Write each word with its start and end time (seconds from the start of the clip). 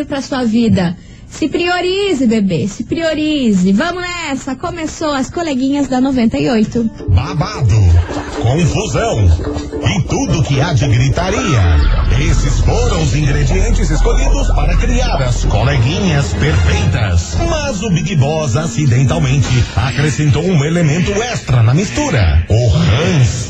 Conselho 0.00 0.06
para 0.06 0.22
sua 0.22 0.44
vida. 0.44 0.96
Se 1.28 1.48
priorize, 1.48 2.26
bebê, 2.26 2.66
se 2.66 2.84
priorize. 2.84 3.72
Vamos 3.72 4.02
nessa, 4.02 4.56
começou 4.56 5.12
as 5.12 5.30
coleguinhas 5.30 5.86
da 5.86 6.00
98. 6.00 6.90
Babado, 7.08 7.74
confusão 8.42 9.24
e 9.86 10.02
tudo 10.02 10.42
que 10.42 10.60
há 10.60 10.72
de 10.72 10.88
gritaria. 10.88 11.60
Esses 12.20 12.60
foram 12.60 13.02
os 13.02 13.14
ingredientes 13.14 13.90
escolhidos 13.90 14.48
para 14.48 14.76
criar 14.76 15.22
as 15.22 15.44
coleguinhas 15.44 16.32
perfeitas. 16.34 17.36
Mas 17.48 17.82
o 17.82 17.90
Big 17.90 18.16
Boss 18.16 18.56
acidentalmente 18.56 19.64
acrescentou 19.76 20.42
um 20.42 20.64
elemento 20.64 21.12
extra 21.22 21.62
na 21.62 21.74
mistura: 21.74 22.44
o 22.48 22.68
ranço. 22.68 23.49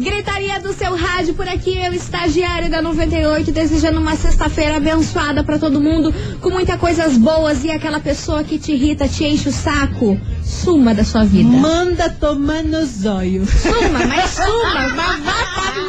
Gritaria 0.00 0.58
do 0.60 0.72
seu 0.72 0.96
rádio 0.96 1.34
por 1.34 1.46
aqui, 1.46 1.76
eu, 1.76 1.92
estagiário 1.92 2.70
da 2.70 2.80
98, 2.80 3.52
desejando 3.52 4.00
uma 4.00 4.16
sexta-feira 4.16 4.78
abençoada 4.78 5.44
pra 5.44 5.58
todo 5.58 5.78
mundo, 5.78 6.14
com 6.40 6.48
muitas 6.48 6.80
coisas 6.80 7.18
boas 7.18 7.64
e 7.64 7.70
aquela 7.70 8.00
pessoa 8.00 8.42
que 8.42 8.58
te 8.58 8.72
irrita, 8.72 9.06
te 9.06 9.24
enche 9.24 9.50
o 9.50 9.52
saco, 9.52 10.18
suma 10.42 10.94
da 10.94 11.04
sua 11.04 11.24
vida. 11.24 11.50
Manda 11.50 12.08
tomar 12.08 12.64
no 12.64 12.86
zóio. 12.86 13.46
Suma, 13.46 14.06
mas 14.06 14.30
suma, 14.30 14.88
mas 14.88 15.20
vá 15.22 15.44
pra 15.54 15.82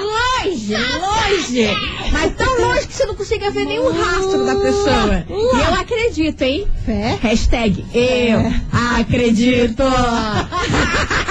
longe, 0.43 0.75
longe. 0.75 1.69
Mas 2.11 2.33
tão 2.35 2.59
longe 2.59 2.87
que 2.87 2.93
você 2.93 3.05
não 3.05 3.15
consiga 3.15 3.49
ver 3.49 3.63
nenhum 3.63 3.93
rastro 3.93 4.45
da 4.45 4.55
pessoa. 4.57 5.25
E 5.29 5.57
eu 5.57 5.73
acredito, 5.79 6.41
hein? 6.41 6.67
Fé? 6.85 7.17
Hashtag 7.21 7.85
eu 7.93 8.53
acredito. 8.99 9.83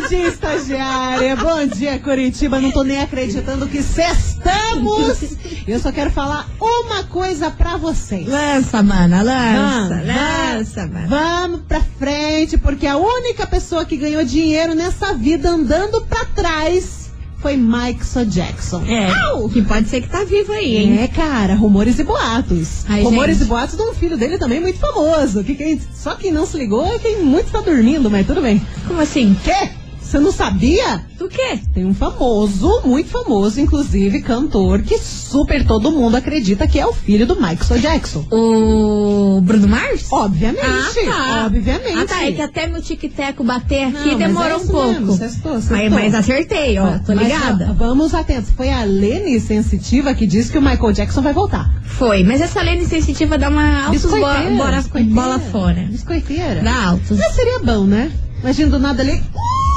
Bom 0.00 0.06
dia, 0.06 0.28
estagiária. 0.28 1.34
Bom 1.34 1.66
dia, 1.66 1.98
Curitiba. 1.98 2.60
Não 2.60 2.70
tô 2.70 2.84
nem 2.84 3.02
acreditando 3.02 3.66
que 3.66 3.82
sextamos. 3.82 5.36
Eu 5.66 5.80
só 5.80 5.90
quero 5.90 6.08
falar 6.12 6.48
uma 6.60 7.02
coisa 7.02 7.50
pra 7.50 7.76
vocês. 7.76 8.28
Lança, 8.28 8.80
mana, 8.80 9.22
lança, 9.22 9.88
Vamos, 9.88 10.06
lança, 10.06 10.86
mana. 10.86 11.06
Vamos 11.08 11.60
pra 11.66 11.80
frente, 11.98 12.56
porque 12.56 12.86
a 12.86 12.96
única 12.96 13.44
pessoa 13.44 13.84
que 13.84 13.96
ganhou 13.96 14.24
dinheiro 14.24 14.72
nessa 14.72 15.14
vida 15.14 15.50
andando 15.50 16.00
pra 16.02 16.24
trás 16.26 17.10
foi 17.38 17.56
Michael 17.56 18.26
Jackson. 18.26 18.84
É, 18.86 19.08
que 19.52 19.62
pode 19.62 19.88
ser 19.88 20.00
que 20.00 20.08
tá 20.08 20.22
vivo 20.22 20.52
aí, 20.52 20.76
hein? 20.76 21.00
É, 21.00 21.08
cara, 21.08 21.56
rumores 21.56 21.98
e 21.98 22.04
boatos. 22.04 22.84
Ai, 22.88 23.02
rumores 23.02 23.38
gente. 23.38 23.46
e 23.46 23.48
boatos 23.48 23.76
de 23.76 23.82
um 23.82 23.92
filho 23.94 24.16
dele 24.16 24.38
também 24.38 24.60
muito 24.60 24.78
famoso. 24.78 25.42
Que 25.42 25.56
quem, 25.56 25.80
só 25.92 26.14
quem 26.14 26.30
não 26.30 26.46
se 26.46 26.56
ligou 26.56 26.86
é 26.86 27.00
quem 27.00 27.20
muito 27.24 27.50
tá 27.50 27.60
dormindo, 27.60 28.08
mas 28.08 28.24
tudo 28.26 28.40
bem. 28.40 28.64
Como 28.86 29.00
assim? 29.00 29.36
Quê? 29.42 29.70
Você 30.08 30.18
não 30.18 30.32
sabia? 30.32 31.02
Do 31.18 31.28
quê? 31.28 31.58
Tem 31.74 31.84
um 31.84 31.92
famoso, 31.92 32.80
muito 32.86 33.10
famoso, 33.10 33.60
inclusive 33.60 34.22
cantor, 34.22 34.80
que 34.80 34.96
super 34.96 35.66
todo 35.66 35.92
mundo 35.92 36.16
acredita 36.16 36.66
que 36.66 36.78
é 36.78 36.86
o 36.86 36.94
filho 36.94 37.26
do 37.26 37.34
Michael 37.36 37.78
Jackson. 37.78 38.24
O 38.32 39.38
Bruno 39.42 39.68
Mars? 39.68 40.06
Obviamente. 40.10 40.64
Ah, 40.64 40.90
tá. 41.04 41.44
Obviamente. 41.46 41.98
Ah, 41.98 42.06
tá. 42.06 42.24
É 42.24 42.32
que 42.32 42.40
até 42.40 42.66
meu 42.66 42.80
tic-teco 42.80 43.44
bater 43.44 43.88
aqui 43.88 43.92
Não, 43.98 44.06
mas 44.12 44.18
demorou 44.18 44.48
é 44.50 44.56
um 44.56 44.66
pouco. 44.66 44.88
mesmo, 44.88 45.12
sextou, 45.12 45.52
mas, 45.56 45.64
sextou. 45.64 45.90
mas 45.90 46.14
acertei, 46.14 46.78
ó. 46.78 46.98
Tô 47.00 47.14
Mas, 47.14 47.26
ligada. 47.28 47.66
ó, 47.70 47.74
vamos 47.74 48.14
atentos. 48.14 48.50
Foi 48.56 48.70
a 48.70 48.84
Lene 48.84 49.38
Sensitiva 49.38 50.14
que 50.14 50.26
disse 50.26 50.50
que 50.50 50.56
o 50.56 50.62
Michael 50.62 50.92
Jackson 50.94 51.20
vai 51.20 51.34
voltar. 51.34 51.70
Foi, 51.84 52.22
mas 52.24 52.40
essa 52.40 52.62
lene 52.62 52.86
sensitiva 52.86 53.36
dá 53.36 53.50
uma 53.50 53.86
altos 53.86 54.02
bo 54.06 54.16
biscoiteira. 54.16 55.04
bola 55.14 55.38
fora. 55.38 55.86
Biscoiteira. 55.90 56.62
Dá 56.62 56.86
altos. 56.86 57.18
Mas 57.18 57.34
seria 57.34 57.58
bom, 57.58 57.84
né? 57.84 58.10
Imagina 58.40 58.70
do 58.70 58.78
nada 58.78 59.02
ali. 59.02 59.14
Uh! 59.14 59.67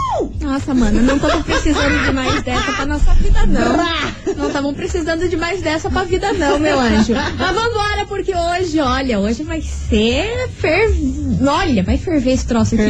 Nossa, 0.41 0.73
mano, 0.73 1.01
não 1.01 1.15
estamos 1.15 1.45
precisando 1.45 2.05
de 2.05 2.11
mais 2.11 2.43
dessa 2.43 2.71
pra 2.73 2.85
nossa 2.85 3.13
vida, 3.15 3.45
não. 3.47 3.77
Não 4.37 4.47
estamos 4.47 4.75
precisando 4.75 5.27
de 5.27 5.37
mais 5.37 5.61
dessa 5.61 5.89
pra 5.89 6.03
vida, 6.03 6.33
não, 6.33 6.59
meu 6.59 6.79
anjo. 6.79 7.13
Mas 7.13 7.55
vambora, 7.55 8.05
porque 8.07 8.33
hoje, 8.33 8.79
olha, 8.79 9.19
hoje 9.19 9.43
vai 9.43 9.61
ser 9.61 10.49
fer... 10.49 10.91
Olha, 11.47 11.83
vai 11.83 11.97
ferver 11.97 12.31
esse 12.31 12.45
troço 12.45 12.75
aqui. 12.75 12.83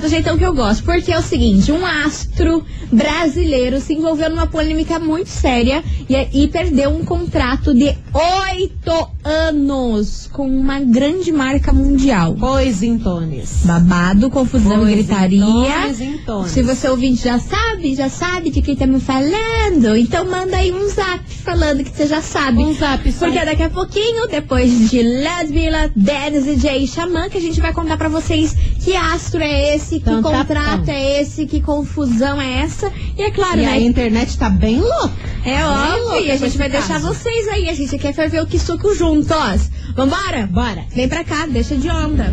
Do 0.00 0.08
jeitão 0.08 0.38
que 0.38 0.44
eu 0.44 0.54
gosto. 0.54 0.84
Porque 0.84 1.12
é 1.12 1.18
o 1.18 1.22
seguinte, 1.22 1.72
um 1.72 1.84
astro 1.84 2.64
brasileiro 2.90 3.80
se 3.80 3.94
envolveu 3.94 4.30
numa 4.30 4.46
polêmica 4.46 4.98
muito 4.98 5.28
séria 5.28 5.82
e, 6.08 6.44
e 6.44 6.48
perdeu 6.48 6.90
um 6.90 7.04
contrato 7.04 7.74
de 7.74 7.96
oito 8.14 9.08
anos 9.24 10.28
com 10.32 10.46
uma 10.46 10.80
grande 10.80 11.32
marca 11.32 11.72
mundial. 11.72 12.36
Pois 12.38 12.82
Intones. 12.82 13.60
Babado, 13.64 14.30
confusão 14.30 14.80
Pois 14.80 14.90
e 14.90 14.94
gritaria. 14.94 15.38
Intones, 15.38 16.00
Intones. 16.00 16.50
Se 16.50 16.62
você 16.62 16.88
ouvinte 16.88 17.24
já 17.24 17.38
sabe, 17.38 17.94
já 17.94 18.08
sabe 18.08 18.50
de 18.50 18.62
quem 18.62 18.76
tá 18.76 18.86
me 18.86 19.00
falando, 19.00 19.96
então 19.96 20.24
manda 20.24 20.56
aí 20.56 20.69
um 20.72 20.88
zap 20.88 21.20
falando 21.44 21.82
que 21.84 21.90
você 21.96 22.06
já 22.06 22.20
sabe. 22.22 22.58
Um 22.58 22.74
zap 22.74 23.10
só. 23.12 23.26
Porque 23.26 23.44
daqui 23.44 23.62
a 23.62 23.70
pouquinho, 23.70 24.26
depois 24.28 24.90
de 24.90 25.02
Ledvilla, 25.02 25.90
Dennis 25.94 26.46
e 26.46 26.56
Jay 26.58 26.86
Xamã, 26.86 27.28
que 27.28 27.38
a 27.38 27.40
gente 27.40 27.60
vai 27.60 27.72
contar 27.72 27.96
pra 27.96 28.08
vocês 28.08 28.54
que 28.82 28.94
astro 28.96 29.42
é 29.42 29.74
esse, 29.74 30.00
que 30.00 30.08
Então 30.10 30.22
tá 30.22 30.38
contrato 30.38 30.84
bom. 30.86 30.92
é 30.92 31.20
esse, 31.20 31.46
que 31.46 31.60
confusão 31.60 32.40
é 32.40 32.60
essa. 32.62 32.92
E 33.18 33.22
é 33.22 33.30
claro, 33.30 33.58
E 33.60 33.66
né? 33.66 33.72
a 33.72 33.78
internet 33.80 34.36
tá 34.38 34.48
bem 34.50 34.80
louca. 34.80 35.12
É 35.44 35.56
Bem 35.56 35.62
óbvio, 35.64 36.04
louca 36.04 36.20
e 36.20 36.30
a 36.30 36.36
gente 36.36 36.58
vai 36.58 36.68
deixar 36.68 36.94
caso. 37.00 37.08
vocês 37.08 37.48
aí. 37.48 37.68
A 37.68 37.74
gente 37.74 37.96
quer 37.98 38.12
ferver 38.12 38.42
o 38.42 38.46
que 38.46 38.58
suco 38.58 38.94
juntos. 38.94 39.70
Vambora? 39.94 40.46
Bora. 40.50 40.84
Vem 40.94 41.08
pra 41.08 41.24
cá, 41.24 41.46
deixa 41.46 41.76
de 41.76 41.88
onda. 41.90 42.32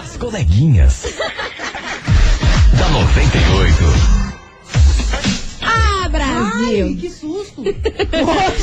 As 0.00 0.16
coleguinhas. 0.16 1.04
da 2.78 2.88
98. 2.88 3.74
Ah, 5.62 6.08
Brasil! 6.08 6.45
Ai, 6.64 6.96
que 7.00 7.10
susto. 7.10 7.62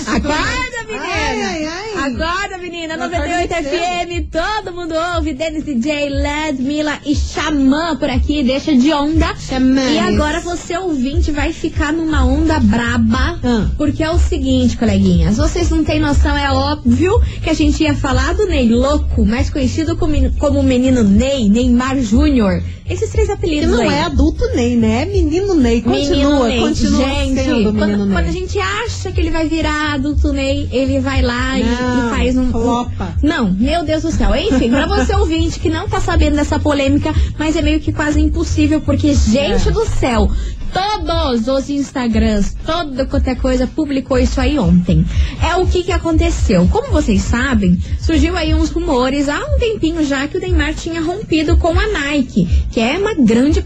Acorda, 0.07 0.83
menina! 0.87 1.05
Ai, 1.05 1.41
ai, 1.41 1.65
ai. 1.65 1.93
Acorda, 2.13 2.57
menina! 2.57 2.93
Eu 2.95 2.99
98 2.99 3.53
acordei 3.53 3.79
FM, 3.79 4.29
todo 4.31 4.73
mundo 4.75 4.93
ouve. 5.15 5.33
Dennis 5.33 5.63
DJ, 5.63 6.09
Led, 6.09 6.61
Mila 6.61 6.99
e 7.05 7.15
Xamã 7.15 7.95
por 7.97 8.09
aqui, 8.09 8.43
deixa 8.43 8.75
de 8.75 8.91
onda. 8.93 9.35
Xamã. 9.35 9.81
E 9.81 9.99
agora 9.99 10.39
você, 10.41 10.77
ouvinte, 10.77 11.31
vai 11.31 11.53
ficar 11.53 11.93
numa 11.93 12.25
onda 12.25 12.59
braba. 12.59 13.39
Ah. 13.43 13.69
Porque 13.77 14.03
é 14.03 14.09
o 14.09 14.17
seguinte, 14.19 14.77
coleguinhas, 14.77 15.37
vocês 15.37 15.69
não 15.69 15.83
têm 15.83 15.99
noção, 15.99 16.37
é 16.37 16.51
óbvio 16.51 17.19
que 17.43 17.49
a 17.49 17.53
gente 17.53 17.83
ia 17.83 17.93
falar 17.95 18.33
do 18.33 18.45
Ney 18.45 18.69
Louco, 18.69 19.25
mais 19.25 19.49
conhecido 19.49 19.95
como, 19.95 20.13
como 20.33 20.61
menino 20.63 21.03
Ney, 21.03 21.49
Neymar 21.49 21.99
Júnior. 22.01 22.61
Esses 22.89 23.09
três 23.11 23.27
Que 23.27 23.33
apelidos 23.33 23.69
não 23.71 23.79
aí. 23.79 23.87
é 23.95 24.01
adulto 24.03 24.45
Ney, 24.55 24.75
né? 24.75 25.03
É 25.03 25.05
menino 25.05 25.53
Ney. 25.55 25.81
Continua, 25.81 26.09
Menino 26.09 26.43
Ney. 26.43 26.59
continua 26.59 26.99
gente, 27.09 27.43
sendo 27.43 27.73
quando, 27.87 28.11
quando 28.13 28.27
a 28.27 28.31
gente 28.31 28.59
acha 28.59 29.11
que 29.11 29.19
ele 29.19 29.31
vai 29.31 29.47
virar 29.47 29.93
adulto 29.93 30.31
Ney, 30.33 30.67
ele 30.71 30.99
vai 30.99 31.21
lá 31.21 31.57
e- 31.59 31.63
Não, 31.63 32.07
e, 32.07 32.09
faz 32.17 32.37
um. 32.37 32.51
flopa. 32.51 33.13
Não, 33.21 33.51
meu 33.51 33.83
Deus 33.83 34.03
do 34.03 34.11
céu. 34.11 34.35
Enfim, 34.35 34.69
pra 34.69 34.85
você 34.87 35.13
ouvinte 35.15 35.59
que 35.59 35.69
não 35.69 35.87
tá 35.87 35.99
sabendo 35.99 36.35
dessa 36.35 36.59
polêmica, 36.59 37.13
mas 37.37 37.55
é 37.55 37.61
meio 37.61 37.79
que 37.79 37.91
quase 37.93 38.19
impossível, 38.21 38.81
porque, 38.81 39.13
gente 39.13 39.67
É. 39.69 39.71
do 39.71 39.85
céu, 39.85 40.29
todos 40.73 41.47
os 41.47 41.69
Instagrams, 41.69 42.55
toda 42.65 43.05
qualquer 43.05 43.35
coisa 43.37 43.67
publicou 43.67 44.17
isso 44.17 44.41
aí 44.41 44.57
ontem. 44.57 45.05
É 45.41 45.55
o 45.55 45.65
que 45.67 45.83
que 45.83 45.91
aconteceu. 45.91 46.67
Como 46.71 46.91
vocês 46.91 47.21
sabem, 47.21 47.77
surgiu 48.01 48.35
aí 48.35 48.53
uns 48.53 48.69
rumores 48.69 49.29
há 49.29 49.37
um 49.39 49.59
tempinho 49.59 50.03
já 50.03 50.27
que 50.27 50.37
o 50.37 50.41
Neymar 50.41 50.73
tinha 50.73 51.01
rompido 51.01 51.57
com 51.57 51.77
a 51.79 51.87
Nike, 51.87 52.47
que 52.71 52.79
é 52.79 52.97
uma 52.97 53.13
grande 53.13 53.61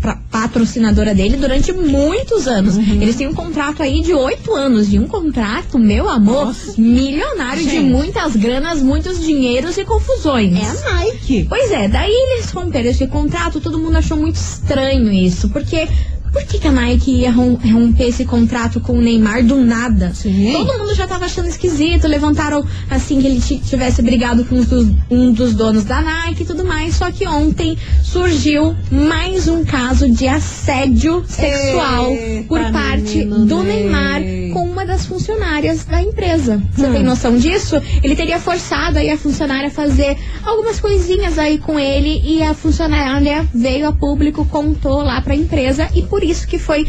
pra- 0.00 0.18
patrocinadora 0.30 1.14
dele 1.14 1.36
durante 1.36 1.72
muitos 1.72 2.46
anos. 2.46 2.76
Uhum. 2.76 3.02
Eles 3.02 3.16
têm 3.16 3.26
um 3.28 3.34
contrato 3.34 3.82
aí 3.82 4.00
de 4.00 4.12
oito 4.14 4.54
anos, 4.54 4.88
de 4.90 4.98
um 4.98 5.06
contrato, 5.06 5.78
meu 5.78 6.08
amor, 6.08 6.46
Nossa. 6.46 6.80
milionário 6.80 7.62
de 7.64 7.70
Gente. 7.70 7.90
muitas 7.90 8.36
granas, 8.36 8.80
muitos 8.82 9.20
dinheiros 9.20 9.76
e 9.78 9.84
confusões. 9.84 10.54
É 10.56 10.64
a 10.64 10.94
Nike. 10.94 11.46
Pois 11.48 11.70
é, 11.70 11.88
daí 11.88 12.12
eles 12.12 12.50
romperam 12.50 12.90
esse 12.90 13.06
contrato, 13.06 13.60
todo 13.60 13.78
mundo 13.78 13.96
achou 13.96 14.16
muito 14.16 14.36
estranho 14.36 15.12
isso, 15.12 15.48
porque 15.48 15.88
por 16.34 16.42
que, 16.44 16.58
que 16.58 16.66
a 16.68 16.72
Nike 16.72 17.12
ia 17.20 17.30
rom- 17.32 17.54
romper 17.64 18.08
esse 18.08 18.24
contrato 18.24 18.80
com 18.80 18.94
o 18.94 19.00
Neymar 19.00 19.44
do 19.44 19.56
nada? 19.64 20.12
Sim. 20.12 20.52
Todo 20.52 20.78
mundo 20.78 20.94
já 20.94 21.06
tava 21.06 21.24
achando 21.26 21.48
esquisito, 21.48 22.06
levantaram 22.08 22.66
assim 22.90 23.20
que 23.20 23.26
ele 23.28 23.40
ti- 23.40 23.58
tivesse 23.58 24.02
brigado 24.02 24.44
com 24.44 24.56
os 24.56 24.66
dos- 24.66 24.88
um 25.08 25.32
dos 25.32 25.54
donos 25.54 25.84
da 25.84 26.02
Nike 26.02 26.42
e 26.42 26.46
tudo 26.46 26.64
mais, 26.64 26.96
só 26.96 27.10
que 27.12 27.26
ontem 27.26 27.78
surgiu 28.02 28.74
mais 28.90 29.46
um 29.48 29.64
caso 29.64 30.10
de 30.10 30.26
assédio 30.26 31.24
sexual 31.28 32.10
Eita, 32.10 32.48
por 32.48 32.60
parte 32.72 33.24
do 33.24 33.62
Ney. 33.62 33.84
Neymar 33.84 34.22
com 34.52 34.68
uma 34.68 34.84
das 34.84 35.06
funcionárias 35.06 35.84
da 35.84 36.02
empresa. 36.02 36.60
Você 36.76 36.88
tem 36.88 37.02
noção 37.04 37.36
disso? 37.38 37.80
Ele 38.02 38.16
teria 38.16 38.40
forçado 38.40 38.98
aí 38.98 39.08
a 39.10 39.16
funcionária 39.16 39.68
a 39.68 39.70
fazer 39.70 40.16
algumas 40.44 40.80
coisinhas 40.80 41.38
aí 41.38 41.58
com 41.58 41.78
ele 41.78 42.20
e 42.24 42.42
a 42.42 42.54
funcionária 42.54 43.46
veio 43.54 43.86
a 43.88 43.92
público, 43.92 44.44
contou 44.44 45.02
lá 45.02 45.20
pra 45.20 45.34
empresa 45.36 45.88
e 45.94 46.02
por 46.02 46.23
isso 46.24 46.46
que 46.46 46.58
foi 46.58 46.86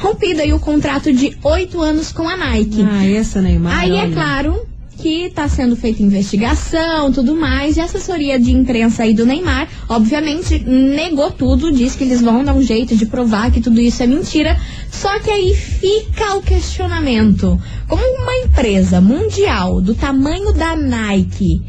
rompido 0.00 0.40
aí 0.40 0.52
o 0.52 0.58
contrato 0.58 1.12
de 1.12 1.36
oito 1.42 1.80
anos 1.80 2.12
com 2.12 2.28
a 2.28 2.36
Nike. 2.36 2.84
Ah, 2.88 3.06
esse 3.06 3.40
Neymar. 3.40 3.78
Aí 3.78 3.96
é 3.96 4.02
olha. 4.02 4.12
claro 4.12 4.66
que 4.98 5.24
está 5.24 5.48
sendo 5.48 5.74
feita 5.74 6.02
investigação, 6.02 7.10
tudo 7.10 7.34
mais, 7.34 7.76
e 7.76 7.80
a 7.80 7.84
assessoria 7.84 8.38
de 8.38 8.52
imprensa 8.52 9.02
aí 9.02 9.12
do 9.12 9.26
Neymar, 9.26 9.68
obviamente, 9.88 10.60
negou 10.60 11.30
tudo, 11.30 11.72
diz 11.72 11.96
que 11.96 12.04
eles 12.04 12.20
vão 12.20 12.44
dar 12.44 12.54
um 12.54 12.62
jeito 12.62 12.94
de 12.94 13.06
provar 13.06 13.50
que 13.50 13.60
tudo 13.60 13.80
isso 13.80 14.02
é 14.02 14.06
mentira. 14.06 14.56
Só 14.90 15.18
que 15.18 15.30
aí 15.30 15.54
fica 15.54 16.34
o 16.36 16.42
questionamento: 16.42 17.60
como 17.88 18.02
uma 18.22 18.36
empresa 18.44 19.00
mundial 19.00 19.80
do 19.80 19.94
tamanho 19.94 20.52
da 20.52 20.76
Nike 20.76 21.60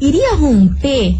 iria 0.00 0.34
romper 0.34 1.14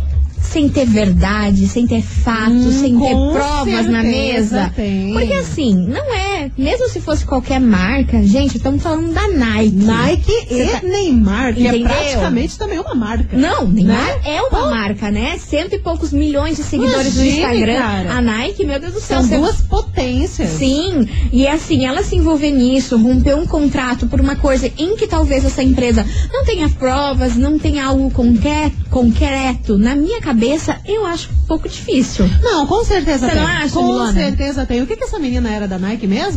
sem 0.51 0.69
ter 0.69 0.85
verdade, 0.85 1.67
sem 1.69 1.87
ter 1.87 2.03
fatos, 2.03 2.67
Hum, 2.67 2.81
sem 2.81 2.99
ter 2.99 3.15
provas 3.33 3.87
na 3.87 4.03
mesa? 4.03 4.73
tem. 4.75 5.13
Porque 5.13 5.33
assim, 5.35 5.75
não 5.87 6.13
é, 6.13 6.30
mesmo 6.57 6.89
se 6.89 7.01
fosse 7.01 7.25
qualquer 7.25 7.61
marca, 7.61 8.23
gente, 8.23 8.57
estamos 8.57 8.83
falando 8.83 9.13
da 9.13 9.27
Nike. 9.29 9.77
Nike 9.77 10.33
e 10.51 10.65
Você 10.65 10.67
tá- 10.67 10.81
Neymar, 10.83 11.55
que 11.55 11.61
Entendeu? 11.67 11.87
é 11.87 11.89
praticamente 11.91 12.59
também 12.59 12.79
uma 12.79 12.95
marca. 12.95 13.37
Não, 13.37 13.67
Neymar 13.67 13.97
Né? 14.05 14.21
é 14.25 14.43
uma 14.43 14.71
marca, 14.71 15.11
né? 15.11 15.39
Cento 15.39 15.75
e 15.75 15.79
poucos 15.79 16.13
milhões 16.13 16.57
de 16.57 16.63
seguidores 16.63 17.17
no 17.17 17.23
Imagine, 17.25 17.41
Instagram. 17.43 17.79
cara. 17.79 18.13
A 18.15 18.21
Nike, 18.21 18.65
meu 18.65 18.81
Deus 18.81 18.95
do 18.95 19.01
céu. 19.01 19.21
São 19.21 19.29
você- 19.29 19.37
duas 19.39 19.61
potências. 19.63 20.51
Sim, 20.51 21.09
e 21.33 21.47
assim, 21.47 21.85
ela 21.87 22.03
se 22.03 22.17
envolver 22.17 22.51
nisso, 22.51 22.97
romper 22.97 23.35
um 23.35 23.47
contrato 23.47 24.07
por 24.07 24.21
uma 24.21 24.37
coisa 24.37 24.71
em 24.79 24.97
que 24.97 25.07
talvez 25.07 25.45
essa 25.45 25.63
empresa 25.63 26.05
não 26.33 26.45
tenha 26.45 26.69
provas, 26.69 27.37
não 27.37 27.59
tenha 27.59 27.85
algo 27.87 28.11
concreto, 28.91 29.79
na 29.79 29.95
minha 29.95 30.21
cabeça, 30.21 30.77
eu 30.87 31.07
acho 31.07 31.29
um 31.31 31.47
pouco 31.47 31.69
difícil. 31.69 32.29
Não, 32.43 32.67
com 32.67 32.85
certeza 32.85 33.27
Você 33.27 33.33
tem. 33.33 33.41
não 33.41 33.47
acha, 33.47 33.69
com 33.71 34.13
certeza 34.13 34.67
tem. 34.67 34.83
O 34.83 34.87
que, 34.87 34.97
que 34.97 35.05
essa 35.05 35.19
menina 35.19 35.51
era 35.51 35.67
da 35.67 35.79
Nike 35.79 36.07
mesmo? 36.07 36.30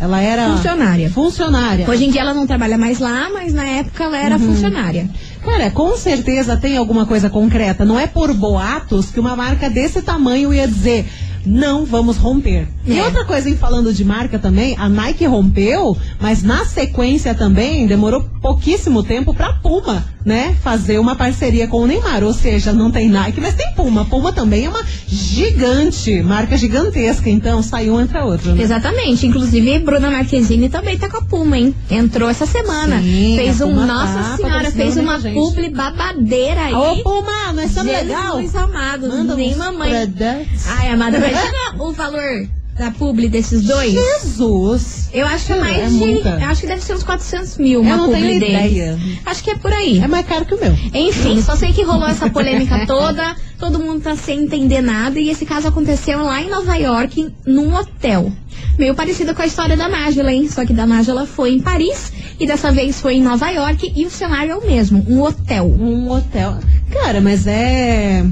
Ela 0.00 0.20
era. 0.20 0.48
Funcionária. 0.50 1.10
Funcionária. 1.10 1.88
Hoje 1.90 2.04
em 2.04 2.10
dia 2.10 2.20
ela 2.20 2.34
não 2.34 2.46
trabalha 2.46 2.76
mais 2.78 2.98
lá, 2.98 3.28
mas 3.32 3.52
na 3.52 3.64
época 3.64 4.04
ela 4.04 4.18
era 4.18 4.38
funcionária. 4.38 5.08
Cara, 5.44 5.70
com 5.70 5.96
certeza 5.96 6.56
tem 6.56 6.76
alguma 6.76 7.06
coisa 7.06 7.30
concreta. 7.30 7.84
Não 7.84 7.98
é 7.98 8.06
por 8.06 8.32
boatos 8.34 9.10
que 9.10 9.20
uma 9.20 9.36
marca 9.36 9.70
desse 9.70 10.02
tamanho 10.02 10.52
ia 10.52 10.66
dizer. 10.66 11.06
Não 11.44 11.84
vamos 11.84 12.16
romper. 12.16 12.66
E 12.84 12.98
É. 12.98 13.04
outra 13.04 13.24
coisa, 13.24 13.48
em 13.48 13.56
falando 13.56 13.94
de 13.94 14.04
marca 14.04 14.36
também, 14.36 14.74
a 14.78 14.88
Nike 14.88 15.24
rompeu, 15.26 15.96
mas 16.20 16.42
na 16.42 16.64
sequência 16.64 17.34
também 17.36 17.86
demorou 17.86 18.22
pouquíssimo 18.42 19.04
tempo 19.04 19.32
pra 19.32 19.52
Puma, 19.52 20.04
né? 20.26 20.56
Fazer 20.60 20.98
uma 20.98 21.14
parceria 21.14 21.68
com 21.68 21.78
o 21.78 21.86
Neymar. 21.86 22.24
Ou 22.24 22.34
seja, 22.34 22.72
não 22.72 22.90
tem 22.90 23.08
Nike, 23.08 23.40
mas 23.40 23.54
tem 23.54 23.72
Puma. 23.74 24.04
Puma 24.04 24.32
também 24.32 24.64
é 24.64 24.68
uma 24.68 24.84
gigante, 25.06 26.20
marca 26.20 26.56
gigantesca. 26.56 27.30
Então, 27.30 27.62
sai 27.62 27.88
um 27.88 28.00
entra 28.00 28.24
outro, 28.24 28.52
né? 28.52 28.60
Exatamente. 28.62 29.24
Inclusive, 29.24 29.78
Bruna 29.78 30.10
Marquezine 30.10 30.68
também 30.68 30.98
tá 30.98 31.08
com 31.08 31.18
a 31.18 31.22
Puma, 31.22 31.56
hein? 31.56 31.72
Entrou 31.88 32.28
essa 32.28 32.44
semana. 32.44 33.00
Sim, 33.00 33.36
fez 33.36 33.60
um. 33.60 33.68
Puma 33.68 33.86
Nossa 33.86 34.12
tá 34.14 34.36
Senhora, 34.36 34.70
fez 34.72 34.96
uma 34.96 35.20
gente. 35.20 35.34
publi 35.34 35.68
babadeira 35.68 36.62
aí. 36.62 36.74
Ô, 36.74 36.96
Puma, 37.04 37.52
nós 37.52 37.66
estamos 37.66 37.92
legal. 37.92 38.40
Jesus 38.40 38.56
amado, 38.56 39.08
Manda 39.08 39.36
nem 39.36 39.54
mamãe. 39.54 39.90
produtos. 39.90 40.66
Ai, 40.66 40.88
amada, 40.88 41.18
imagina 41.18 41.74
o 41.78 41.92
valor 41.92 42.48
da 42.78 42.90
publi 42.90 43.28
desses 43.28 43.62
dois. 43.62 43.92
Jesus! 43.92 45.08
Eu 45.12 45.26
acho 45.26 45.46
que 45.46 45.52
é 45.52 45.56
mais 45.56 45.78
É 45.78 45.86
de. 45.86 45.94
muita. 45.94 46.28
Eu 46.28 46.46
acho 46.48 46.60
que 46.60 46.66
deve 46.66 46.82
ser 46.82 46.94
uns 46.94 47.02
400 47.02 47.56
mil 47.58 47.80
uma 47.80 47.90
Eu 47.90 47.96
não 47.96 48.04
publi 48.06 48.20
tenho 48.20 48.40
deles. 48.40 48.70
ideia. 48.72 48.98
Acho 49.24 49.42
que 49.42 49.50
é 49.50 49.54
por 49.56 49.72
aí. 49.72 49.98
É 49.98 50.06
mais 50.06 50.26
caro 50.26 50.44
que 50.44 50.54
o 50.54 50.60
meu. 50.60 50.72
Enfim, 50.92 51.40
só 51.40 51.56
sei 51.56 51.72
que 51.72 51.82
rolou 51.82 52.06
essa 52.06 52.28
polêmica 52.28 52.84
toda, 52.86 53.34
todo 53.58 53.78
mundo 53.78 54.02
tá 54.02 54.14
sem 54.14 54.44
entender 54.44 54.80
nada, 54.82 55.18
e 55.18 55.30
esse 55.30 55.46
caso 55.46 55.68
aconteceu 55.68 56.22
lá 56.22 56.42
em 56.42 56.50
Nova 56.50 56.76
York, 56.76 57.32
num 57.46 57.74
hotel. 57.74 58.30
Meio 58.78 58.94
parecido 58.94 59.34
com 59.34 59.40
a 59.42 59.46
história 59.46 59.76
da 59.76 59.88
Nájila, 59.88 60.32
hein? 60.32 60.48
Só 60.50 60.64
que 60.66 60.72
da 60.74 60.86
Nájila 60.86 61.26
foi 61.26 61.52
em 61.54 61.60
Paris, 61.60 62.12
e 62.38 62.46
dessa 62.46 62.70
vez 62.70 63.00
foi 63.00 63.14
em 63.14 63.22
Nova 63.22 63.48
York, 63.50 63.92
e 63.96 64.04
o 64.04 64.10
cenário 64.10 64.52
é 64.52 64.56
o 64.56 64.66
mesmo, 64.66 65.04
um 65.08 65.22
hotel. 65.22 65.66
Um 65.66 66.10
hotel. 66.10 66.58
Cara, 66.92 67.20
mas 67.20 67.46
é. 67.46 68.24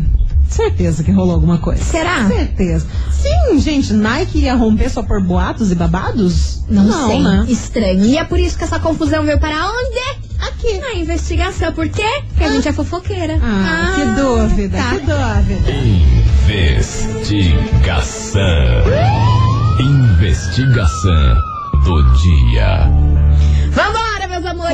Certeza 0.54 1.02
que 1.02 1.10
rolou 1.10 1.34
alguma 1.34 1.58
coisa. 1.58 1.82
Será? 1.82 2.28
Certeza. 2.28 2.86
Sim, 3.10 3.58
gente, 3.58 3.92
Nike 3.92 4.38
ia 4.38 4.54
romper 4.54 4.88
só 4.88 5.02
por 5.02 5.20
boatos 5.20 5.72
e 5.72 5.74
babados? 5.74 6.62
Não, 6.68 7.08
sei, 7.08 7.20
né? 7.20 7.44
estranho. 7.48 8.04
E 8.04 8.16
é 8.16 8.22
por 8.22 8.38
isso 8.38 8.56
que 8.56 8.62
essa 8.62 8.78
confusão 8.78 9.24
veio 9.24 9.40
para 9.40 9.66
onde? 9.66 9.98
Aqui. 10.40 10.78
Na 10.78 10.94
investigação, 10.94 11.72
por 11.72 11.88
quê? 11.88 12.06
Porque 12.28 12.44
a 12.44 12.52
gente 12.52 12.68
é 12.68 12.72
fofoqueira. 12.72 13.36
Ah, 13.42 13.94
que 13.96 14.04
dúvida, 14.20 14.78
tá. 14.78 14.90
que 14.90 15.00
dúvida. 15.00 15.72
Investigação. 16.46 18.42
Investigação 19.80 21.34
do 21.84 22.02
dia. 22.12 23.13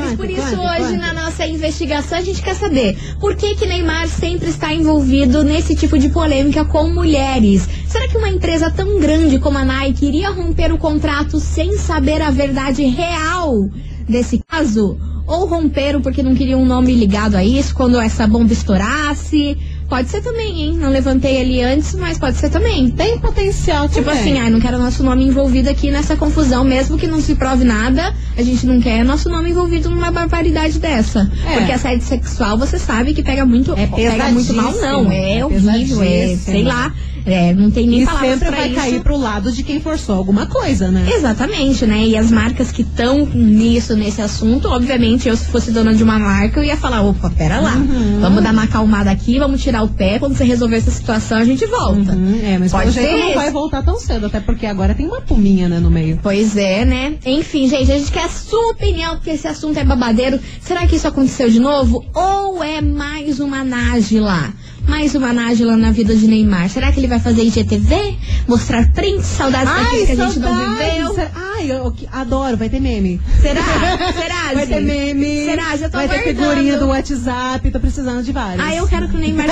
Conta, 0.03 0.17
Por 0.17 0.31
isso, 0.31 0.57
conta, 0.57 0.73
hoje, 0.73 0.95
conta. 0.95 0.97
na 0.97 1.13
nossa 1.13 1.47
investigação, 1.47 2.19
a 2.19 2.23
gente 2.23 2.43
quer 2.43 2.55
saber 2.55 2.97
por 3.21 3.37
que, 3.37 3.55
que 3.55 3.67
Neymar 3.67 4.09
sempre 4.09 4.49
está 4.49 4.73
envolvido 4.73 5.43
nesse 5.45 5.75
tipo 5.75 5.99
de 5.99 6.09
polêmica 6.09 6.65
com 6.65 6.89
mulheres. 6.89 7.69
Será 7.87 8.09
que 8.09 8.17
uma 8.17 8.29
empresa 8.29 8.71
tão 8.71 8.99
grande 8.99 9.39
como 9.39 9.59
a 9.59 9.65
Nike 9.65 10.07
iria 10.07 10.31
romper 10.31 10.73
o 10.73 10.79
contrato 10.79 11.39
sem 11.39 11.77
saber 11.77 12.23
a 12.23 12.31
verdade 12.31 12.85
real 12.85 13.69
desse 14.09 14.41
caso? 14.49 14.99
Ou 15.27 15.47
romperam 15.47 16.01
porque 16.01 16.23
não 16.23 16.35
queriam 16.35 16.63
um 16.63 16.67
nome 16.67 16.93
ligado 16.93 17.37
a 17.37 17.45
isso 17.45 17.75
quando 17.75 18.01
essa 18.01 18.27
bomba 18.27 18.53
estourasse? 18.53 19.57
Pode 19.91 20.09
ser 20.09 20.23
também, 20.23 20.63
hein? 20.63 20.77
Não 20.77 20.89
levantei 20.89 21.41
ali 21.41 21.61
antes, 21.61 21.95
mas 21.97 22.17
pode 22.17 22.37
ser 22.37 22.49
também. 22.49 22.91
Tem 22.91 23.19
potencial 23.19 23.89
Tipo 23.89 24.09
assim, 24.09 24.39
ai, 24.39 24.49
não 24.49 24.61
quero 24.61 24.79
nosso 24.79 25.03
nome 25.03 25.25
envolvido 25.25 25.69
aqui 25.69 25.91
nessa 25.91 26.17
confusão, 26.17 26.63
mesmo 26.65 26.97
que 26.97 27.09
não 27.09 27.21
se 27.21 27.35
prove 27.35 27.65
nada, 27.65 28.15
a 28.37 28.43
gente 28.43 28.65
não 28.67 28.81
quer 28.81 29.05
nosso 29.05 29.29
nome 29.29 29.51
envolvido 29.51 29.91
numa 29.91 30.13
barbaridade 30.13 30.79
dessa. 30.79 31.31
É. 31.45 31.57
Porque 31.57 31.73
assédio 31.73 32.07
sexual, 32.07 32.57
você 32.57 32.79
sabe 32.79 33.13
que 33.15 33.23
pega 33.23 33.45
muito, 33.45 33.73
É 33.73 33.87
pega 33.87 34.29
muito 34.29 34.55
mal, 34.55 34.73
não. 34.75 35.11
É 35.11 35.39
é 35.39 35.45
horrível, 35.45 36.03
é, 36.03 36.37
sei 36.37 36.63
lá, 36.63 36.95
é, 37.27 37.53
não 37.55 37.71
tem 37.71 37.87
nem 37.87 38.03
E 38.03 38.07
sempre 38.07 38.51
vai 38.51 38.67
isso. 38.69 38.75
cair 38.77 39.01
pro 39.01 39.17
lado 39.17 39.53
de 39.53 39.63
quem 39.63 39.81
forçou 39.81 40.17
alguma 40.17 40.47
coisa, 40.47 40.91
né? 40.91 41.09
Exatamente, 41.15 41.87
né? 41.87 42.07
E 42.07 42.17
as 42.17 42.31
marcas 42.31 42.71
que 42.73 42.83
estão 42.83 43.27
nisso, 43.27 43.95
nesse 43.97 44.21
assunto, 44.23 44.69
obviamente, 44.69 45.29
eu 45.29 45.37
se 45.37 45.47
fosse 45.47 45.71
dona 45.71 45.95
de 45.95 46.03
uma 46.03 46.19
marca, 46.19 46.61
eu 46.61 46.65
ia 46.65 46.77
falar, 46.77 47.03
opa, 47.03 47.31
pera 47.31 47.61
lá, 47.61 47.75
Uhum. 47.77 48.19
vamos 48.21 48.43
dar 48.43 48.53
uma 48.53 48.65
acalmada 48.65 49.11
aqui, 49.11 49.39
vamos 49.39 49.63
tirar 49.63 49.83
o 49.83 49.89
pé, 49.89 50.19
quando 50.19 50.37
você 50.37 50.45
resolver 50.45 50.77
essa 50.77 50.91
situação, 50.91 51.39
a 51.39 51.45
gente 51.45 51.65
volta. 51.67 52.13
Uhum, 52.13 52.41
é, 52.43 52.59
mas 52.59 52.71
Pode 52.73 52.93
pelo 52.93 53.07
jeito 53.07 53.27
não 53.27 53.35
vai 53.35 53.51
voltar 53.51 53.83
tão 53.83 53.99
cedo, 53.99 54.27
até 54.27 54.41
porque 54.41 54.67
agora 54.67 54.95
tem 54.95 55.07
uma 55.07 55.21
puminha, 55.21 55.69
né, 55.69 55.79
no 55.79 55.91
meio. 55.91 56.19
Pois 56.23 56.57
é, 56.57 56.85
né? 56.85 57.15
Enfim, 57.25 57.69
gente, 57.69 57.91
a 57.91 57.99
gente 57.99 58.11
quer 58.13 58.25
a 58.25 58.29
sua 58.29 58.73
opinião, 58.73 59.17
porque 59.17 59.31
esse 59.31 59.47
assunto 59.49 59.79
é 59.79 59.85
babadeiro. 59.85 60.39
Será 60.61 60.87
que 60.87 60.97
isso 60.97 61.07
aconteceu 61.09 61.49
de 61.51 61.59
novo? 61.61 62.05
Ou 62.15 62.63
é 62.63 62.81
mais 62.81 63.41
uma 63.41 63.63
Nájila? 63.65 64.53
Mais 64.87 65.15
uma 65.15 65.33
Nájila 65.33 65.77
na 65.77 65.91
vida 65.93 66.15
de 66.15 66.27
Neymar. 66.27 66.69
Será 66.69 66.91
que 66.91 66.99
ele 67.01 67.07
vai 67.07 67.21
fazer 67.21 67.43
IGTV? 67.45 68.17
Mostrar 68.49 68.91
prints, 68.93 69.27
saudades 69.27 69.73
daquilo 69.73 70.07
que 70.07 70.13
a 70.13 70.27
gente 70.27 70.39
não 70.41 70.75
viveu? 70.77 71.15
Será- 71.15 71.31
Ai, 71.57 71.71
eu 71.71 71.93
que- 71.93 72.09
adoro, 72.11 72.57
vai 72.57 72.69
ter 72.69 72.81
meme. 72.81 73.21
Será? 73.41 73.61
Será, 74.13 74.55
Vai 74.55 74.67
ter 74.67 74.81
meme. 74.81 75.45
Será? 75.45 75.77
Já 75.77 75.89
tô 75.89 75.99
Vai 75.99 76.09
ter 76.09 76.15
aguardando. 76.17 76.49
figurinha 76.51 76.79
do 76.79 76.87
WhatsApp, 76.89 77.71
tô 77.71 77.79
precisando 77.79 78.23
de 78.25 78.33
várias. 78.33 78.67
Ah, 78.67 78.75
eu 78.75 78.87
quero 78.89 79.09
que 79.09 79.17
o 79.17 79.19
Neymar 79.19 79.47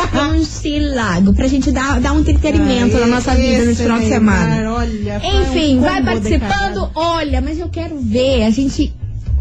se 0.45 0.81
logo, 0.81 1.33
pra 1.35 1.47
gente 1.47 1.71
dar, 1.71 2.01
dar 2.01 2.13
um 2.13 2.21
entretenimento 2.21 2.97
Ai, 2.97 3.03
na 3.03 3.07
nossa 3.07 3.35
vida 3.35 3.65
nesse 3.65 3.83
final 3.83 4.01
de 4.01 4.09
semana. 4.09 4.73
Olha, 4.73 5.21
Enfim, 5.25 5.79
um 5.79 5.83
vai 5.83 6.03
participando. 6.03 6.91
Olha, 6.95 7.41
mas 7.41 7.59
eu 7.59 7.69
quero 7.69 7.99
ver 8.01 8.45
a 8.45 8.51
gente. 8.51 8.93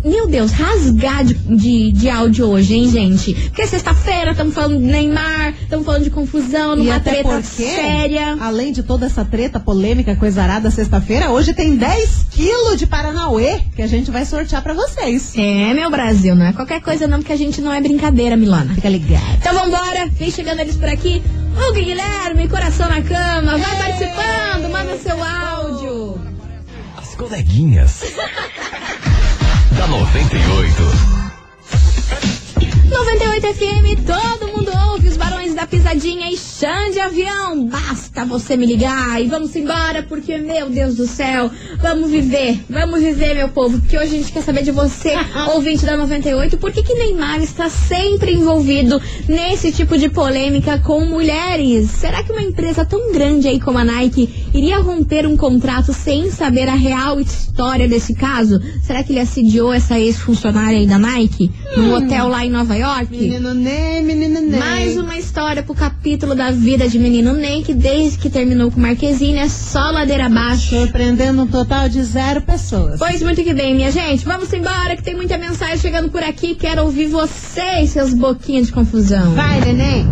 Meu 0.04 0.28
Deus, 0.28 0.52
rasgar 0.52 1.26
de, 1.26 1.34
de, 1.34 1.92
de 1.92 2.10
áudio 2.10 2.46
hoje, 2.48 2.76
hein, 2.76 2.90
gente? 2.90 3.34
Porque 3.34 3.64
é 3.64 3.68
sexta-feira, 3.68 4.32
estamos 4.32 4.54
falando 4.54 4.78
de 4.78 4.86
Neymar, 4.86 5.54
estamos 5.62 5.86
falando 5.86 6.04
de 6.04 6.10
confusão, 6.10 6.76
E 6.76 6.78
numa 6.78 6.96
até 6.96 7.12
treta 7.12 7.30
porque, 7.30 7.42
séria. 7.64 8.38
além 8.40 8.72
de 8.72 8.84
toda 8.84 9.06
essa 9.06 9.26
treta 9.26 9.60
polêmica, 9.60 10.16
coisa 10.16 10.42
arada, 10.44 10.72
sexta-feira, 10.72 11.30
hoje 11.32 11.54
tem 11.54 11.76
10 11.76 12.28
quilos 12.32 12.78
de 12.78 12.88
Paranauê 12.88 13.60
que 13.76 13.82
a 13.82 13.88
gente 13.88 14.10
vai 14.12 14.24
sortear 14.24 14.62
pra 14.62 14.74
vocês. 14.74 15.34
É, 15.36 15.74
meu 15.74 15.90
Brasil, 15.90 16.36
não 16.36 16.46
é 16.46 16.54
qualquer 16.54 16.80
coisa 16.82 17.08
não, 17.08 17.18
porque 17.20 17.34
a 17.34 17.38
gente 17.38 17.60
não 17.60 17.74
é 17.74 17.82
brincadeira, 17.82 18.38
Milana. 18.38 18.74
Fica 18.76 18.90
ligado. 18.90 19.24
Então 19.40 19.54
vambora, 19.54 20.08
vem 20.12 20.32
chegando 20.32 20.60
eles 20.60 20.76
por 20.76 20.88
aqui. 20.88 21.22
Ô 21.68 21.74
Guilherme, 21.74 22.48
coração 22.48 22.88
na 22.88 23.02
cama, 23.02 23.58
vai 23.58 23.76
participando, 23.78 24.72
manda 24.72 24.98
seu 25.00 25.22
áudio. 25.22 26.22
As 26.96 27.16
coleguinhas. 27.16 28.04
da 29.78 29.86
98. 29.86 31.27
98 32.90 33.54
FM, 33.54 34.06
todo 34.06 34.48
mundo 34.52 34.72
ouve 34.92 35.10
os 35.10 35.18
barões 35.18 35.54
da 35.54 35.68
pisadinha 35.68 36.32
e 36.32 36.38
chão 36.38 36.90
de 36.92 37.00
avião. 37.00 37.66
Basta 37.66 38.24
você 38.24 38.56
me 38.56 38.66
ligar 38.66 39.22
e 39.22 39.28
vamos 39.28 39.54
embora, 39.56 40.04
porque, 40.04 40.38
meu 40.38 40.70
Deus 40.70 40.96
do 40.96 41.06
céu, 41.06 41.52
vamos 41.82 42.10
viver, 42.10 42.60
vamos 42.70 43.02
viver, 43.02 43.36
meu 43.36 43.50
povo, 43.50 43.78
porque 43.80 43.98
hoje 43.98 44.16
a 44.16 44.18
gente 44.20 44.32
quer 44.32 44.42
saber 44.42 44.64
de 44.64 44.72
você, 44.72 45.14
ouvinte 45.54 45.86
da 45.86 45.98
98, 45.98 46.58
por 46.58 46.72
que, 46.72 46.82
que 46.82 46.94
Neymar 46.94 47.42
está 47.42 47.70
sempre 47.70 48.32
envolvido 48.32 49.02
nesse 49.28 49.72
tipo 49.72 49.98
de 49.98 50.08
polêmica 50.08 50.80
com 50.80 51.02
mulheres? 51.06 51.92
Será 51.92 52.24
que 52.24 52.32
uma 52.32 52.42
empresa 52.42 52.86
tão 52.86 53.12
grande 53.12 53.50
aí 53.50 53.60
como 53.60 53.78
a 53.78 53.84
Nike 53.84 54.48
iria 54.54 54.80
romper 54.80 55.28
um 55.28 55.36
contrato 55.36 55.92
sem 55.92 56.32
saber 56.32 56.70
a 56.70 56.76
real 56.76 57.20
história 57.20 57.88
desse 57.88 58.14
caso? 58.14 58.62
Será 58.82 59.04
que 59.04 59.12
ele 59.12 59.20
assediou 59.20 59.74
essa 59.74 60.00
ex-funcionária 60.00 60.80
aí 60.80 60.88
da 60.88 60.98
Nike? 60.98 61.52
No 61.76 61.94
hotel 61.96 62.30
lá 62.30 62.46
em 62.46 62.50
Nova 62.50 62.77
York? 62.78 63.08
Menino 63.12 63.54
Ney, 63.54 64.02
menino 64.02 64.40
Ney. 64.42 64.60
Mais 64.60 64.98
uma 64.98 65.18
história 65.18 65.62
pro 65.64 65.74
capítulo 65.74 66.36
da 66.36 66.52
vida 66.52 66.88
de 66.88 66.98
menino 67.00 67.34
Ney, 67.34 67.64
que 67.64 67.74
desde 67.74 68.18
que 68.18 68.30
terminou 68.30 68.72
com 68.72 68.80
Marquezine 68.80 69.38
é 69.40 69.50
só 69.50 69.92
ladeira 69.92 70.28
abaixo. 70.28 70.70
Surpreendendo 70.70 71.42
um 71.44 71.48
total 71.48 71.90
de 71.90 72.02
zero 72.04 72.42
pessoas. 72.42 73.00
Pois 73.00 73.22
muito 73.22 73.44
que 73.44 73.54
bem, 73.54 73.76
minha 73.76 73.92
gente. 73.92 74.24
Vamos 74.26 74.52
embora, 74.54 74.96
que 74.96 75.04
tem 75.04 75.16
muita 75.16 75.38
mensagem 75.38 75.78
chegando 75.78 76.10
por 76.10 76.24
aqui. 76.24 76.56
Quero 76.56 76.84
ouvir 76.84 77.08
vocês, 77.08 77.90
seus 77.90 78.14
boquinhas 78.14 78.68
de 78.68 78.74
confusão. 78.74 79.34
Vai, 79.34 79.60
neném. 79.62 80.08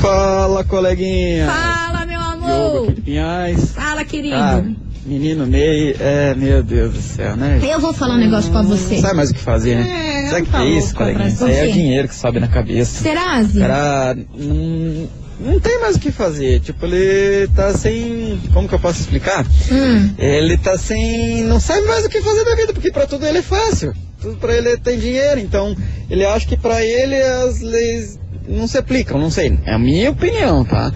Fala, 0.00 0.64
coleguinha. 0.64 1.46
Fala, 1.46 2.06
meu 2.06 2.18
Diogo 2.20 2.44
amor. 2.46 2.82
aqui 2.84 2.92
de 2.94 3.00
Pinhais. 3.02 3.70
Fala, 3.72 4.04
querido. 4.04 4.34
Ah, 4.36 4.62
menino 5.06 5.46
Ney, 5.46 5.96
é, 5.98 6.34
meu 6.34 6.62
Deus 6.62 6.92
do 6.92 7.00
céu, 7.00 7.36
né? 7.36 7.60
Eu 7.62 7.78
vou 7.80 7.92
falar 7.92 8.14
um 8.14 8.18
negócio 8.18 8.50
pra 8.50 8.62
você. 8.62 8.94
Não 8.96 9.02
sabe 9.02 9.16
mais 9.16 9.30
o 9.30 9.34
que 9.34 9.40
fazer, 9.40 9.76
né? 9.76 10.13
É, 10.13 10.13
O 10.42 10.46
que 10.46 10.56
é 10.56 10.64
isso, 10.66 10.94
coleguinha? 10.94 11.28
Isso 11.28 11.44
aí 11.44 11.56
é 11.56 11.64
O 11.64 11.72
dinheiro 11.72 12.08
que 12.08 12.14
sobe 12.14 12.40
na 12.40 12.48
cabeça. 12.48 13.02
Serase? 13.02 13.58
O 13.58 13.60
cara 13.60 14.16
não, 14.36 15.08
não 15.40 15.60
tem 15.60 15.80
mais 15.80 15.96
o 15.96 16.00
que 16.00 16.10
fazer. 16.10 16.60
Tipo, 16.60 16.86
ele 16.86 17.48
tá 17.54 17.72
sem. 17.74 18.40
Como 18.52 18.68
que 18.68 18.74
eu 18.74 18.80
posso 18.80 19.00
explicar? 19.00 19.44
Hum. 19.70 20.10
Ele 20.18 20.56
tá 20.56 20.76
sem. 20.78 21.42
Não 21.44 21.60
sabe 21.60 21.86
mais 21.86 22.04
o 22.04 22.08
que 22.08 22.20
fazer 22.20 22.44
da 22.44 22.56
vida, 22.56 22.72
porque 22.72 22.90
pra 22.90 23.06
tudo 23.06 23.26
ele 23.26 23.38
é 23.38 23.42
fácil. 23.42 23.92
Tudo 24.20 24.36
pra 24.36 24.54
ele 24.54 24.76
tem 24.78 24.98
dinheiro. 24.98 25.40
Então, 25.40 25.76
ele 26.08 26.24
acha 26.24 26.46
que 26.46 26.56
pra 26.56 26.82
ele 26.82 27.20
as 27.20 27.60
leis 27.60 28.18
não 28.48 28.66
se 28.66 28.78
aplicam, 28.78 29.18
não 29.18 29.30
sei. 29.30 29.58
É 29.64 29.74
a 29.74 29.78
minha 29.78 30.10
opinião, 30.10 30.64
tá? 30.64 30.92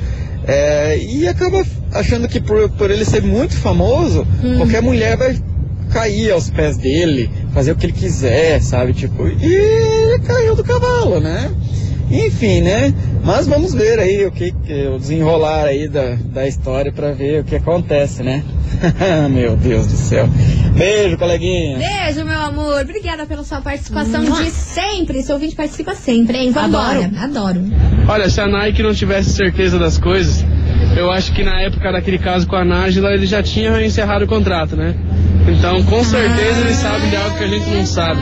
É, 0.46 0.98
e 0.98 1.28
acaba 1.28 1.62
achando 1.92 2.26
que 2.26 2.40
por, 2.40 2.70
por 2.70 2.90
ele 2.90 3.04
ser 3.04 3.22
muito 3.22 3.54
famoso, 3.54 4.26
qualquer 4.56 4.80
mulher 4.80 5.16
vai 5.16 5.38
cair 5.92 6.30
aos 6.30 6.48
pés 6.48 6.76
dele, 6.76 7.30
fazer 7.52 7.72
o 7.72 7.76
que 7.76 7.86
ele 7.86 7.92
quiser, 7.92 8.60
sabe? 8.62 8.92
Tipo, 8.92 9.26
e 9.26 9.54
ele 9.54 10.18
caiu 10.20 10.54
do 10.54 10.64
cavalo, 10.64 11.20
né? 11.20 11.50
Enfim, 12.10 12.62
né? 12.62 12.94
Mas 13.22 13.46
vamos 13.46 13.74
ver 13.74 13.98
aí 13.98 14.24
o 14.24 14.30
que, 14.32 14.54
o 14.94 14.98
desenrolar 14.98 15.64
aí 15.64 15.88
da, 15.88 16.16
da 16.32 16.48
história 16.48 16.90
pra 16.90 17.12
ver 17.12 17.42
o 17.42 17.44
que 17.44 17.56
acontece, 17.56 18.22
né? 18.22 18.42
Meu 19.30 19.56
Deus 19.56 19.86
do 19.86 19.96
céu. 19.96 20.26
Beijo, 20.76 21.18
coleguinha. 21.18 21.78
Beijo, 21.78 22.24
meu 22.24 22.38
amor. 22.40 22.82
Obrigada 22.82 23.26
pela 23.26 23.42
sua 23.42 23.60
participação 23.60 24.22
de 24.24 24.50
sempre. 24.50 25.22
Seu 25.22 25.34
ouvinte 25.34 25.56
participa 25.56 25.94
sempre, 25.94 26.38
hein? 26.38 26.52
Vambora. 26.52 27.10
Adoro. 27.18 27.64
Olha, 28.08 28.30
se 28.30 28.40
a 28.40 28.46
Nike 28.46 28.82
não 28.82 28.94
tivesse 28.94 29.30
certeza 29.30 29.76
das 29.76 29.98
coisas, 29.98 30.44
eu 30.96 31.10
acho 31.10 31.32
que 31.32 31.42
na 31.42 31.60
época 31.62 31.90
daquele 31.90 32.18
caso 32.18 32.46
com 32.46 32.54
a 32.54 32.64
Nájila, 32.64 33.12
ele 33.12 33.26
já 33.26 33.42
tinha 33.42 33.84
encerrado 33.84 34.24
o 34.24 34.28
contrato, 34.28 34.76
né? 34.76 34.94
Então, 35.46 35.82
com 35.84 36.04
certeza, 36.04 36.60
eles 36.60 36.76
sabem 36.76 37.10
de 37.10 37.16
algo 37.16 37.36
que 37.36 37.44
a 37.44 37.48
gente 37.48 37.70
não 37.70 37.86
sabe. 37.86 38.20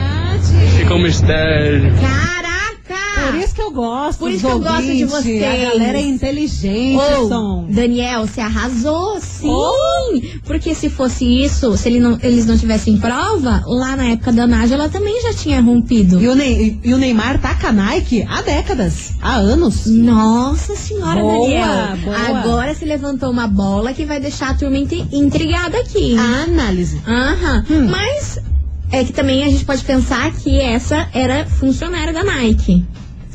Fica 0.77 0.93
um 0.93 1.01
mistério. 1.01 1.93
Caraca! 1.95 3.31
Por 3.31 3.35
isso 3.35 3.55
que 3.55 3.56
eu 3.67 3.71
gosto. 3.71 4.19
Por 4.19 4.31
isso 4.31 4.45
que 4.45 4.51
eu 4.51 4.59
gosto 4.59 4.83
de 4.95 5.05
vocês. 5.05 5.43
A 5.43 5.69
galera 5.71 5.97
é 5.97 6.01
inteligente, 6.05 6.97
Ô, 7.19 7.27
som. 7.27 7.65
Daniel, 7.69 8.25
você 8.27 8.41
arrasou, 8.41 9.19
sim! 9.19 9.47
Porque 10.45 10.73
se 10.73 10.89
fosse 10.89 11.25
isso, 11.25 11.75
se 11.77 11.89
ele 11.89 11.99
não- 11.99 12.17
eles 12.23 12.45
não 12.45 12.57
tivessem 12.57 12.97
prova, 12.97 13.61
lá 13.65 13.95
na 13.95 14.05
época 14.05 14.31
da 14.31 14.47
Nájila 14.47 14.89
também 14.89 15.21
já 15.21 15.33
tinha 15.33 15.61
rompido. 15.61 16.21
E 16.21 16.27
o, 16.27 16.35
e 16.83 16.93
o 16.93 16.97
Neymar 16.97 17.39
tá 17.39 17.55
com 17.55 17.67
a 17.67 17.71
Nike 17.71 18.25
há 18.27 18.41
décadas, 18.41 19.11
há 19.21 19.35
anos. 19.35 19.85
Nossa 19.85 20.75
senhora, 20.75 21.19
Boa, 21.21 21.33
Daniel. 21.47 21.97
boa. 22.03 22.17
Agora 22.39 22.73
se 22.73 22.85
levantou 22.85 23.29
uma 23.31 23.47
bola 23.47 23.93
que 23.93 24.05
vai 24.05 24.19
deixar 24.19 24.51
a 24.51 24.53
turma 24.53 24.77
intri- 24.77 25.05
intrigada 25.11 25.77
aqui. 25.79 26.15
A 26.17 26.43
análise. 26.43 27.01
Aham. 27.07 27.65
Hum. 27.69 27.87
Mas 27.89 28.39
é 28.91 29.03
que 29.03 29.11
também 29.11 29.43
a 29.43 29.49
gente 29.49 29.65
pode 29.65 29.83
pensar 29.83 30.31
que 30.33 30.59
essa 30.59 31.07
era 31.13 31.45
funcionária 31.45 32.13
da 32.13 32.23
Nike. 32.23 32.85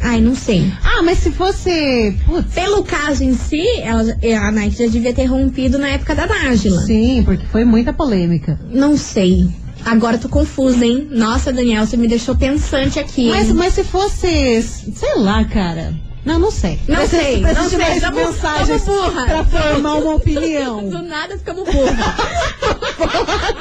Ai, 0.02 0.20
não 0.20 0.34
sei. 0.34 0.70
Ah, 0.84 1.02
mas 1.02 1.18
se 1.18 1.30
fosse. 1.30 2.16
Putz. 2.26 2.52
Pelo 2.54 2.82
caso 2.82 3.22
em 3.22 3.34
si, 3.34 3.64
ela- 3.82 4.16
a 4.46 4.50
Nike 4.52 4.78
já 4.84 4.86
devia 4.90 5.14
ter 5.14 5.26
rompido 5.26 5.78
na 5.78 5.88
época 5.88 6.14
da 6.14 6.26
Nájila. 6.26 6.80
Sim, 6.82 7.22
porque 7.24 7.46
foi 7.46 7.64
muita 7.64 7.92
polêmica. 7.92 8.58
Não 8.70 8.96
sei. 8.96 9.48
Agora 9.84 10.16
eu 10.16 10.20
tô 10.20 10.28
confusa, 10.28 10.84
hein? 10.84 11.08
Nossa, 11.10 11.52
Daniel, 11.52 11.86
você 11.86 11.96
me 11.96 12.06
deixou 12.08 12.34
pensante 12.36 12.98
aqui. 12.98 13.28
Mas, 13.28 13.50
mas 13.52 13.74
se 13.74 13.84
fosse. 13.84 14.62
Sei 14.62 15.14
lá, 15.16 15.44
cara. 15.44 15.92
Não, 16.24 16.38
não 16.38 16.50
sei. 16.52 16.78
Não 16.86 16.96
Preciso- 16.98 17.20
sei, 17.22 17.40
preciso 17.42 17.60
não 17.60 17.64
de 17.68 17.70
sei. 17.76 17.78
mais 17.78 18.00
Tamo- 18.00 18.16
mensagens 18.16 18.84
burra. 18.84 19.24
pra 19.26 19.44
formar 19.44 19.94
uma 19.96 20.14
opinião. 20.14 20.86
Do 20.88 21.02
nada 21.02 21.36
ficamos 21.36 21.64
burra. 21.68 22.14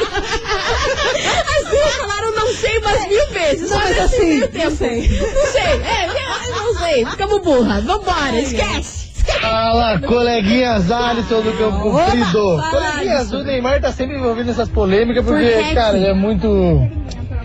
As 1.58 1.70
duas 1.70 1.94
falaram 1.96 2.36
não 2.36 2.48
sei 2.54 2.78
umas 2.78 3.08
mil 3.08 3.28
vezes. 3.30 3.70
Não, 3.70 3.78
mas 3.80 4.00
assim, 4.00 4.26
meio 4.26 4.40
não 4.42 4.48
tempo. 4.48 4.76
sei. 4.76 4.98
Não 5.10 5.48
sei. 5.52 5.62
É, 5.64 6.08
não 6.56 6.74
sei. 6.78 7.06
Ficamos 7.06 7.42
burra. 7.42 7.82
Vambora, 7.82 8.40
esquece. 8.40 9.02
Fala, 9.40 10.00
coleguinhas 10.00 10.90
Alisson 10.92 11.42
do 11.42 11.54
Campo 11.54 11.80
Comprido. 11.92 12.64
Coleguinhas, 12.72 13.32
o 13.32 13.44
Neymar 13.44 13.80
tá 13.82 13.92
sempre 13.92 14.18
envolvido 14.18 14.48
nessas 14.48 14.68
polêmicas 14.70 15.24
porque, 15.24 15.46
Por 15.50 15.74
cara, 15.76 15.98
ele 15.98 16.08
é 16.08 16.14
muito. 16.14 16.48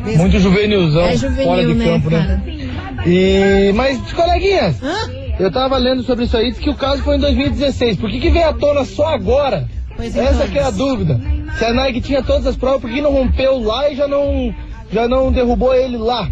Muito 0.04 0.38
juvenilzão 0.38 1.02
É 1.06 1.16
juvenil, 1.16 1.44
fora 1.44 1.66
de 1.66 1.74
né, 1.74 1.84
campo, 1.84 2.10
cara? 2.10 2.40
E. 3.06 3.72
Mas, 3.74 4.12
coleguinhas, 4.12 4.76
eu 5.38 5.50
tava 5.52 5.76
lendo 5.78 6.02
sobre 6.02 6.24
isso 6.24 6.36
aí, 6.36 6.50
diz 6.50 6.58
que 6.58 6.70
o 6.70 6.74
caso 6.74 7.02
foi 7.02 7.16
em 7.16 7.20
2016. 7.20 7.96
Por 7.98 8.10
que, 8.10 8.20
que 8.20 8.30
veio 8.30 8.48
à 8.48 8.52
tona 8.52 8.84
só 8.84 9.08
agora? 9.14 9.68
Pois 9.96 10.14
então. 10.14 10.28
Essa 10.28 10.46
que 10.46 10.58
é 10.58 10.62
a 10.62 10.70
dúvida. 10.70 11.20
Se 11.58 11.64
a 11.64 11.72
Nike 11.72 12.00
tinha 12.00 12.22
todas 12.22 12.46
as 12.46 12.56
provas, 12.56 12.80
por 12.80 12.90
que 12.90 13.00
não 13.00 13.12
rompeu 13.12 13.58
lá 13.58 13.90
e 13.90 13.96
já 13.96 14.06
não, 14.06 14.54
já 14.92 15.08
não 15.08 15.32
derrubou 15.32 15.74
ele 15.74 15.96
lá? 15.96 16.28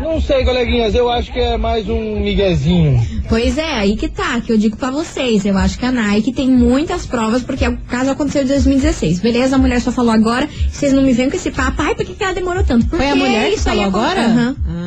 Não 0.00 0.20
sei, 0.20 0.44
coleguinhas, 0.44 0.94
eu 0.94 1.10
acho 1.10 1.30
que 1.30 1.38
é 1.38 1.58
mais 1.58 1.86
um 1.88 2.20
miguezinho. 2.20 3.00
Pois 3.28 3.58
é, 3.58 3.74
aí 3.74 3.96
que 3.96 4.08
tá, 4.08 4.40
que 4.40 4.50
eu 4.50 4.56
digo 4.56 4.76
pra 4.76 4.90
vocês. 4.90 5.44
Eu 5.44 5.58
acho 5.58 5.78
que 5.78 5.84
a 5.84 5.92
Nike 5.92 6.32
tem 6.32 6.48
muitas 6.48 7.04
provas, 7.04 7.42
porque 7.42 7.66
o 7.68 7.76
caso 7.88 8.10
aconteceu 8.10 8.42
em 8.42 8.46
2016. 8.46 9.20
Beleza, 9.20 9.56
a 9.56 9.58
mulher 9.58 9.80
só 9.80 9.92
falou 9.92 10.12
agora. 10.12 10.48
Vocês 10.70 10.92
não 10.92 11.02
me 11.02 11.12
vêm 11.12 11.28
com 11.28 11.36
esse 11.36 11.50
papo. 11.50 11.82
Ai, 11.82 11.94
por 11.94 12.04
que, 12.06 12.14
que 12.14 12.24
ela 12.24 12.32
demorou 12.32 12.64
tanto? 12.64 12.86
Porque 12.86 12.96
Foi 12.96 13.10
a 13.10 13.16
mulher 13.16 13.50
que 13.50 13.60
falou 13.60 13.84
agora? 13.84 14.20
Aham. 14.22 14.56
Ah, 14.66 14.79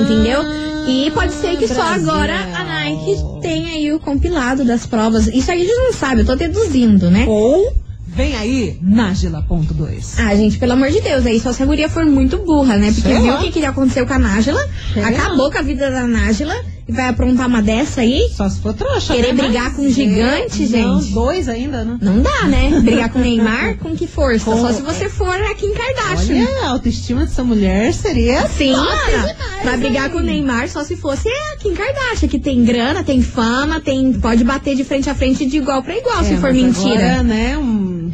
Entendeu? 0.00 0.42
E 0.86 1.10
pode 1.10 1.32
ser 1.34 1.56
que 1.56 1.68
só 1.68 1.74
Brasil. 1.74 2.10
agora 2.10 2.34
a 2.34 2.64
Nike 2.64 3.16
tenha 3.42 3.72
aí 3.72 3.92
o 3.92 4.00
compilado 4.00 4.64
das 4.64 4.86
provas. 4.86 5.26
Isso 5.26 5.50
aí 5.50 5.62
a 5.62 5.64
gente 5.64 5.76
não 5.76 5.92
sabe, 5.92 6.22
eu 6.22 6.26
tô 6.26 6.34
deduzindo, 6.34 7.10
né? 7.10 7.26
Ou 7.28 7.72
vem 8.06 8.34
aí, 8.36 8.78
Nájila.2. 8.82 10.14
Ah, 10.18 10.34
gente, 10.34 10.58
pelo 10.58 10.72
amor 10.72 10.90
de 10.90 11.00
Deus, 11.00 11.26
aí 11.26 11.38
só 11.38 11.52
se 11.52 11.62
a 11.62 11.66
guria 11.66 11.88
for 11.88 12.06
muito 12.06 12.38
burra, 12.38 12.76
né? 12.76 12.92
Porque 12.92 13.08
Sei 13.08 13.20
viu 13.20 13.34
o 13.34 13.38
que, 13.38 13.52
que 13.52 13.64
aconteceu 13.64 14.06
com 14.06 14.14
a 14.14 14.18
Nájila, 14.18 14.66
acabou 15.04 15.50
com 15.50 15.58
a 15.58 15.62
vida 15.62 15.90
da 15.90 16.06
Nájila 16.06 16.54
vai 16.88 17.08
aprontar 17.08 17.46
uma 17.46 17.60
dessa 17.60 18.00
aí? 18.00 18.30
Só 18.34 18.48
se 18.48 18.60
for 18.60 18.72
trouxa. 18.72 19.14
Querer 19.14 19.34
né? 19.34 19.42
brigar 19.42 19.64
Mas 19.64 19.74
com 19.74 19.82
um 19.82 19.90
gigante, 19.90 20.64
é, 20.74 20.78
Não, 20.80 21.00
gente. 21.00 21.12
dois 21.12 21.48
ainda, 21.48 21.84
né? 21.84 21.98
Não 22.00 22.20
dá, 22.20 22.44
né? 22.44 22.70
Brigar 22.80 23.10
com 23.10 23.18
o 23.18 23.22
Neymar, 23.22 23.76
com 23.76 23.94
que 23.94 24.06
força? 24.06 24.44
Só 24.44 24.72
se 24.72 24.82
você 24.82 25.08
for 25.08 25.34
a 25.34 25.54
Kim 25.54 25.72
Kardashian. 25.74 26.46
Olha, 26.46 26.66
a 26.66 26.70
autoestima 26.70 27.20
dessa 27.26 27.44
mulher 27.44 27.92
seria 27.92 28.46
Sim, 28.48 28.72
demais, 28.72 29.36
Pra 29.62 29.76
brigar 29.76 30.06
hein? 30.06 30.12
com 30.12 30.18
o 30.18 30.22
Neymar 30.22 30.68
só 30.68 30.82
se 30.84 30.96
fosse 30.96 31.28
a 31.28 31.56
Kim 31.58 31.74
Kardashian, 31.74 32.28
que 32.28 32.38
tem 32.38 32.64
grana, 32.64 33.02
tem 33.04 33.20
fama, 33.22 33.80
tem, 33.80 34.12
pode 34.14 34.42
bater 34.44 34.74
de 34.74 34.84
frente 34.84 35.10
a 35.10 35.14
frente 35.14 35.44
de 35.46 35.58
igual 35.58 35.82
pra 35.82 35.96
igual, 35.96 36.22
se 36.24 36.34
É, 36.34 36.36
for 36.36 36.52
mas 36.52 36.62
mentira. 36.62 37.04
Agora, 37.04 37.22
né, 37.22 37.58
um... 37.58 38.10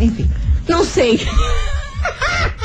Enfim. 0.00 0.28
Não 0.68 0.84
sei. 0.84 1.20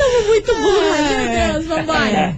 Tamo 0.00 0.28
muito 0.28 0.54
burra, 0.54 0.96
É. 0.96 1.46
meu 1.52 1.52
Deus, 1.52 1.66
vambora. 1.66 2.36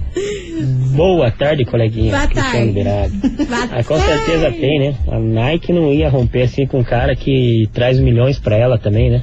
Boa 0.95 1.31
tarde, 1.31 1.65
coleguinha. 1.65 2.11
Boa 2.13 2.27
Cristiano 2.27 2.53
tarde. 2.53 2.73
Beirado. 2.73 3.13
Boa 3.13 3.65
Ah, 3.73 3.85
com 3.85 3.97
tarde. 3.99 4.25
certeza 4.27 4.51
tem, 4.53 4.79
né? 4.79 4.95
A 5.09 5.19
Nike 5.19 5.73
não 5.73 5.93
ia 5.93 6.09
romper 6.09 6.43
assim 6.43 6.67
com 6.67 6.81
um 6.81 6.85
cara 6.85 7.15
que 7.17 7.69
traz 7.73 7.99
milhões 7.99 8.39
pra 8.39 8.57
ela 8.57 8.79
também, 8.79 9.11
né? 9.11 9.23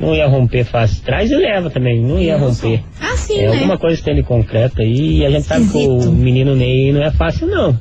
Não 0.00 0.14
ia 0.14 0.26
romper 0.26 0.64
fácil. 0.64 1.02
Traz 1.04 1.30
e 1.30 1.34
leva 1.36 1.70
também, 1.70 2.00
não 2.02 2.18
ia 2.20 2.36
romper. 2.36 2.82
Ah, 3.00 3.16
sim, 3.16 3.38
É 3.38 3.48
né? 3.48 3.54
alguma 3.54 3.78
coisa 3.78 4.02
tem 4.02 4.14
de 4.14 4.22
concreto 4.22 4.82
aí 4.82 5.18
e 5.18 5.26
a 5.26 5.30
gente 5.30 5.44
sabe 5.46 5.66
que 5.68 5.78
Esquisito. 5.78 6.08
o 6.08 6.12
menino 6.12 6.54
Ney 6.54 6.92
não 6.92 7.02
é 7.02 7.10
fácil, 7.10 7.46
não. 7.46 7.78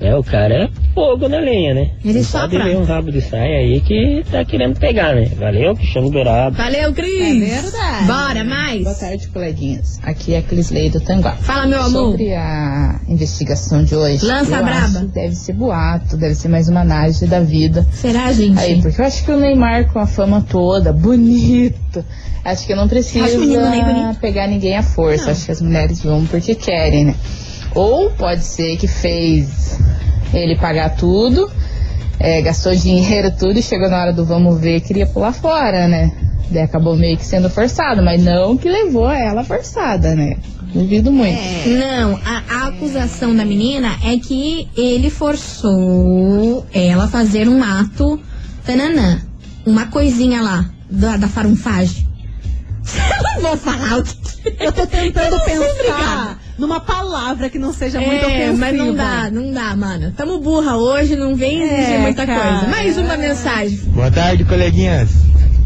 É, 0.00 0.14
o 0.16 0.22
cara 0.24 0.64
é 0.64 0.68
fogo 0.92 1.28
na 1.28 1.38
lenha, 1.38 1.72
né? 1.72 1.90
Ele 2.04 2.18
Não 2.18 2.24
sopra. 2.24 2.48
Pode 2.48 2.64
ver 2.64 2.76
um 2.76 2.84
rabo 2.84 3.12
de 3.12 3.20
saia 3.20 3.58
aí 3.58 3.80
que 3.80 4.24
tá 4.30 4.44
querendo 4.44 4.78
pegar, 4.78 5.14
né? 5.14 5.30
Valeu, 5.38 5.74
Cristiano 5.74 6.10
Dourado. 6.10 6.56
Valeu, 6.56 6.92
Cris. 6.92 7.42
É 7.42 7.60
verdade. 7.62 8.06
Bora, 8.06 8.44
mais. 8.44 8.82
Boa 8.82 8.94
tarde, 8.94 9.28
coleguinhas. 9.28 10.00
Aqui 10.02 10.34
é 10.34 10.38
a 10.38 10.42
Crisley 10.42 10.90
do 10.90 11.00
Tanguá. 11.00 11.32
Fala, 11.36 11.66
meu 11.66 11.80
amor. 11.80 12.10
Sobre 12.12 12.34
a 12.34 13.00
investigação 13.08 13.84
de 13.84 13.94
hoje, 13.94 14.24
Lança 14.26 14.56
eu 14.56 14.64
braba. 14.64 14.78
acho 14.84 15.00
que 15.00 15.06
deve 15.06 15.34
ser 15.34 15.52
boato, 15.52 16.16
deve 16.16 16.34
ser 16.34 16.48
mais 16.48 16.68
uma 16.68 16.80
análise 16.80 17.26
da 17.26 17.40
vida. 17.40 17.86
Será, 17.92 18.32
gente? 18.32 18.58
Aí, 18.58 18.82
porque 18.82 19.00
eu 19.00 19.04
acho 19.06 19.24
que 19.24 19.30
o 19.30 19.38
Neymar 19.38 19.92
com 19.92 19.98
a 20.00 20.06
fama 20.06 20.44
toda, 20.48 20.92
bonito, 20.92 22.04
acho 22.44 22.66
que 22.66 22.74
não 22.74 22.88
precisa 22.88 23.38
pegar 24.20 24.46
ninguém 24.48 24.76
à 24.76 24.82
força. 24.82 25.26
Não. 25.26 25.32
Acho 25.32 25.44
que 25.46 25.52
as 25.52 25.62
mulheres 25.62 26.02
vão 26.02 26.24
porque 26.26 26.54
querem, 26.54 27.04
né? 27.06 27.14
Ou 27.74 28.10
pode 28.10 28.44
ser 28.44 28.76
que 28.76 28.86
fez 28.86 29.78
ele 30.32 30.56
pagar 30.56 30.96
tudo, 30.96 31.50
é, 32.18 32.40
gastou 32.42 32.74
dinheiro 32.74 33.30
tudo 33.32 33.58
e 33.58 33.62
chegou 33.62 33.88
na 33.88 34.00
hora 34.00 34.12
do 34.12 34.24
vamos 34.24 34.60
ver 34.60 34.80
queria 34.80 35.06
pular 35.06 35.32
fora, 35.32 35.88
né? 35.88 36.12
Daí 36.50 36.62
acabou 36.62 36.96
meio 36.96 37.16
que 37.16 37.24
sendo 37.24 37.50
forçado, 37.50 38.02
mas 38.02 38.22
não 38.22 38.56
que 38.56 38.68
levou 38.68 39.10
ela 39.10 39.42
forçada, 39.42 40.14
né? 40.14 40.36
Duvido 40.72 41.12
muito. 41.12 41.38
Não, 41.68 42.20
a, 42.24 42.42
a 42.50 42.68
acusação 42.68 43.34
da 43.34 43.44
menina 43.44 43.96
é 44.04 44.18
que 44.18 44.68
ele 44.76 45.08
forçou 45.08 46.66
ela 46.72 47.04
a 47.04 47.08
fazer 47.08 47.48
um 47.48 47.62
ato 47.62 48.20
tananã. 48.66 49.20
Uma 49.64 49.86
coisinha 49.86 50.42
lá, 50.42 50.68
da, 50.90 51.16
da 51.16 51.28
farunfagem. 51.28 52.06
Eu 52.94 53.34
não 53.34 53.40
vou 53.40 53.56
falar 53.56 53.98
o 53.98 54.02
que 54.02 54.16
é. 54.46 54.66
Eu 54.66 54.72
tô 54.72 54.86
tentando 54.86 55.36
Eu 55.36 55.40
pensar 55.40 55.70
obrigada. 55.70 56.43
Numa 56.58 56.80
palavra 56.80 57.48
que 57.50 57.58
não 57.58 57.72
seja 57.72 58.00
muito 58.00 58.24
É, 58.24 58.26
ofensiva. 58.26 58.56
mas 58.58 58.76
não 58.76 58.94
dá, 58.94 59.30
não 59.30 59.52
dá, 59.52 59.74
mano. 59.76 60.12
Tamo 60.16 60.38
burra 60.40 60.76
hoje, 60.76 61.16
não 61.16 61.34
vem 61.34 61.62
exigir 61.62 61.94
É, 61.94 61.98
muita 61.98 62.26
cara. 62.26 62.58
coisa. 62.58 62.66
Mais 62.68 62.96
uma 62.96 63.16
mensagem. 63.16 63.78
Boa 63.86 64.10
tarde, 64.10 64.44
coleguinhas. 64.44 65.08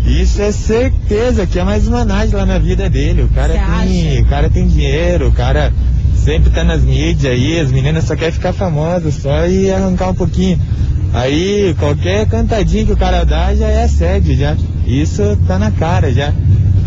Isso 0.07 0.41
é 0.41 0.51
certeza 0.53 1.47
que 1.47 1.59
é 1.59 1.65
mais 1.65 1.87
uma 1.87 2.01
análise 2.01 2.35
lá 2.35 2.47
na 2.47 2.59
vida 2.59 2.89
dele. 2.89 3.23
O 3.23 3.29
cara, 3.29 3.53
Você 3.53 3.87
tem, 3.87 4.23
o 4.23 4.27
cara 4.27 4.49
tem 4.51 4.67
dinheiro, 4.67 5.29
o 5.29 5.33
cara 5.33 5.73
sempre 6.17 6.51
tá 6.51 6.65
nas 6.65 6.83
mídias 6.83 7.33
aí, 7.33 7.61
as 7.61 7.71
meninas 7.71 8.05
só 8.05 8.17
querem 8.17 8.33
ficar 8.33 8.53
famosas, 8.55 9.15
só 9.15 9.47
e 9.47 9.71
arrancar 9.71 10.11
um 10.11 10.15
pouquinho. 10.15 10.59
Aí 11.13 11.75
qualquer 11.79 12.27
cantadinha 12.27 12.85
que 12.87 12.93
o 12.93 12.97
cara 12.97 13.25
dá 13.25 13.55
já 13.55 13.67
é 13.67 13.85
assédio 13.85 14.35
já. 14.37 14.57
Isso 14.87 15.37
tá 15.47 15.59
na 15.59 15.71
cara 15.71 16.13
já. 16.13 16.33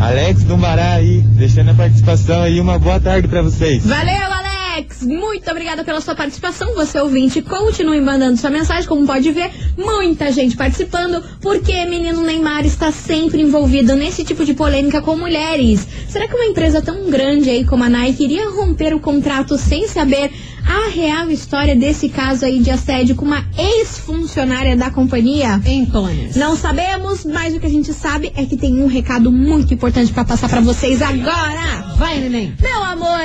Alex 0.01 0.43
Dumbará 0.45 0.93
aí, 0.93 1.21
deixando 1.21 1.69
a 1.69 1.73
participação 1.75 2.41
aí, 2.41 2.59
uma 2.59 2.79
boa 2.79 2.99
tarde 2.99 3.27
pra 3.27 3.43
vocês. 3.43 3.85
Valeu, 3.85 4.33
Alex! 4.33 5.03
Muito 5.03 5.49
obrigada 5.51 5.83
pela 5.83 6.01
sua 6.01 6.15
participação. 6.15 6.73
Você 6.73 6.99
ouvinte, 6.99 7.39
continue 7.39 8.01
mandando 8.01 8.35
sua 8.35 8.49
mensagem. 8.49 8.89
Como 8.89 9.05
pode 9.05 9.31
ver, 9.31 9.51
muita 9.77 10.31
gente 10.31 10.57
participando, 10.57 11.23
porque 11.39 11.85
menino 11.85 12.23
Neymar 12.23 12.65
está 12.65 12.91
sempre 12.91 13.43
envolvido 13.43 13.95
nesse 13.95 14.23
tipo 14.23 14.43
de 14.43 14.55
polêmica 14.55 15.03
com 15.03 15.15
mulheres. 15.15 15.87
Será 16.09 16.27
que 16.27 16.33
uma 16.33 16.45
empresa 16.45 16.81
tão 16.81 17.07
grande 17.11 17.51
aí 17.51 17.63
como 17.63 17.83
a 17.83 17.89
Nike 17.89 18.23
iria 18.23 18.49
romper 18.49 18.95
o 18.95 18.99
contrato 18.99 19.55
sem 19.55 19.87
saber 19.87 20.31
a 20.65 20.89
real 20.89 21.29
história 21.29 21.75
desse 21.75 22.09
caso 22.09 22.45
aí 22.45 22.59
de 22.59 22.69
assédio 22.69 23.15
com 23.15 23.25
uma 23.25 23.43
ex-funcionária 23.57 24.75
da 24.75 24.89
companhia? 24.89 25.55
Antônios. 25.65 26.35
Não 26.35 26.55
sabemos, 26.55 27.25
mas 27.25 27.55
o 27.55 27.59
que 27.59 27.65
a 27.65 27.69
gente 27.69 27.93
sabe 27.93 28.31
é 28.35 28.45
que 28.45 28.55
tem 28.57 28.81
um 28.81 28.87
recado 28.87 29.31
muito 29.31 29.73
importante 29.73 30.11
pra 30.11 30.23
passar 30.23 30.49
pra 30.49 30.61
vocês 30.61 31.01
agora. 31.01 31.93
Vai, 31.97 32.19
neném. 32.19 32.53
Meu 32.61 32.83
amor, 32.83 33.19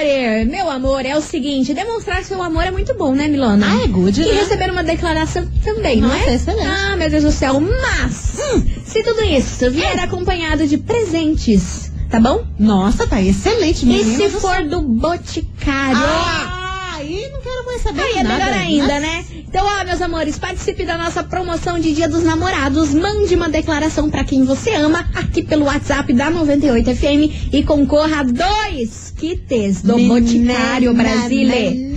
meu 0.50 0.70
amor, 0.70 1.04
é 1.06 1.16
o 1.16 1.20
seguinte, 1.20 1.72
demonstrar 1.74 2.22
seu 2.24 2.42
amor 2.42 2.62
é 2.64 2.70
muito 2.70 2.94
bom, 2.94 3.12
né, 3.14 3.28
Milona? 3.28 3.66
Ah, 3.68 3.84
é 3.84 3.86
good, 3.88 4.20
E 4.20 4.24
né? 4.24 4.32
receber 4.40 4.70
uma 4.70 4.82
declaração 4.84 5.46
também, 5.64 6.00
não 6.00 6.08
Nossa, 6.08 6.30
é? 6.30 6.34
excelente. 6.34 6.66
Ah, 6.68 6.96
meu 6.96 7.08
Deus 7.10 7.24
do 7.24 7.32
céu, 7.32 7.60
mas 7.60 8.34
hum, 8.38 8.62
se 8.84 9.02
tudo 9.02 9.22
isso 9.22 9.70
vier 9.70 9.98
acompanhado 10.00 10.66
de 10.66 10.78
presentes, 10.78 11.90
tá 12.10 12.20
bom? 12.20 12.44
Nossa, 12.58 13.06
tá 13.06 13.20
excelente, 13.22 13.84
E 13.84 13.86
menino. 13.88 14.16
se 14.16 14.28
for 14.40 14.64
do 14.64 14.80
Boticário? 14.82 15.96
Ah, 15.98 16.55
mais 17.76 17.82
saber 17.82 18.00
Aí 18.02 18.14
é 18.18 18.22
nada. 18.22 18.44
melhor 18.44 18.58
ainda, 18.58 19.00
né? 19.00 19.24
Então, 19.48 19.64
ó, 19.64 19.84
meus 19.84 20.00
amores, 20.02 20.38
participe 20.38 20.84
da 20.84 20.96
nossa 20.98 21.22
promoção 21.22 21.78
de 21.78 21.94
Dia 21.94 22.08
dos 22.08 22.22
Namorados. 22.22 22.92
Mande 22.94 23.34
uma 23.34 23.48
declaração 23.48 24.10
pra 24.10 24.24
quem 24.24 24.44
você 24.44 24.74
ama 24.74 25.08
aqui 25.14 25.42
pelo 25.42 25.64
WhatsApp 25.66 26.12
da 26.12 26.30
98 26.30 26.94
FM 26.94 27.52
e 27.52 27.62
concorra 27.62 28.20
a 28.20 28.22
dois 28.22 29.12
kits 29.16 29.82
do 29.82 29.98
Boticário 29.98 30.92
Brasile. 30.94 31.94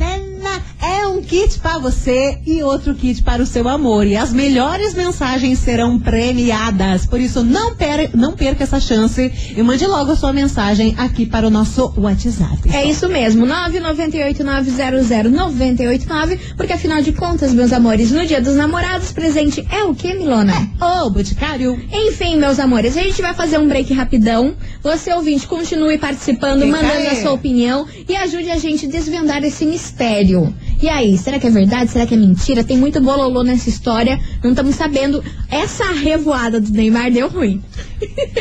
É 1.19 1.21
um 1.21 1.25
kit 1.25 1.59
pra 1.59 1.77
você 1.77 2.37
e 2.47 2.63
outro 2.63 2.95
kit 2.95 3.21
para 3.23 3.43
o 3.43 3.45
seu 3.45 3.67
amor. 3.67 4.07
E 4.07 4.15
as 4.15 4.31
melhores 4.31 4.93
mensagens 4.93 5.59
serão 5.59 5.99
premiadas. 5.99 7.05
Por 7.05 7.19
isso, 7.19 7.43
não, 7.43 7.75
per 7.75 8.11
não 8.15 8.31
perca 8.31 8.63
essa 8.63 8.79
chance 8.79 9.29
e 9.53 9.61
mande 9.61 9.85
logo 9.85 10.13
a 10.13 10.15
sua 10.15 10.31
mensagem 10.31 10.95
aqui 10.97 11.25
para 11.25 11.45
o 11.45 11.49
nosso 11.49 11.93
WhatsApp. 11.97 12.73
É 12.73 12.85
isso 12.85 13.09
mesmo, 13.09 13.45
998900989, 13.45 16.39
porque 16.55 16.71
afinal 16.71 17.01
de 17.01 17.11
contas, 17.11 17.53
meus 17.53 17.73
amores, 17.73 18.11
no 18.11 18.25
Dia 18.25 18.41
dos 18.41 18.55
Namorados, 18.55 19.11
presente 19.11 19.67
é 19.69 19.83
o 19.83 19.93
que, 19.93 20.13
Milona? 20.13 20.53
Ô, 20.79 21.09
Boticário. 21.09 21.77
Enfim, 21.91 22.37
meus 22.37 22.59
amores, 22.59 22.95
a 22.95 23.01
gente 23.01 23.21
vai 23.21 23.33
fazer 23.33 23.59
um 23.59 23.67
break 23.67 23.93
rapidão. 23.93 24.55
Você, 24.81 25.11
ouvinte, 25.11 25.45
continue 25.45 25.97
participando, 25.97 26.61
Fica 26.61 26.77
mandando 26.77 26.99
aí. 26.99 27.07
a 27.07 27.21
sua 27.21 27.33
opinião 27.33 27.85
e 28.07 28.15
ajude 28.15 28.49
a 28.49 28.57
gente 28.57 28.85
a 28.85 28.89
desvendar 28.89 29.43
esse 29.43 29.65
mistério. 29.65 30.55
E 30.81 30.87
aí, 30.87 31.17
será 31.17 31.37
que 31.39 31.45
é 31.47 31.49
verdade? 31.49 31.91
Será 31.91 32.05
que 32.05 32.13
é 32.13 32.17
mentira? 32.17 32.63
Tem 32.63 32.77
muito 32.77 33.01
bololô 33.01 33.43
nessa 33.43 33.67
história, 33.67 34.17
não 34.41 34.51
estamos 34.51 34.75
sabendo. 34.75 35.21
Essa 35.51 35.91
revoada 35.91 36.61
do 36.61 36.71
Neymar 36.71 37.11
deu 37.11 37.27
ruim. 37.27 37.61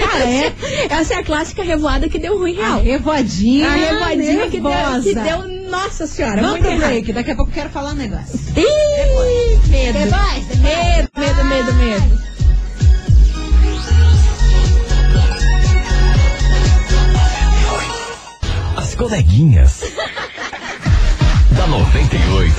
Ah, 0.00 0.18
é? 0.20 0.52
Essa 0.88 1.14
é 1.14 1.16
a 1.18 1.24
clássica 1.24 1.64
revoada 1.64 2.08
que 2.08 2.18
deu 2.18 2.38
ruim 2.38 2.56
A 2.60 2.66
real. 2.76 2.82
revoadinha. 2.82 3.68
A 3.68 3.74
revoadinha 3.74 4.46
que 4.48 4.60
deu, 4.60 5.02
que 5.02 5.14
deu, 5.14 5.68
nossa 5.68 6.06
senhora, 6.06 6.40
Vamos 6.40 6.60
muito 6.60 6.78
break. 6.78 7.12
Daqui 7.12 7.32
a 7.32 7.34
pouco 7.34 7.50
eu 7.50 7.54
quero 7.54 7.70
falar 7.70 7.90
um 7.90 7.94
negócio. 7.96 8.38
Ih, 8.56 9.68
medo. 9.68 9.98
Depois, 9.98 10.60
Medo, 10.60 11.10
medo, 11.16 11.44
medo, 11.44 11.74
medo. 11.74 12.28
As 18.76 18.94
coleguinhas. 18.94 19.82
da 21.68 21.78
98. 21.78 22.54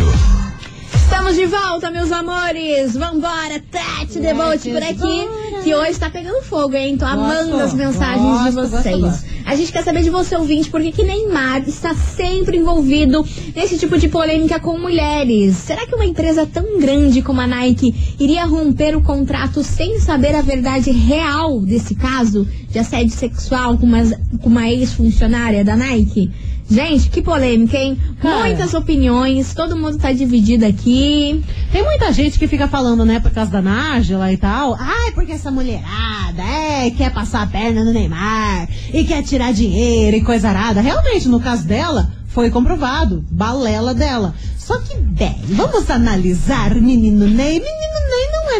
Estamos 0.93 1.35
de 1.35 1.45
volta, 1.47 1.89
meus 1.89 2.11
amores. 2.11 2.95
Vambora, 2.95 3.59
Tati 3.71 4.19
Debote 4.19 4.69
por 4.69 4.83
aqui. 4.83 5.27
Que 5.63 5.73
hoje 5.73 5.99
tá 5.99 6.09
pegando 6.11 6.43
fogo, 6.43 6.75
hein? 6.75 6.95
Tô 6.95 7.05
amando 7.05 7.51
Gosto, 7.51 7.63
as 7.63 7.73
mensagens 7.73 8.43
de 8.43 8.51
gosto, 8.51 8.69
vocês. 8.69 8.99
gosto, 8.99 9.25
A 9.45 9.55
gente 9.55 9.71
quer 9.71 9.83
saber 9.83 10.03
de 10.03 10.11
você, 10.11 10.35
ouvinte, 10.35 10.69
por 10.69 10.79
que 10.81 10.91
que 10.91 11.03
Neymar 11.03 11.63
está 11.67 11.95
sempre 11.95 12.57
envolvido 12.57 13.25
nesse 13.55 13.77
tipo 13.79 13.97
de 13.97 14.07
polêmica 14.07 14.59
com 14.59 14.77
mulheres? 14.77 15.55
Será 15.57 15.87
que 15.87 15.95
uma 15.95 16.05
empresa 16.05 16.45
tão 16.45 16.79
grande 16.79 17.23
como 17.23 17.41
a 17.41 17.47
Nike 17.47 18.15
iria 18.19 18.45
romper 18.45 18.95
o 18.95 19.01
contrato 19.01 19.63
sem 19.63 19.99
saber 19.99 20.35
a 20.35 20.41
verdade 20.41 20.91
real 20.91 21.59
desse 21.61 21.95
caso 21.95 22.47
de 22.69 22.77
assédio 22.77 23.15
sexual 23.15 23.75
com 23.77 23.87
uma, 23.87 24.03
com 24.41 24.49
uma 24.49 24.69
ex-funcionária 24.69 25.65
da 25.65 25.75
Nike? 25.75 26.31
Gente, 26.69 27.09
que 27.09 27.21
polêmica, 27.21 27.75
hein? 27.75 27.97
Cara. 28.21 28.41
Muitas 28.41 28.75
opiniões, 28.75 29.55
todo 29.55 29.75
mundo 29.75 29.97
tá 29.97 30.11
dividido 30.11 30.65
aqui. 30.65 31.43
Tem 31.71 31.83
muita 31.83 32.13
gente 32.13 32.37
que 32.37 32.47
fica 32.47 32.67
falando, 32.67 33.03
né, 33.03 33.19
por 33.19 33.31
causa 33.31 33.49
da 33.49 33.61
Nájila 33.61 34.31
e 34.31 34.37
tal. 34.37 34.75
Ai, 34.79 35.11
porque 35.13 35.31
essa 35.31 35.49
mulherada 35.49 36.43
é, 36.43 36.91
quer 36.91 37.11
passar 37.11 37.41
a 37.41 37.47
perna 37.47 37.83
no 37.83 37.91
Neymar 37.91 38.69
e 38.93 39.03
quer 39.03 39.23
tirar 39.23 39.51
dinheiro 39.51 40.15
e 40.15 40.21
coisa 40.21 40.49
arada. 40.49 40.79
Realmente, 40.79 41.27
no 41.27 41.39
caso 41.39 41.65
dela, 41.65 42.11
foi 42.27 42.51
comprovado. 42.51 43.25
Balela 43.31 43.95
dela. 43.95 44.35
Só 44.55 44.77
que, 44.77 44.95
bem, 44.97 45.41
vamos 45.47 45.89
analisar 45.89 46.75
menino 46.75 47.27
Ney. 47.27 47.59
Menino 47.59 47.88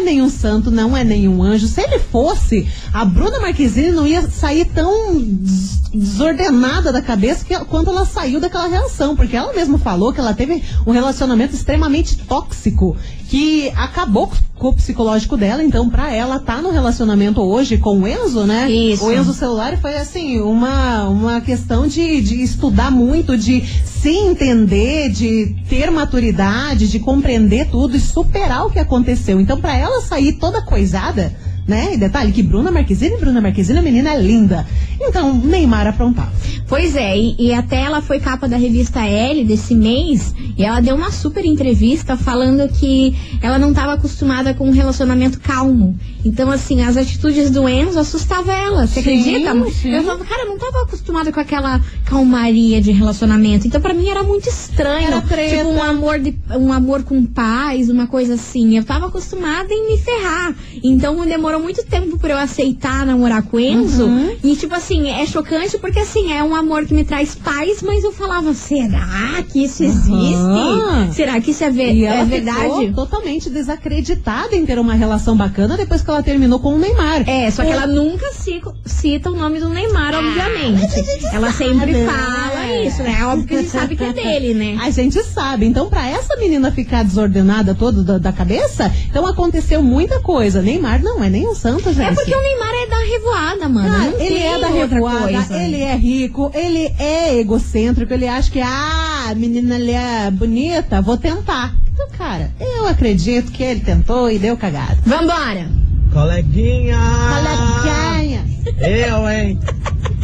é 0.00 0.04
nenhum 0.04 0.28
santo, 0.30 0.70
não 0.70 0.96
é 0.96 1.04
nenhum 1.04 1.42
anjo. 1.42 1.66
Se 1.66 1.80
ele 1.80 1.98
fosse, 1.98 2.66
a 2.92 3.04
Bruna 3.04 3.38
Marquezine 3.40 3.92
não 3.92 4.06
ia 4.06 4.28
sair 4.28 4.64
tão 4.66 5.14
des- 5.22 5.80
desordenada 5.92 6.92
da 6.92 7.02
cabeça 7.02 7.44
que, 7.44 7.58
quanto 7.66 7.90
ela 7.90 8.04
saiu 8.04 8.40
daquela 8.40 8.66
relação. 8.66 9.14
Porque 9.14 9.36
ela 9.36 9.52
mesma 9.52 9.78
falou 9.78 10.12
que 10.12 10.20
ela 10.20 10.34
teve 10.34 10.62
um 10.86 10.90
relacionamento 10.92 11.54
extremamente 11.54 12.16
tóxico 12.18 12.96
que 13.28 13.70
acabou 13.76 14.30
o 14.68 14.74
psicológico 14.74 15.36
dela. 15.36 15.62
Então, 15.62 15.88
pra 15.88 16.14
ela 16.14 16.38
tá 16.38 16.60
no 16.60 16.70
relacionamento 16.70 17.40
hoje 17.40 17.78
com 17.78 18.00
o 18.00 18.06
Enzo, 18.06 18.44
né? 18.44 18.70
Isso. 18.70 19.04
O 19.04 19.12
Enzo 19.12 19.32
celular 19.32 19.76
foi 19.78 19.96
assim, 19.96 20.40
uma, 20.40 21.08
uma 21.08 21.40
questão 21.40 21.86
de, 21.86 22.20
de 22.20 22.42
estudar 22.42 22.90
muito, 22.90 23.36
de 23.36 23.64
se 23.84 24.10
entender, 24.10 25.10
de 25.10 25.56
ter 25.68 25.90
maturidade, 25.90 26.88
de 26.88 26.98
compreender 26.98 27.68
tudo 27.70 27.96
e 27.96 28.00
superar 28.00 28.66
o 28.66 28.70
que 28.70 28.78
aconteceu. 28.78 29.40
Então, 29.40 29.60
pra 29.60 29.76
ela 29.76 30.00
sair 30.00 30.34
toda 30.34 30.62
coisada, 30.62 31.32
né? 31.70 31.94
E 31.94 31.96
detalhe 31.96 32.32
que 32.32 32.42
Bruna 32.42 32.70
Marquezine, 32.70 33.16
Bruna 33.16 33.40
Marquezine, 33.40 33.78
a 33.78 33.82
menina 33.82 34.12
é 34.12 34.20
linda. 34.20 34.66
Então, 35.00 35.32
Neymar 35.32 35.86
aprontava. 35.86 36.32
Pois 36.68 36.94
é, 36.94 37.16
e, 37.16 37.36
e 37.38 37.54
até 37.54 37.80
ela 37.80 38.02
foi 38.02 38.20
capa 38.20 38.48
da 38.48 38.56
revista 38.56 39.00
L 39.04 39.44
desse 39.44 39.74
mês 39.74 40.34
e 40.56 40.64
ela 40.64 40.80
deu 40.80 40.94
uma 40.94 41.10
super 41.10 41.44
entrevista 41.44 42.16
falando 42.16 42.68
que 42.68 43.16
ela 43.40 43.58
não 43.58 43.70
estava 43.70 43.94
acostumada 43.94 44.52
com 44.52 44.68
um 44.68 44.72
relacionamento 44.72 45.40
calmo. 45.40 45.98
Então, 46.24 46.50
assim, 46.50 46.82
as 46.82 46.96
atitudes 46.96 47.50
do 47.50 47.68
Enzo 47.68 47.98
assustavam 47.98 48.54
ela. 48.54 48.86
Você 48.86 49.00
Sim, 49.00 49.20
acredita? 49.20 49.70
sim. 49.70 49.90
Eu 49.90 50.02
falava, 50.02 50.24
cara, 50.24 50.42
eu 50.42 50.48
não 50.48 50.56
estava 50.56 50.82
acostumada 50.82 51.32
com 51.32 51.40
aquela 51.40 51.80
calmaria 52.10 52.80
de 52.82 52.90
relacionamento. 52.90 53.68
Então, 53.68 53.80
pra 53.80 53.94
mim 53.94 54.08
era 54.08 54.24
muito 54.24 54.48
estranho. 54.48 55.06
Era. 55.06 55.20
Tipo, 55.20 55.68
um 55.70 55.80
amor, 55.82 56.18
de, 56.18 56.36
um 56.56 56.72
amor 56.72 57.04
com 57.04 57.24
paz, 57.24 57.88
uma 57.88 58.08
coisa 58.08 58.34
assim. 58.34 58.76
Eu 58.76 58.84
tava 58.84 59.06
acostumada 59.06 59.72
em 59.72 59.86
me 59.92 59.98
ferrar. 59.98 60.52
Então, 60.82 61.24
demorou 61.24 61.60
muito 61.60 61.84
tempo 61.86 62.18
pra 62.18 62.32
eu 62.34 62.38
aceitar 62.38 63.06
namorar 63.06 63.42
com 63.44 63.60
Enzo. 63.60 64.06
Uhum. 64.06 64.36
E, 64.42 64.56
tipo 64.56 64.74
assim, 64.74 65.08
é 65.08 65.24
chocante 65.24 65.78
porque, 65.78 66.00
assim, 66.00 66.32
é 66.32 66.42
um 66.42 66.54
amor 66.54 66.84
que 66.84 66.92
me 66.94 67.04
traz 67.04 67.36
paz, 67.36 67.80
mas 67.80 68.02
eu 68.02 68.10
falava, 68.12 68.52
será 68.54 69.44
que 69.48 69.62
isso 69.64 69.84
existe? 69.84 70.34
Aham. 70.34 71.12
Será 71.12 71.40
que 71.40 71.52
isso 71.52 71.62
é, 71.62 71.70
ver- 71.70 72.02
é 72.04 72.24
verdade? 72.24 72.60
ficou 72.86 73.06
totalmente 73.06 73.48
desacreditada 73.48 74.56
em 74.56 74.66
ter 74.66 74.78
uma 74.80 74.94
relação 74.94 75.36
bacana 75.36 75.76
depois 75.76 76.02
que 76.02 76.10
ela 76.10 76.22
terminou 76.22 76.58
com 76.58 76.74
o 76.74 76.78
Neymar. 76.78 77.28
É, 77.28 77.48
só 77.52 77.62
que 77.64 77.70
ela 77.70 77.86
nunca 77.86 78.32
ci- 78.32 78.60
cita 78.84 79.30
o 79.30 79.36
nome 79.36 79.60
do 79.60 79.68
Neymar, 79.68 80.14
obviamente. 80.14 80.92
Ela 81.32 81.52
sempre 81.52 81.99
fala 82.06 82.54
né? 82.54 82.84
isso, 82.86 83.02
né? 83.02 83.16
É 83.20 83.24
óbvio 83.24 83.46
que 83.46 83.54
a 83.54 83.58
gente 83.58 83.70
sabe 83.70 83.96
que 83.96 84.04
é 84.04 84.12
dele, 84.12 84.54
né? 84.54 84.78
A 84.80 84.90
gente 84.90 85.22
sabe. 85.22 85.66
Então, 85.66 85.88
pra 85.88 86.08
essa 86.08 86.36
menina 86.36 86.70
ficar 86.72 87.02
desordenada 87.04 87.74
toda 87.74 88.02
da, 88.02 88.18
da 88.18 88.32
cabeça, 88.32 88.92
então 89.08 89.26
aconteceu 89.26 89.82
muita 89.82 90.20
coisa. 90.20 90.62
Neymar 90.62 91.02
não 91.02 91.22
é 91.22 91.30
nem 91.30 91.48
um 91.48 91.54
santo, 91.54 91.92
gente. 91.92 92.10
É 92.10 92.14
porque 92.14 92.34
o 92.34 92.40
Neymar 92.42 92.70
é 92.72 92.86
da 92.86 92.98
revoada, 92.98 93.68
mano. 93.68 93.88
Cara, 93.90 94.10
Não 94.10 94.20
ele 94.20 94.38
é 94.38 94.58
da 94.58 94.68
revoada, 94.68 95.32
coisa. 95.32 95.62
ele 95.62 95.80
é 95.80 95.94
rico, 95.96 96.50
ele 96.54 96.92
é 96.98 97.38
egocêntrico, 97.38 98.12
ele 98.12 98.28
acha 98.28 98.50
que, 98.50 98.60
ah, 98.60 99.26
a 99.30 99.34
menina 99.34 99.74
ali 99.76 99.92
é 99.92 100.30
bonita, 100.30 101.00
vou 101.00 101.16
tentar. 101.16 101.74
Então, 101.92 102.08
cara, 102.16 102.50
eu 102.58 102.86
acredito 102.86 103.52
que 103.52 103.62
ele 103.62 103.80
tentou 103.80 104.30
e 104.30 104.38
deu 104.38 104.56
cagada. 104.56 104.96
Vambora! 105.04 105.68
Coleguinha! 106.12 106.98
Malaganha. 106.98 108.44
Eu, 108.78 109.28
hein? 109.30 109.58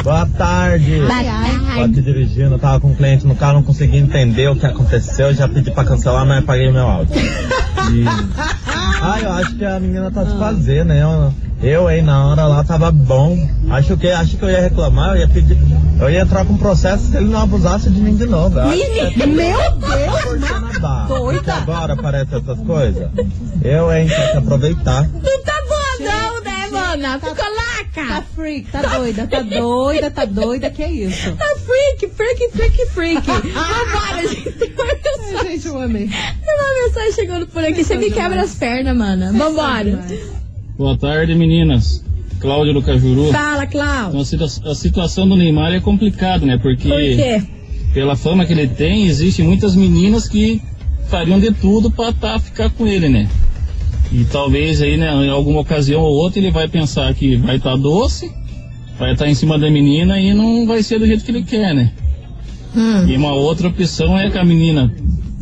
Boa 0.06 0.24
tarde. 0.38 1.02
Ai. 1.10 1.74
Tô 1.74 1.80
aqui 1.82 2.00
dirigindo, 2.00 2.56
tava 2.60 2.78
com 2.78 2.86
um 2.90 2.94
cliente 2.94 3.26
no 3.26 3.34
carro, 3.34 3.54
não 3.54 3.64
consegui 3.64 3.96
entender 3.96 4.48
o 4.48 4.54
que 4.54 4.64
aconteceu, 4.64 5.34
já 5.34 5.48
pedi 5.48 5.72
pra 5.72 5.84
cancelar, 5.84 6.24
mas 6.24 6.44
apaguei 6.44 6.70
meu 6.70 6.86
áudio. 6.86 7.16
E... 7.16 8.04
Ah, 8.98 9.20
eu 9.20 9.30
acho 9.34 9.54
que 9.56 9.64
a 9.64 9.78
menina 9.78 10.10
tá 10.10 10.24
de 10.24 10.36
fazer, 10.38 10.84
né? 10.84 11.02
Eu, 11.02 11.32
eu, 11.62 11.90
hein, 11.90 12.02
na 12.02 12.28
hora 12.28 12.46
lá 12.46 12.64
tava 12.64 12.90
bom. 12.90 13.38
Acho 13.70 13.96
que, 13.96 14.08
acho 14.08 14.38
que 14.38 14.42
eu 14.42 14.50
ia 14.50 14.60
reclamar, 14.60 15.10
eu 15.10 15.20
ia 15.20 15.28
pedir. 15.28 15.58
Eu 16.00 16.10
ia 16.10 16.22
entrar 16.22 16.46
com 16.46 16.54
um 16.54 16.58
processo 16.58 17.10
se 17.10 17.16
ele 17.16 17.26
não 17.26 17.40
abusasse 17.40 17.90
de 17.90 18.00
mim 18.00 18.16
de 18.16 18.26
novo. 18.26 18.58
É 18.58 18.64
Meu 19.26 19.72
Deus, 19.78 20.40
doida. 21.08 21.42
Porque 21.42 21.50
agora 21.50 21.92
aparecem 21.92 22.38
essas 22.38 22.58
coisas. 22.60 23.08
Eu, 23.62 23.92
hein, 23.92 24.08
tem 24.08 24.30
que 24.32 24.36
aproveitar. 24.38 25.02
Não 25.02 25.42
tá 25.42 25.62
boa 25.68 26.10
não, 26.10 26.42
né, 26.42 26.55
mana? 26.70 27.18
Ficou 27.18 27.34
Tá 27.34 27.48
laca! 27.48 28.22
freak, 28.34 28.70
tá 28.70 28.82
doida, 28.82 29.26
tá 29.26 29.40
doida, 29.60 30.10
tá 30.10 30.24
doida, 30.24 30.70
que 30.70 30.82
é 30.82 30.90
isso? 30.90 31.32
Tá 31.32 31.46
freak, 31.64 32.14
freak, 32.14 32.50
freak, 32.52 32.86
freak. 32.90 33.26
Vambora, 33.26 34.28
gente. 34.28 34.52
Tem 34.52 34.72
uma 34.74 34.84
mensagem- 34.84 35.36
Ai, 35.38 35.48
gente, 35.52 35.66
eu 35.66 35.80
amei. 35.82 36.08
tem 36.08 36.54
uma 36.54 36.84
mensagem 36.86 37.12
chegando 37.12 37.46
por 37.46 37.64
aqui. 37.64 37.84
Você 37.84 37.96
me 37.96 38.10
quebra 38.10 38.42
as 38.42 38.54
pernas, 38.54 38.96
mana. 38.96 39.32
Vambora. 39.32 40.04
Boa 40.78 40.96
tarde, 40.98 41.34
meninas. 41.34 42.04
Cláudio 42.40 42.74
do 42.74 42.82
Cajuru. 42.82 43.32
Fala, 43.32 43.64
Então, 43.64 43.80
Cláudio. 43.80 44.20
a, 44.20 44.24
situa- 44.24 44.70
a 44.72 44.74
situação 44.74 45.28
do 45.28 45.36
Neymar 45.36 45.72
é 45.72 45.80
complicada, 45.80 46.44
né? 46.44 46.58
Porque 46.58 46.86
Por 46.88 46.98
quê? 47.00 47.42
pela 47.94 48.14
fama 48.14 48.44
que 48.44 48.52
ele 48.52 48.66
tem, 48.68 49.06
existem 49.06 49.42
muitas 49.44 49.74
meninas 49.74 50.28
que 50.28 50.60
fariam 51.08 51.40
de 51.40 51.50
tudo 51.52 51.90
pra 51.90 52.12
tá, 52.12 52.38
ficar 52.38 52.68
com 52.70 52.86
ele, 52.86 53.08
né? 53.08 53.26
E 54.12 54.24
talvez 54.24 54.80
aí, 54.80 54.96
né, 54.96 55.10
em 55.26 55.30
alguma 55.30 55.60
ocasião 55.60 56.00
ou 56.02 56.14
outra, 56.14 56.38
ele 56.38 56.50
vai 56.50 56.68
pensar 56.68 57.12
que 57.14 57.36
vai 57.36 57.56
estar 57.56 57.76
doce, 57.76 58.30
vai 58.98 59.12
estar 59.12 59.28
em 59.28 59.34
cima 59.34 59.58
da 59.58 59.70
menina 59.70 60.18
e 60.20 60.32
não 60.32 60.66
vai 60.66 60.82
ser 60.82 60.98
do 60.98 61.06
jeito 61.06 61.24
que 61.24 61.30
ele 61.30 61.42
quer, 61.42 61.74
né? 61.74 61.92
Hum. 62.74 63.06
E 63.08 63.16
uma 63.16 63.32
outra 63.32 63.68
opção 63.68 64.18
é 64.18 64.30
que 64.30 64.38
a 64.38 64.44
menina 64.44 64.92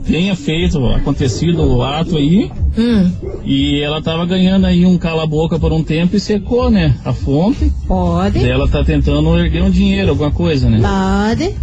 tenha 0.07 0.35
feito, 0.37 0.85
acontecido 0.89 1.63
o 1.63 1.83
ato 1.83 2.17
aí, 2.17 2.51
Hum. 2.77 3.11
e 3.45 3.81
ela 3.81 4.03
tava 4.03 4.27
ganhando 4.27 4.67
aí 4.67 4.85
um 4.85 4.99
cala-boca 4.99 5.59
por 5.59 5.73
um 5.73 5.83
tempo 5.83 6.17
e 6.17 6.21
secou, 6.21 6.71
né? 6.71 6.95
A 7.05 7.13
fonte. 7.13 7.73
Pode, 7.87 8.39
E 8.39 8.49
ela 8.49 8.69
tá 8.69 8.85
tentando 8.85 9.39
erguer 9.39 9.63
um 9.63 9.71
dinheiro, 9.71 10.11
alguma 10.11 10.31
coisa, 10.31 10.69
né? 10.69 10.81
pode. 10.81 11.55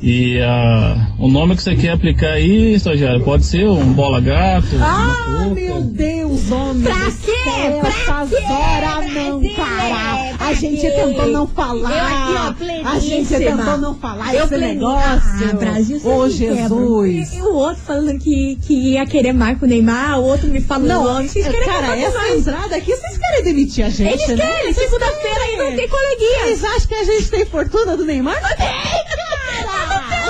E 0.00 0.40
ah, 0.42 1.08
o 1.18 1.26
nome 1.28 1.56
que 1.56 1.62
você 1.62 1.74
quer 1.74 1.90
aplicar 1.90 2.32
aí, 2.34 2.74
estagiário, 2.74 3.20
pode 3.24 3.44
ser 3.44 3.66
um 3.68 3.92
bola 3.94 4.20
gato. 4.20 4.68
Ah, 4.80 5.50
meu 5.52 5.80
Deus, 5.80 6.50
homem. 6.52 6.84
Pra 6.84 6.94
quê? 7.10 7.80
Pra 7.80 8.26
quê? 8.26 8.36
horas 8.48 9.12
não, 9.12 9.42
é, 9.42 10.34
A 10.38 10.52
gente 10.54 10.80
quê? 10.82 10.90
tentou 10.92 11.26
não 11.26 11.48
falar. 11.48 11.88
Aqui, 11.90 12.64
ó, 12.84 12.88
a 12.90 12.98
gente 13.00 13.26
pleníssima. 13.26 13.56
tentou 13.56 13.78
não 13.78 13.94
falar 13.96 14.32
Eu 14.34 14.40
esse 14.44 14.48
pleni- 14.48 14.74
negócio. 14.74 15.48
Ah, 15.50 15.54
Brasil, 15.56 16.00
Ô. 16.04 16.28
Jesus. 16.30 17.32
E 17.34 17.40
o 17.42 17.54
outro 17.54 17.82
falando 17.84 18.18
que, 18.20 18.56
que 18.62 18.92
ia 18.92 19.04
querer 19.04 19.32
Marco 19.32 19.66
Neymar, 19.66 20.20
o 20.20 20.24
outro 20.24 20.46
me 20.46 20.60
falando 20.60 20.86
Não, 20.86 21.04
nome. 21.04 21.28
Vocês 21.28 21.44
querem 21.48 21.64
cara, 21.66 21.96
essa 21.98 22.10
demais. 22.20 22.38
entrada 22.46 22.76
aqui, 22.76 22.94
vocês 22.94 23.18
querem 23.18 23.42
demitir 23.42 23.84
a 23.84 23.90
gente, 23.90 24.12
Eles 24.22 24.28
né? 24.38 24.46
querem, 24.46 24.72
segunda-feira 24.72 25.40
aí 25.42 25.56
não 25.56 25.76
tem 25.76 25.88
coleguinha. 25.88 26.38
Vocês 26.44 26.62
acham 26.64 26.86
que 26.86 26.94
a 26.94 27.04
gente 27.04 27.30
tem 27.30 27.44
fortuna 27.46 27.96
do 27.96 28.04
Neymar? 28.04 28.40
Não 28.40 28.56
tem! 28.56 29.17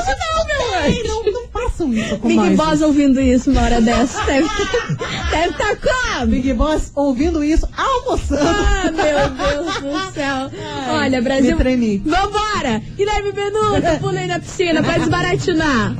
Não, 0.08 0.38
não, 0.38 0.46
meu 0.46 0.78
anjo. 0.86 1.04
não, 1.06 1.32
não 1.32 1.48
façam 1.48 1.92
isso 1.92 2.18
com 2.18 2.28
Big 2.28 2.40
nós. 2.40 2.56
Boss 2.56 2.82
ouvindo 2.82 3.20
isso 3.20 3.50
uma 3.50 3.62
hora 3.62 3.80
dessa. 3.80 4.24
Deve 4.24 4.48
deve 5.30 5.52
tá 5.54 5.76
como? 5.76 6.26
Big 6.26 6.52
Boss 6.54 6.92
ouvindo 6.94 7.42
isso, 7.44 7.68
almoçando. 7.76 8.42
Ah, 8.42 8.90
meu 8.90 9.30
Deus 9.30 9.74
do 10.08 10.12
céu. 10.14 10.50
Olha, 10.90 11.20
Brasil. 11.22 11.52
me 11.52 11.56
tremi. 11.56 11.98
Vambora! 12.04 12.82
Guilherme 12.96 13.32
Benuto, 13.32 14.00
pulei 14.00 14.26
na 14.26 14.38
piscina 14.40 14.82
pra 14.82 14.98
desbaratinar. 14.98 15.94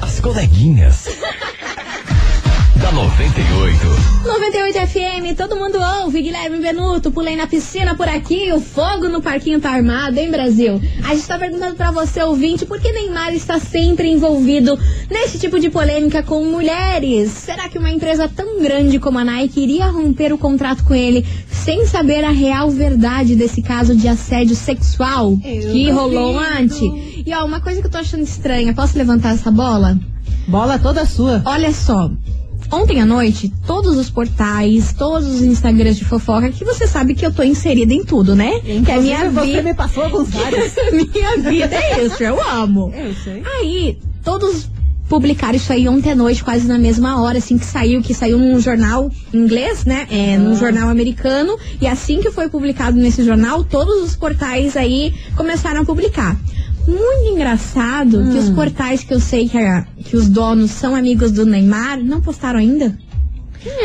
As 0.00 0.20
coleguinhas. 0.20 1.08
Da 2.96 3.02
98. 3.02 4.24
98 4.24 4.86
FM, 4.88 5.36
todo 5.36 5.54
mundo 5.54 5.78
ouve. 6.02 6.22
Guilherme 6.22 6.58
Benuto, 6.58 7.10
pulei 7.10 7.36
na 7.36 7.46
piscina 7.46 7.94
por 7.94 8.08
aqui. 8.08 8.50
O 8.52 8.60
fogo 8.60 9.08
no 9.08 9.20
parquinho 9.20 9.60
tá 9.60 9.70
armado, 9.70 10.18
hein, 10.18 10.30
Brasil? 10.30 10.80
A 11.04 11.14
gente 11.14 11.26
tá 11.26 11.38
perguntando 11.38 11.76
pra 11.76 11.90
você, 11.90 12.22
ouvinte, 12.22 12.64
por 12.64 12.80
que 12.80 12.90
Neymar 12.90 13.34
está 13.34 13.58
sempre 13.58 14.08
envolvido 14.08 14.78
nesse 15.10 15.38
tipo 15.38 15.60
de 15.60 15.68
polêmica 15.68 16.22
com 16.22 16.42
mulheres? 16.44 17.32
Será 17.32 17.68
que 17.68 17.78
uma 17.78 17.90
empresa 17.90 18.30
tão 18.34 18.62
grande 18.62 18.98
como 18.98 19.18
a 19.18 19.24
Nike 19.24 19.60
iria 19.60 19.88
romper 19.88 20.32
o 20.32 20.38
contrato 20.38 20.82
com 20.82 20.94
ele 20.94 21.26
sem 21.50 21.84
saber 21.84 22.24
a 22.24 22.30
real 22.30 22.70
verdade 22.70 23.36
desse 23.36 23.60
caso 23.60 23.94
de 23.94 24.08
assédio 24.08 24.56
sexual 24.56 25.38
Eu 25.44 25.70
que 25.70 25.90
rolou 25.90 26.38
antes? 26.38 26.80
E 26.80 27.34
ó, 27.34 27.44
uma 27.44 27.60
coisa 27.60 27.80
que 27.82 27.86
eu 27.88 27.90
tô 27.90 27.98
achando 27.98 28.22
estranha, 28.22 28.72
posso 28.72 28.96
levantar 28.96 29.34
essa 29.34 29.50
bola? 29.50 29.98
Bola 30.48 30.78
toda 30.78 31.04
sua. 31.04 31.42
Olha 31.44 31.72
só. 31.72 32.10
Ontem 32.70 33.00
à 33.00 33.06
noite, 33.06 33.52
todos 33.66 33.96
os 33.96 34.10
portais, 34.10 34.92
todos 34.92 35.26
os 35.28 35.42
Instagrams 35.42 35.96
de 35.96 36.04
fofoca, 36.04 36.50
que 36.50 36.64
você 36.64 36.86
sabe 36.86 37.14
que 37.14 37.24
eu 37.24 37.32
tô 37.32 37.42
inserida 37.42 37.92
em 37.94 38.04
tudo, 38.04 38.34
né? 38.34 38.60
que 38.60 38.90
a 38.90 39.00
minha 39.00 39.26
Inclusive, 39.26 39.30
você 39.34 39.46
vida. 39.46 39.62
me 39.62 39.74
passou 39.74 40.02
alguns 40.04 40.28
vários. 40.34 40.72
minha 40.92 41.36
vida 41.38 41.74
é 41.76 42.04
isso, 42.04 42.22
eu 42.22 42.40
amo. 42.42 42.92
Eu 42.96 43.14
sei. 43.14 43.42
Aí, 43.60 43.98
todos 44.24 44.68
publicaram 45.08 45.54
isso 45.54 45.72
aí 45.72 45.88
ontem 45.88 46.10
à 46.10 46.16
noite, 46.16 46.42
quase 46.42 46.66
na 46.66 46.78
mesma 46.78 47.22
hora, 47.22 47.38
assim 47.38 47.56
que 47.56 47.64
saiu, 47.64 48.02
que 48.02 48.12
saiu 48.12 48.38
num 48.38 48.58
jornal 48.58 49.08
inglês, 49.32 49.84
né? 49.84 50.06
É, 50.10 50.36
num 50.36 50.56
jornal 50.56 50.88
americano. 50.88 51.56
E 51.80 51.86
assim 51.86 52.20
que 52.20 52.30
foi 52.32 52.48
publicado 52.48 52.96
nesse 52.98 53.22
jornal, 53.24 53.62
todos 53.62 54.02
os 54.02 54.16
portais 54.16 54.76
aí 54.76 55.14
começaram 55.36 55.82
a 55.82 55.84
publicar. 55.84 56.36
Muito 56.86 57.32
engraçado 57.32 58.30
que 58.30 58.38
os 58.38 58.50
portais 58.50 59.02
que 59.02 59.12
eu 59.12 59.20
sei 59.20 59.48
que, 59.48 59.58
a- 59.58 59.86
que 60.04 60.16
os 60.16 60.28
donos 60.28 60.70
são 60.70 60.94
amigos 60.94 61.32
do 61.32 61.44
Neymar 61.44 61.98
não 62.02 62.20
postaram 62.20 62.58
ainda. 62.60 62.96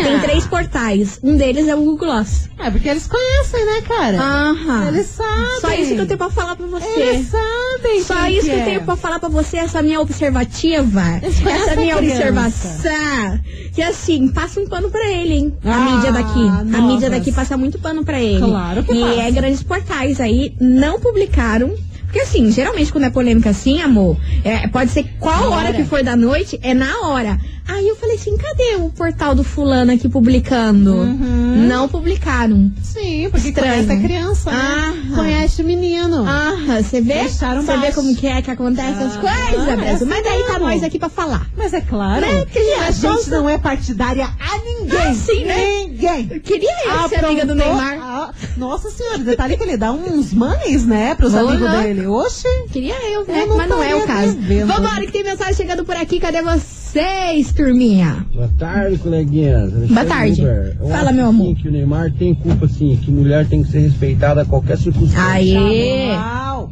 Tem 0.04 0.20
três 0.20 0.46
portais. 0.46 1.20
Um 1.24 1.36
deles 1.36 1.68
é 1.68 1.74
o 1.76 1.80
Google 1.80 1.98
Gloss. 1.98 2.48
É, 2.60 2.70
porque 2.70 2.88
eles 2.88 3.08
conhecem, 3.08 3.66
né, 3.66 3.82
cara? 3.88 4.22
Aham. 4.22 4.88
Eles 4.90 5.08
sabem. 5.08 5.60
Só 5.60 5.72
isso 5.74 5.96
que 5.96 6.02
eu 6.02 6.06
tenho 6.06 6.18
pra 6.20 6.30
falar 6.30 6.56
pra 6.56 6.68
você. 6.68 6.86
Eles 7.00 7.28
sabem. 7.28 8.04
Só 8.04 8.28
isso 8.30 8.46
que 8.46 8.52
é. 8.52 8.62
eu 8.62 8.66
tenho 8.66 8.82
pra 8.84 8.96
falar 8.96 9.18
pra 9.20 9.30
você, 9.30 9.58
essa 9.58 9.82
minha 9.82 10.00
observativa, 10.00 11.02
essa 11.24 11.74
a 11.74 11.76
minha 11.76 11.98
observação, 11.98 13.40
que 13.74 13.82
assim, 13.82 14.28
passa 14.28 14.60
um 14.60 14.68
pano 14.68 14.92
pra 14.92 15.04
ele, 15.10 15.34
hein? 15.34 15.54
A 15.66 15.74
Ah, 15.76 15.96
mídia 15.96 16.12
daqui. 16.12 16.40
A 16.48 16.64
novas. 16.64 16.82
mídia 16.94 17.10
daqui 17.10 17.32
passa 17.32 17.58
muito 17.58 17.80
pano 17.80 18.06
pra 18.06 18.22
ele. 18.22 18.40
Claro 18.40 18.84
que 18.84 18.94
E 18.94 19.02
passa. 19.02 19.22
é 19.22 19.32
grandes 19.32 19.64
portais 19.64 20.20
aí 20.22 20.56
não 20.62 21.00
publicaram 21.00 21.74
Porque 22.12 22.20
assim, 22.20 22.52
geralmente 22.52 22.92
quando 22.92 23.06
é 23.06 23.10
polêmica 23.10 23.50
assim, 23.52 23.82
amor, 23.82 24.18
é, 24.44 24.68
pode 24.68 24.92
ser 24.92 25.06
qual 25.18 25.50
hora. 25.52 25.68
hora. 25.70 25.74
que 25.74 25.86
for 25.86 26.04
da 26.04 26.14
noite, 26.14 26.60
é 26.62 26.74
na 26.74 27.08
hora. 27.08 27.40
Aí 27.68 27.88
eu 27.88 27.96
falei 27.96 28.16
assim, 28.18 28.36
cadê 28.36 28.76
o 28.80 28.90
portal 28.90 29.34
do 29.34 29.46
fulano 29.46 29.94
aqui 29.94 30.10
publicando? 30.10 30.92
Uhum. 30.94 31.68
Não 31.68 31.88
publicaram. 31.88 32.70
Sim, 32.82 33.30
porque 33.32 33.50
Estranho. 33.50 33.86
conhece 33.86 33.92
a 33.94 33.98
criança, 34.08 34.52
né? 34.52 34.58
Ah. 34.60 35.16
Conhece 35.16 35.62
o 35.62 35.66
menino. 35.66 36.26
Ah, 36.28 36.82
você 36.82 37.00
vê? 37.00 37.30
Você 37.30 37.78
vê 37.78 37.92
como 37.94 38.14
que 38.14 38.28
é 38.28 38.42
que 38.42 38.52
acontece 38.52 39.02
as 39.02 39.16
Ah, 39.16 39.20
coisas, 39.20 39.68
é 39.70 39.76
Brasil. 39.78 40.08
Mas 40.08 40.26
assim 40.26 40.30
aí 40.36 40.44
tá 40.48 40.60
nós 40.60 40.84
aqui 40.84 41.00
pra 41.00 41.08
falar. 41.08 41.48
Mas 41.56 41.72
é 41.74 41.80
claro 41.80 42.20
Né? 42.22 42.46
Que 42.52 42.60
a 42.74 42.92
só- 42.92 43.16
gente 43.16 43.30
não 43.30 43.48
é 43.48 43.58
partidária 43.58 44.26
a 44.26 44.58
ninguém. 44.58 45.00
Ah, 45.00 45.14
sim, 45.14 45.46
né? 45.46 45.66
Ninguém. 45.86 46.28
Eu 46.32 46.42
queria 46.42 46.70
eu 47.04 47.08
ser 47.10 47.24
amiga 47.24 47.46
do 47.46 47.56
Neymar. 47.56 48.00
a- 48.02 48.32
Nossa 48.58 48.90
senhora, 48.90 49.20
detalhe 49.20 49.56
que 49.56 49.64
ele 49.64 49.78
dá 49.78 49.92
uns 49.94 50.34
manes, 50.34 50.86
né, 50.86 51.16
pros 51.16 51.34
Ô, 51.34 51.38
amigos 51.40 51.62
louco. 51.62 51.78
Oxe. 52.08 52.48
Queria 52.72 52.96
eu, 53.12 53.26
né? 53.26 53.44
Eu 53.48 53.58
Mas 53.58 53.70
não 53.70 53.84
é 53.84 53.96
o 53.96 54.06
caso. 54.06 54.38
Vambora, 54.66 55.06
que 55.06 55.12
tem 55.12 55.24
mensagem 55.24 55.54
chegando 55.54 55.86
por 55.86 55.96
aqui. 55.96 56.20
Cadê 56.20 56.42
vocês, 56.42 57.52
turminha? 57.52 58.26
Boa 58.34 58.50
tarde, 58.58 58.98
coleguinhas. 58.98 59.74
Alexandre 59.74 59.94
Boa 59.94 60.06
tarde. 60.06 60.44
Fala, 60.90 61.12
meu 61.12 61.28
amor. 61.28 61.56
que 61.56 61.68
o 61.68 61.72
Neymar 61.72 62.12
tem 62.14 62.34
culpa, 62.34 62.68
sim, 62.68 62.98
que 63.02 63.12
mulher 63.12 63.48
tem 63.48 63.64
que 63.64 63.72
ser 63.72 63.80
respeitada 63.80 64.42
a 64.42 64.46
qualquer 64.46 64.78
circunstância. 64.78 65.24
Aê! 65.32 66.16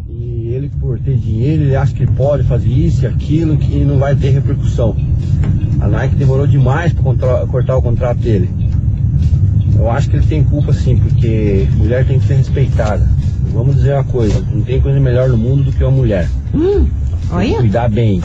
E 0.09 0.53
ele, 0.53 0.69
por 0.81 0.99
ter 0.99 1.15
dinheiro, 1.15 1.63
ele 1.63 1.75
acha 1.75 1.93
que 1.93 2.03
ele 2.03 2.11
pode 2.11 2.43
fazer 2.43 2.69
isso 2.69 3.03
e 3.03 3.07
aquilo, 3.07 3.57
que 3.57 3.83
não 3.83 3.97
vai 3.97 4.15
ter 4.15 4.29
repercussão. 4.29 4.95
A 5.79 5.87
Nike 5.87 6.15
demorou 6.15 6.45
demais 6.45 6.91
para 6.93 7.45
cortar 7.47 7.77
o 7.77 7.81
contrato 7.81 8.17
dele. 8.17 8.49
Eu 9.77 9.89
acho 9.89 10.09
que 10.09 10.17
ele 10.17 10.25
tem 10.25 10.43
culpa, 10.43 10.73
sim, 10.73 10.97
porque 10.97 11.65
mulher 11.77 12.05
tem 12.05 12.19
que 12.19 12.27
ser 12.27 12.33
respeitada. 12.35 13.07
Vamos 13.51 13.75
dizer 13.75 13.93
uma 13.93 14.03
coisa, 14.03 14.39
não 14.51 14.61
tem 14.61 14.79
coisa 14.81 14.99
melhor 14.99 15.27
no 15.29 15.37
mundo 15.37 15.63
do 15.63 15.71
que 15.71 15.83
uma 15.83 15.91
mulher. 15.91 16.29
Hum, 16.53 16.87
olha. 17.31 17.57
cuidar 17.57 17.89
bem, 17.89 18.21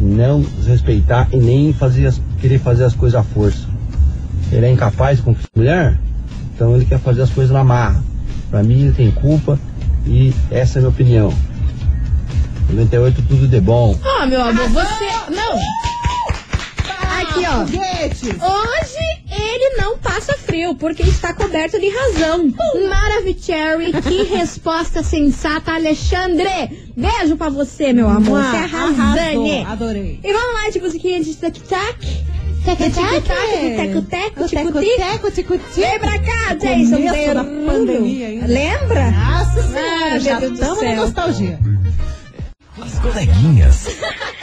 não 0.00 0.40
desrespeitar 0.40 1.28
e 1.32 1.36
nem 1.36 1.72
fazer 1.72 2.06
as- 2.06 2.20
querer 2.40 2.58
fazer 2.58 2.84
as 2.84 2.94
coisas 2.94 3.18
à 3.18 3.22
força. 3.22 3.68
Ele 4.52 4.66
é 4.66 4.70
incapaz 4.72 5.18
de 5.18 5.24
conquistar 5.24 5.50
mulher, 5.56 5.98
então 6.54 6.74
ele 6.76 6.84
quer 6.84 6.98
fazer 6.98 7.22
as 7.22 7.30
coisas 7.30 7.52
na 7.52 7.62
marra. 7.64 8.02
Pra 8.50 8.62
mim 8.62 8.80
ele 8.82 8.92
tem 8.92 9.10
culpa 9.10 9.58
e 10.06 10.32
essa 10.50 10.78
é 10.78 10.80
a 10.80 10.82
minha 10.82 10.90
opinião. 10.90 11.34
98 12.70 13.22
tudo 13.22 13.48
de 13.48 13.60
bom. 13.60 13.96
Ó, 14.02 14.26
meu 14.26 14.40
amor, 14.40 14.68
você. 14.68 15.04
Não! 15.34 15.58
Aqui, 17.20 17.44
ó. 17.46 17.62
Hoje 17.62 18.99
não 19.76 19.98
passa 19.98 20.34
frio, 20.34 20.74
porque 20.74 21.02
está 21.02 21.32
coberto 21.32 21.78
de 21.80 21.88
razão. 21.88 22.52
Maravicherry, 22.88 23.92
que 24.02 24.22
resposta 24.34 25.02
sensata, 25.02 25.72
Alexandre! 25.72 26.48
Beijo 26.96 27.36
pra 27.36 27.48
você, 27.48 27.92
meu 27.92 28.08
amor. 28.08 28.42
Você 28.42 28.56
é 28.56 28.60
arrasane. 28.60 29.64
Adorei. 29.64 30.20
E 30.22 30.32
vamos 30.32 30.54
lá 30.62 30.70
de 30.70 30.80
musiquinha 30.80 31.20
de 31.22 31.34
tac-tac. 31.36 32.30
Tac-tac, 32.64 33.22
teco-teco, 33.76 34.44
O 34.44 35.30
tico-tico. 35.30 35.80
Vem 35.80 35.98
pra 35.98 36.18
cá, 36.18 36.54
Jason 36.54 37.00
Derulo. 37.10 38.46
Lembra? 38.46 39.10
Nossa 39.12 39.60
Ah, 39.60 39.62
senhora, 39.62 40.20
já 40.20 40.38
Deus 40.40 40.50
do 40.52 40.54
estamos 40.60 40.82
na 40.82 40.96
nostalgia. 40.96 41.58
As 42.82 42.98
coleguinhas. 42.98 43.86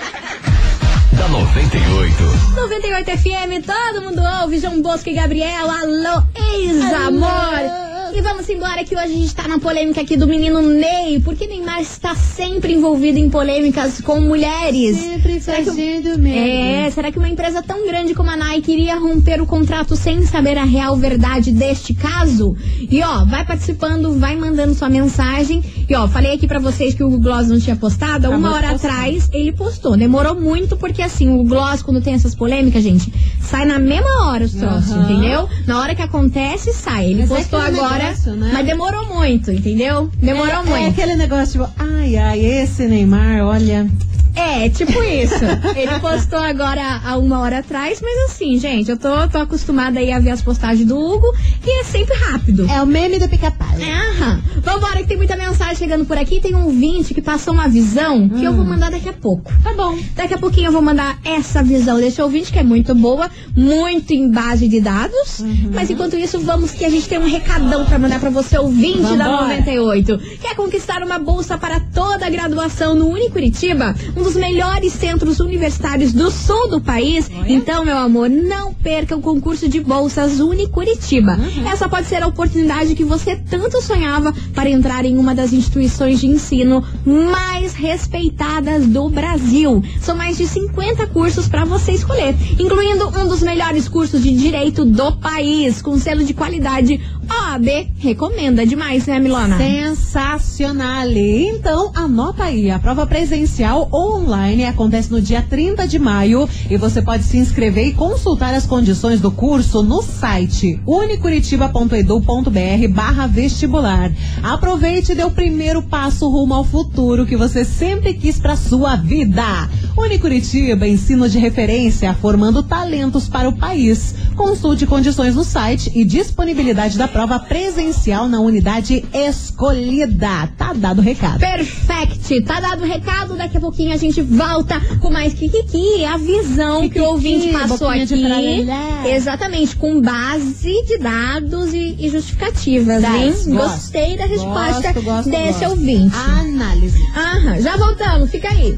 da 1.27 1.33
98. 1.33 2.23
98 2.55 3.17
FM, 3.17 3.65
todo 3.65 4.01
mundo 4.01 4.21
ouve, 4.41 4.59
João 4.59 4.81
Bosco 4.81 5.09
e 5.09 5.13
Gabriel, 5.13 5.69
alô, 5.69 6.23
ex-amor. 6.35 7.86
E 8.13 8.21
vamos 8.21 8.49
embora 8.49 8.83
que 8.83 8.95
hoje 8.95 9.03
a 9.05 9.07
gente 9.07 9.35
tá 9.35 9.47
na 9.47 9.59
polêmica 9.59 10.01
aqui 10.01 10.17
do 10.17 10.25
menino 10.27 10.61
Ney, 10.61 11.19
porque 11.19 11.45
Neymar 11.45 11.81
está 11.81 12.15
sempre 12.15 12.73
envolvido 12.73 13.19
em 13.19 13.29
polêmicas 13.29 14.01
com 14.01 14.19
mulheres. 14.19 14.97
Sempre 14.97 15.39
Será 15.39 15.57
que- 15.57 15.65
fazendo 15.65 16.17
merda. 16.17 16.39
É, 16.39 16.89
será 16.89 17.11
que 17.11 17.19
uma 17.19 17.29
empresa 17.29 17.61
tão 17.61 17.85
grande 17.85 18.15
como 18.15 18.29
a 18.31 18.35
Nike 18.37 18.71
iria 18.71 18.95
romper 18.97 19.39
o 19.41 19.45
contrato 19.45 19.95
sem 19.95 20.23
saber 20.25 20.57
a 20.57 20.63
real 20.63 20.95
verdade 20.97 21.51
deste 21.51 21.93
caso? 21.93 22.55
E 22.89 23.01
ó, 23.03 23.23
vai 23.25 23.45
participando, 23.45 24.17
vai 24.17 24.35
mandando 24.35 24.73
sua 24.73 24.89
mensagem. 24.89 25.63
E 25.87 25.93
ó, 25.95 26.07
falei 26.07 26.33
aqui 26.33 26.47
pra 26.47 26.59
vocês 26.59 26.93
que 26.95 27.03
o 27.03 27.19
Gloss 27.19 27.49
não 27.49 27.59
tinha 27.59 27.75
postado, 27.75 28.27
Acabou 28.27 28.37
uma 28.39 28.55
hora 28.55 28.71
atrás 28.71 29.29
ele 29.31 29.51
postou. 29.51 29.95
Demorou 29.95 30.33
muito 30.39 30.75
porque 30.75 31.01
assim, 31.01 31.29
o 31.29 31.43
Gloss 31.43 31.81
quando 31.83 32.01
tem 32.01 32.13
essas 32.15 32.33
polêmicas, 32.33 32.81
gente, 32.83 33.13
sai 33.41 33.65
na 33.65 33.77
mesma 33.77 34.25
hora 34.27 34.45
os 34.45 34.53
troços, 34.53 34.91
Aham. 34.91 35.03
entendeu? 35.11 35.47
Na 35.67 35.79
hora 35.81 35.93
que 35.93 36.01
acontece, 36.01 36.73
sai. 36.73 37.05
Ele 37.11 37.21
Mas 37.21 37.31
é 37.31 37.35
postou 37.35 37.59
aquele 37.59 37.79
agora, 37.79 37.96
negócio, 37.97 38.35
né? 38.35 38.49
mas 38.53 38.65
demorou 38.65 39.05
muito, 39.05 39.51
entendeu? 39.51 40.09
Demorou 40.15 40.61
é, 40.61 40.63
muito. 40.63 40.85
É 40.85 40.87
aquele 40.87 41.15
negócio 41.15 41.63
tipo, 41.63 41.73
ai, 41.77 42.17
ai, 42.17 42.45
esse 42.45 42.87
Neymar, 42.87 43.43
olha. 43.43 43.87
É, 44.37 44.69
tipo 44.69 45.01
isso. 45.03 45.43
Ele 45.75 45.99
postou 45.99 46.39
agora 46.39 47.01
há 47.03 47.17
uma 47.17 47.39
hora 47.39 47.59
atrás, 47.59 47.99
mas 48.01 48.31
assim, 48.31 48.57
gente, 48.59 48.89
eu 48.89 48.97
tô, 48.97 49.27
tô 49.27 49.39
acostumada 49.39 49.99
aí 49.99 50.11
a 50.11 50.19
ver 50.19 50.29
as 50.29 50.41
postagens 50.41 50.87
do 50.87 50.97
Hugo 50.97 51.27
e 51.65 51.79
é 51.79 51.83
sempre 51.83 52.15
rápido. 52.15 52.69
É 52.69 52.81
o 52.81 52.85
meme 52.85 53.17
do 53.17 53.27
pica-pau. 53.27 53.67
É, 53.79 53.91
aham. 53.91 54.41
Vambora, 54.61 54.97
que 54.97 55.07
tem 55.07 55.17
muita 55.17 55.35
mensagem 55.35 55.75
chegando 55.75 56.05
por 56.05 56.17
aqui. 56.17 56.39
Tem 56.39 56.53
um 56.53 56.65
ouvinte 56.65 57.13
que 57.13 57.21
passou 57.21 57.53
uma 57.53 57.67
visão 57.67 58.29
que 58.29 58.43
eu 58.43 58.53
vou 58.53 58.63
mandar 58.63 58.91
daqui 58.91 59.09
a 59.09 59.13
pouco. 59.13 59.51
Tá 59.63 59.73
bom. 59.73 59.97
Daqui 60.15 60.33
a 60.33 60.37
pouquinho 60.37 60.67
eu 60.67 60.71
vou 60.71 60.81
mandar 60.81 61.17
essa 61.23 61.63
visão 61.63 61.97
desse 61.97 62.21
ouvinte, 62.21 62.51
que 62.51 62.59
é 62.59 62.63
muito 62.63 62.93
boa, 62.93 63.29
muito 63.55 64.11
em 64.13 64.29
base 64.29 64.67
de 64.67 64.79
dados. 64.79 65.43
Mas 65.73 65.89
enquanto 65.89 66.15
isso, 66.15 66.39
vamos 66.39 66.71
que 66.71 66.85
a 66.85 66.89
gente 66.89 67.07
tem 67.07 67.17
um 67.17 67.27
recadão 67.27 67.85
pra 67.85 67.97
mandar 67.97 68.19
pra 68.19 68.29
você, 68.29 68.57
ouvinte 68.57 69.15
da 69.17 69.25
Vambora. 69.25 69.57
98. 69.57 70.17
Quer 70.41 70.55
conquistar 70.55 71.01
uma 71.03 71.17
bolsa 71.17 71.57
para 71.57 71.79
toda 71.79 72.25
a 72.25 72.29
graduação 72.29 72.93
no 72.93 73.07
Unicuritiba? 73.07 73.95
Um 74.15 74.26
dos 74.27 74.35
melhores 74.35 74.91
centros 74.91 75.39
universitários 75.39 76.11
do 76.11 76.29
sul 76.29 76.67
do 76.67 76.81
país? 76.81 77.31
Então, 77.47 77.85
meu 77.85 77.97
amor, 77.97 78.29
não 78.29 78.73
perca 78.73 79.15
o 79.15 79.21
concurso 79.21 79.69
de 79.69 79.79
bolsas 79.79 80.41
Unicuritiba. 80.41 81.39
Essa 81.65 81.87
pode 81.87 82.07
ser 82.07 82.21
a 82.21 82.27
oportunidade 82.27 82.93
que 82.93 83.05
você 83.05 83.37
tanto 83.37 83.81
sonhava 83.81 84.33
para 84.53 84.69
entrar 84.69 85.05
em 85.05 85.17
uma 85.17 85.33
das 85.33 85.53
instituições 85.53 86.19
de 86.19 86.27
ensino 86.27 86.83
mais 87.05 87.73
respeitadas 87.73 88.85
do 88.85 89.07
Brasil. 89.07 89.81
São 90.01 90.17
mais 90.17 90.35
de 90.35 90.45
50 90.45 91.07
cursos 91.07 91.47
para 91.47 91.63
você 91.63 91.93
escolher, 91.93 92.35
incluindo 92.59 93.07
um 93.07 93.29
dos 93.29 93.41
melhores 93.41 93.87
cursos 93.87 94.21
de 94.21 94.35
direito 94.35 94.83
do 94.83 95.13
país, 95.13 95.81
com 95.81 95.97
selo 95.97 96.25
de 96.25 96.33
qualidade 96.33 96.99
OAB. 97.29 97.89
Recomenda 97.99 98.65
demais, 98.65 99.05
né, 99.05 99.19
Milona? 99.19 99.57
Sensacional! 99.57 100.87
Então, 101.07 101.91
anota 101.93 102.45
aí. 102.45 102.71
A 102.71 102.79
prova 102.79 103.05
presencial 103.05 103.87
ou 103.91 104.17
online 104.17 104.65
acontece 104.65 105.11
no 105.11 105.21
dia 105.21 105.41
30 105.41 105.87
de 105.87 105.99
maio 105.99 106.49
e 106.69 106.77
você 106.77 107.01
pode 107.01 107.23
se 107.23 107.37
inscrever 107.37 107.87
e 107.87 107.93
consultar 107.93 108.53
as 108.53 108.65
condições 108.65 109.21
do 109.21 109.29
curso 109.29 109.83
no 109.83 110.01
site 110.01 110.79
unicuritiba.edu.br 110.85 112.87
barra 112.89 113.27
vestibular. 113.27 114.11
Aproveite 114.41 115.11
e 115.11 115.15
dê 115.15 115.23
o 115.23 115.31
primeiro 115.31 115.83
passo 115.83 116.29
rumo 116.29 116.53
ao 116.53 116.63
futuro 116.63 117.25
que 117.25 117.35
você 117.35 117.65
sempre 117.65 118.13
quis 118.13 118.39
para 118.39 118.55
sua 118.55 118.95
vida. 118.95 119.69
Unicuritiba, 119.95 120.87
ensino 120.87 121.27
de 121.27 121.39
referência, 121.39 122.13
formando 122.15 122.63
talentos 122.63 123.27
para 123.27 123.49
o 123.49 123.53
país. 123.53 124.15
Consulte 124.35 124.85
condições 124.85 125.35
no 125.35 125.43
site 125.43 125.91
e 125.95 126.05
disponibilidade 126.05 126.97
da 126.97 127.07
prova 127.07 127.16
presencial 127.47 128.27
na 128.27 128.39
unidade 128.39 129.03
escolhida. 129.13 130.51
Tá 130.57 130.73
dado 130.73 130.99
o 130.99 131.01
recado. 131.01 131.39
Perfect, 131.39 132.41
tá 132.41 132.59
dado 132.59 132.83
o 132.83 132.85
recado, 132.85 133.35
daqui 133.35 133.57
a 133.57 133.59
pouquinho 133.59 133.93
a 133.93 133.97
gente 133.97 134.21
volta 134.21 134.79
com 134.99 135.09
mais 135.09 135.33
Kikiki, 135.33 136.05
a 136.05 136.17
visão 136.17 136.81
que 136.81 136.85
o 136.85 136.89
Kikiki, 136.89 136.99
ouvinte 136.99 137.47
passou 137.53 137.87
aqui. 137.87 138.67
Exatamente, 139.05 139.75
com 139.75 140.01
base 140.01 140.85
de 140.85 140.97
dados 140.97 141.73
e, 141.73 141.95
e 141.97 142.09
justificativas, 142.09 143.01
Das, 143.01 143.13
hein? 143.13 143.55
gosto. 143.55 143.77
Gostei 143.77 144.17
da 144.17 144.25
resposta 144.25 144.93
Gosto, 144.93 145.01
gosto, 145.01 145.29
desse 145.29 145.65
ouvinte. 145.65 146.15
Análise. 146.15 147.01
Aham, 147.15 147.61
já 147.61 147.77
voltamos, 147.77 148.29
fica 148.29 148.49
aí. 148.49 148.77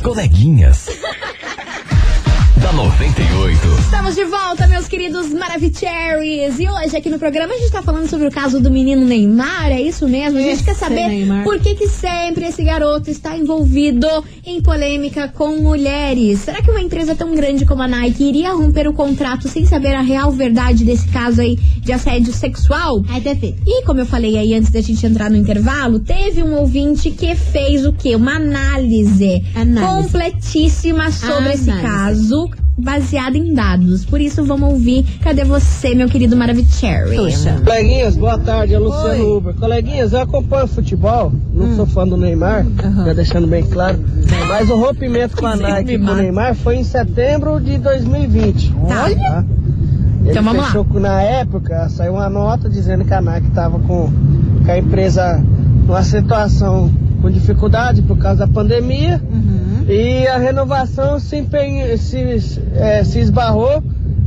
Coleguinhas. 0.00 0.88
Da 2.70 2.76
98. 2.76 3.58
Estamos 3.80 4.14
de 4.14 4.24
volta, 4.24 4.66
meus 4.66 4.86
queridos 4.86 5.32
Maravicheries. 5.32 6.58
E 6.58 6.68
hoje 6.68 6.96
aqui 6.96 7.10
no 7.10 7.18
programa 7.18 7.52
a 7.52 7.58
gente 7.58 7.72
tá 7.72 7.82
falando 7.82 8.08
sobre 8.08 8.28
o 8.28 8.30
caso 8.30 8.60
do 8.60 8.70
menino 8.70 9.04
Neymar, 9.04 9.72
é 9.72 9.80
isso 9.80 10.06
mesmo? 10.08 10.38
A 10.38 10.42
gente 10.42 10.54
Esse 10.54 10.64
quer 10.64 10.74
saber 10.74 11.08
Neymar. 11.08 11.42
por 11.42 11.58
que 11.58 11.74
que 11.74 11.88
sempre 11.88 12.46
esse 12.46 12.62
garoto 12.62 13.10
está 13.10 13.36
envolvido 13.36 14.06
em 14.46 14.62
polêmica 14.62 15.28
com 15.28 15.56
mulheres. 15.56 16.40
Será 16.40 16.62
que 16.62 16.70
uma 16.70 16.80
empresa 16.80 17.14
tão 17.14 17.34
grande 17.34 17.66
como 17.66 17.82
a 17.82 17.88
Nike 17.88 18.24
iria 18.28 18.52
romper 18.52 18.86
o 18.86 18.92
contrato 18.92 19.48
sem 19.48 19.66
saber 19.66 19.94
a 19.94 20.00
real 20.00 20.30
verdade 20.30 20.84
desse 20.84 21.08
caso 21.08 21.40
aí 21.40 21.56
de 21.56 21.92
assédio 21.92 22.32
sexual? 22.32 23.02
Ai, 23.08 23.20
deve. 23.20 23.56
E 23.66 23.84
como 23.84 24.00
eu 24.00 24.06
falei 24.06 24.36
aí 24.38 24.54
antes 24.54 24.70
da 24.70 24.80
gente 24.80 25.04
entrar 25.04 25.28
no 25.28 25.36
intervalo, 25.36 25.98
teve 25.98 26.42
um 26.42 26.54
ouvinte 26.56 27.10
que 27.10 27.34
fez 27.34 27.84
o 27.84 27.92
quê? 27.92 28.14
Uma 28.14 28.36
análise, 28.36 29.42
Análise. 29.54 30.02
completíssima 30.04 31.10
sobre 31.10 31.54
esse 31.54 31.70
Análise. 31.70 31.90
caso. 31.90 32.59
Baseada 32.76 33.36
em 33.36 33.52
dados. 33.54 34.04
Por 34.04 34.20
isso, 34.20 34.44
vamos 34.44 34.70
ouvir. 34.72 35.04
Cadê 35.22 35.44
você, 35.44 35.94
meu 35.94 36.08
querido 36.08 36.36
Maravicherry? 36.36 37.16
Coleguinhas, 37.64 38.16
boa 38.16 38.38
tarde, 38.38 38.74
é 38.74 38.78
Luciano 38.78 39.36
Uber. 39.36 39.54
Coleguinhas, 39.54 40.12
eu 40.12 40.20
acompanho 40.20 40.66
futebol, 40.66 41.32
não 41.52 41.76
sou 41.76 41.86
fã 41.86 42.06
do 42.06 42.16
Neymar, 42.16 42.66
já 43.04 43.12
deixando 43.12 43.46
bem 43.46 43.64
claro. 43.64 43.98
Mas 44.48 44.70
o 44.70 44.76
rompimento 44.76 45.36
com 45.36 45.46
a 45.46 45.56
Nike 45.56 45.92
e 45.92 45.98
com 45.98 46.04
o 46.04 46.06
mata. 46.06 46.22
Neymar 46.22 46.54
foi 46.54 46.76
em 46.76 46.84
setembro 46.84 47.60
de 47.60 47.78
2020. 47.78 48.72
Tá. 48.88 49.10
Tá? 49.10 49.44
Ele 50.20 50.30
Então 50.30 50.42
vamos 50.42 50.58
lá. 50.60 50.66
fechou 50.66 50.84
com, 50.84 51.00
na 51.00 51.20
época, 51.22 51.88
saiu 51.88 52.14
uma 52.14 52.28
nota 52.28 52.68
dizendo 52.68 53.04
que 53.04 53.12
a 53.14 53.20
Nike 53.20 53.48
estava 53.48 53.78
com, 53.78 54.10
com 54.64 54.70
a 54.70 54.78
empresa 54.78 55.42
numa 55.86 56.02
situação 56.02 56.90
com 57.20 57.30
dificuldade 57.30 58.02
por 58.02 58.16
causa 58.18 58.40
da 58.40 58.48
pandemia. 58.48 59.20
E 59.88 60.26
a 60.26 60.38
renovação 60.38 61.18
se, 61.18 61.36
empenha, 61.36 61.96
se, 61.96 62.60
é, 62.74 63.02
se 63.04 63.18
esbarrou 63.18 63.82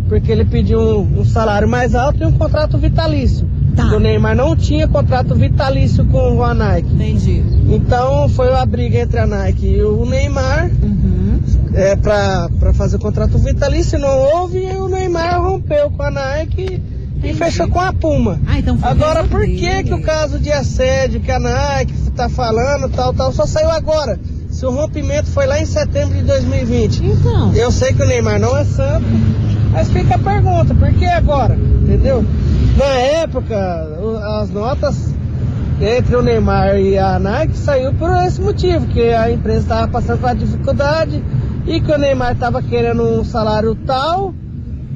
porque 0.07 0.31
ele 0.31 0.45
pediu 0.45 0.79
um, 0.79 1.21
um 1.21 1.25
salário 1.25 1.67
mais 1.67 1.95
alto 1.95 2.21
e 2.21 2.25
um 2.25 2.31
contrato 2.31 2.77
vitalício. 2.77 3.49
O 3.95 3.99
Neymar 3.99 4.35
não 4.35 4.55
tinha 4.55 4.87
contrato 4.87 5.33
vitalício 5.33 6.05
com 6.05 6.43
a 6.43 6.53
Nike. 6.53 6.93
Entendi. 6.93 7.43
Então 7.67 8.29
foi 8.29 8.53
a 8.53 8.65
briga 8.65 8.99
entre 8.99 9.17
a 9.19 9.25
Nike 9.25 9.65
e 9.65 9.81
o 9.81 10.05
Neymar 10.05 10.69
é, 11.73 11.95
pra, 11.95 12.49
pra 12.59 12.73
fazer 12.73 12.97
o 12.97 12.99
contrato 12.99 13.37
vitalício. 13.39 13.97
Não 13.97 14.15
houve 14.19 14.59
e 14.59 14.75
o 14.75 14.87
Neymar 14.87 15.41
rompeu 15.41 15.89
com 15.89 16.03
a 16.03 16.11
Nike 16.11 16.79
e 17.23 17.33
fechou 17.33 17.67
com 17.67 17.79
a 17.79 17.91
Puma. 17.91 18.39
Ah, 18.45 18.59
então 18.59 18.77
Agora, 18.81 19.23
por 19.23 19.43
que, 19.45 19.83
que 19.83 19.93
o 19.93 20.01
caso 20.01 20.37
de 20.39 20.51
assédio 20.51 21.21
que 21.21 21.31
a 21.31 21.39
Nike 21.39 21.93
tá 22.11 22.29
falando, 22.29 22.89
tal, 22.89 23.13
tal, 23.13 23.31
só 23.31 23.47
saiu 23.47 23.71
agora? 23.71 24.19
Se 24.53 24.67
o 24.67 24.71
rompimento 24.71 25.29
foi 25.31 25.47
lá 25.47 25.59
em 25.59 25.65
setembro 25.65 26.15
de 26.15 26.23
2020. 26.25 27.03
Então. 27.03 27.53
Eu 27.55 27.71
sei 27.71 27.91
que 27.91 28.03
o 28.03 28.05
Neymar 28.05 28.39
não 28.39 28.55
é 28.55 28.63
santo, 28.63 29.03
mas 29.71 29.89
fica 29.89 30.13
a 30.13 30.19
pergunta, 30.19 30.75
por 30.75 30.93
que 30.93 31.05
agora? 31.05 31.55
Entendeu? 31.55 32.23
Na 32.77 32.85
época, 32.85 33.57
as 34.39 34.51
notas 34.51 35.11
entre 35.81 36.15
o 36.15 36.21
Neymar 36.21 36.77
e 36.77 36.99
a 36.99 37.17
Nike 37.17 37.57
saiu 37.57 37.93
por 37.95 38.11
esse 38.25 38.39
motivo, 38.39 38.85
que 38.85 39.01
a 39.09 39.31
empresa 39.31 39.61
estava 39.61 39.87
passando 39.87 40.21
por 40.21 40.35
dificuldade 40.35 41.23
e 41.65 41.81
que 41.81 41.91
o 41.91 41.97
Neymar 41.97 42.33
estava 42.33 42.61
querendo 42.61 43.01
um 43.01 43.25
salário 43.25 43.75
tal 43.87 44.35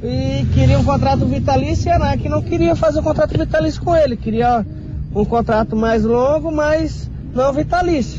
e 0.04 0.46
queria 0.54 0.78
um 0.78 0.84
contrato 0.84 1.26
vitalício 1.26 1.88
e 1.88 1.92
a 1.92 1.98
Nike 1.98 2.28
não 2.28 2.40
queria 2.40 2.76
fazer 2.76 3.00
um 3.00 3.02
contrato 3.02 3.36
vitalício 3.36 3.82
com 3.82 3.94
ele, 3.94 4.16
queria 4.16 4.64
um 5.12 5.24
contrato 5.24 5.74
mais 5.74 6.04
longo, 6.04 6.52
mas 6.52 7.10
não 7.34 7.52
vitalício. 7.52 8.17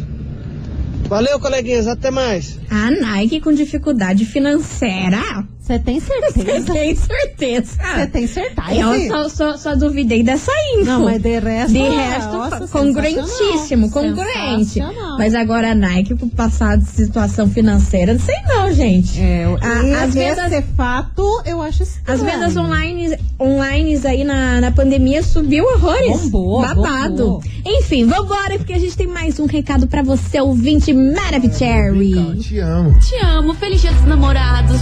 Valeu, 1.09 1.39
coleguinhas, 1.39 1.87
até 1.87 2.11
mais. 2.11 2.59
A 2.69 2.91
Nike 2.91 3.41
com 3.41 3.51
dificuldade 3.51 4.25
financeira. 4.25 5.43
Você 5.69 5.77
tem 5.77 5.99
Você 5.99 6.07
certeza? 6.33 6.73
tem 6.73 6.95
certeza? 6.95 7.77
Você 7.95 8.07
tem 8.07 8.27
certeza? 8.27 8.71
Eu 8.73 9.07
só, 9.07 9.29
só, 9.29 9.57
só 9.57 9.75
duvidei 9.75 10.23
dessa 10.23 10.51
info. 10.73 10.85
Não, 10.85 11.05
mas 11.05 11.21
de 11.21 11.39
resto, 11.39 11.71
De 11.73 11.77
é, 11.77 11.89
resto, 12.09 12.33
nossa, 12.33 12.67
congruentíssimo, 12.67 13.91
congruente. 13.91 14.79
Mas 15.19 15.35
agora 15.35 15.71
a 15.71 15.75
Nike, 15.75 16.15
por 16.15 16.27
passar 16.29 16.75
de 16.75 16.85
situação 16.85 17.47
financeira, 17.47 18.13
não 18.13 18.19
sei 18.19 18.35
não, 18.47 18.73
gente. 18.73 19.21
É, 19.21 19.45
A- 19.61 20.03
as 20.05 20.15
esse 20.15 20.17
vendas- 20.17 20.63
fato, 20.75 21.41
eu 21.45 21.61
acho 21.61 21.83
estranho. 21.83 22.19
As 22.19 22.25
vendas 22.25 22.57
online, 22.57 23.15
online 23.39 23.99
aí 24.05 24.23
na, 24.23 24.59
na 24.61 24.71
pandemia 24.71 25.21
subiu 25.21 25.65
horrores. 25.65 26.21
Bombou, 26.31 26.61
Babado. 26.61 27.15
bombou. 27.15 27.43
Enfim, 27.63 28.05
vambora, 28.05 28.57
porque 28.57 28.73
a 28.73 28.79
gente 28.79 28.97
tem 28.97 29.05
mais 29.05 29.39
um 29.39 29.45
recado 29.45 29.85
pra 29.85 30.01
você, 30.01 30.41
ouvinte 30.41 30.91
Maravicherry. 30.93 32.37
Te 32.39 32.57
amo. 32.59 32.97
Te 32.99 33.15
amo, 33.23 33.53
feliz 33.53 33.81
dia 33.81 33.91
dos 33.91 34.05
namorados. 34.05 34.79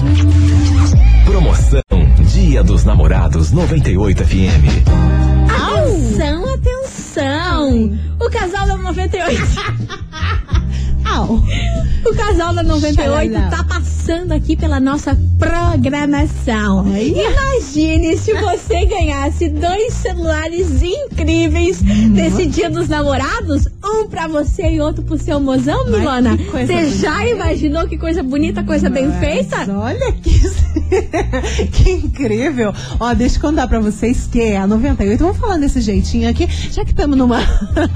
Promoção 1.28 1.82
Dia 2.32 2.63
dos 2.63 2.86
Namorados 2.86 3.52
98 3.52 4.24
FM. 4.24 4.88
Atenção, 5.52 6.54
atenção! 6.54 8.00
O 8.18 8.30
casal 8.30 8.66
da 8.66 8.78
98. 8.78 9.42
Au. 11.17 11.41
O 12.06 12.15
casal 12.15 12.53
da 12.53 12.62
98 12.62 13.34
Xalala. 13.34 13.49
tá 13.49 13.63
passando 13.63 14.32
aqui 14.32 14.56
pela 14.56 14.80
nossa 14.80 15.17
programação. 15.39 16.86
Imagine 16.95 18.15
se 18.15 18.34
você 18.34 18.86
ganhasse 18.86 19.49
dois 19.49 19.93
celulares 19.93 20.84
incríveis 20.84 21.82
nesse 21.82 22.45
dia 22.45 22.69
dos 22.69 22.88
namorados, 22.88 23.67
um 23.84 24.08
pra 24.08 24.27
você 24.27 24.69
e 24.69 24.80
outro 24.80 25.03
pro 25.03 25.17
seu 25.17 25.39
mozão, 25.39 25.86
Milona. 25.86 26.38
coisa 26.51 26.71
Você 26.71 26.89
já 26.97 27.27
imaginou 27.27 27.88
que 27.88 27.97
coisa 27.97 28.21
bonita, 28.21 28.63
coisa 28.63 28.89
bem 28.89 29.08
Mas 29.08 29.19
feita? 29.19 29.73
Olha 29.73 30.12
que, 30.13 30.39
que 31.73 31.91
incrível. 31.91 32.73
Ó, 32.99 33.13
deixa 33.13 33.38
eu 33.38 33.41
contar 33.41 33.67
pra 33.67 33.80
vocês 33.80 34.30
que 34.32 34.56
a 34.56 34.67
98, 34.67 35.19
vamos 35.21 35.38
falar 35.38 35.58
desse 35.58 35.82
jeitinho 35.82 36.30
aqui, 36.30 36.47
já 36.71 36.86
que 36.86 36.91
estamos 36.91 37.17
numa 37.17 37.39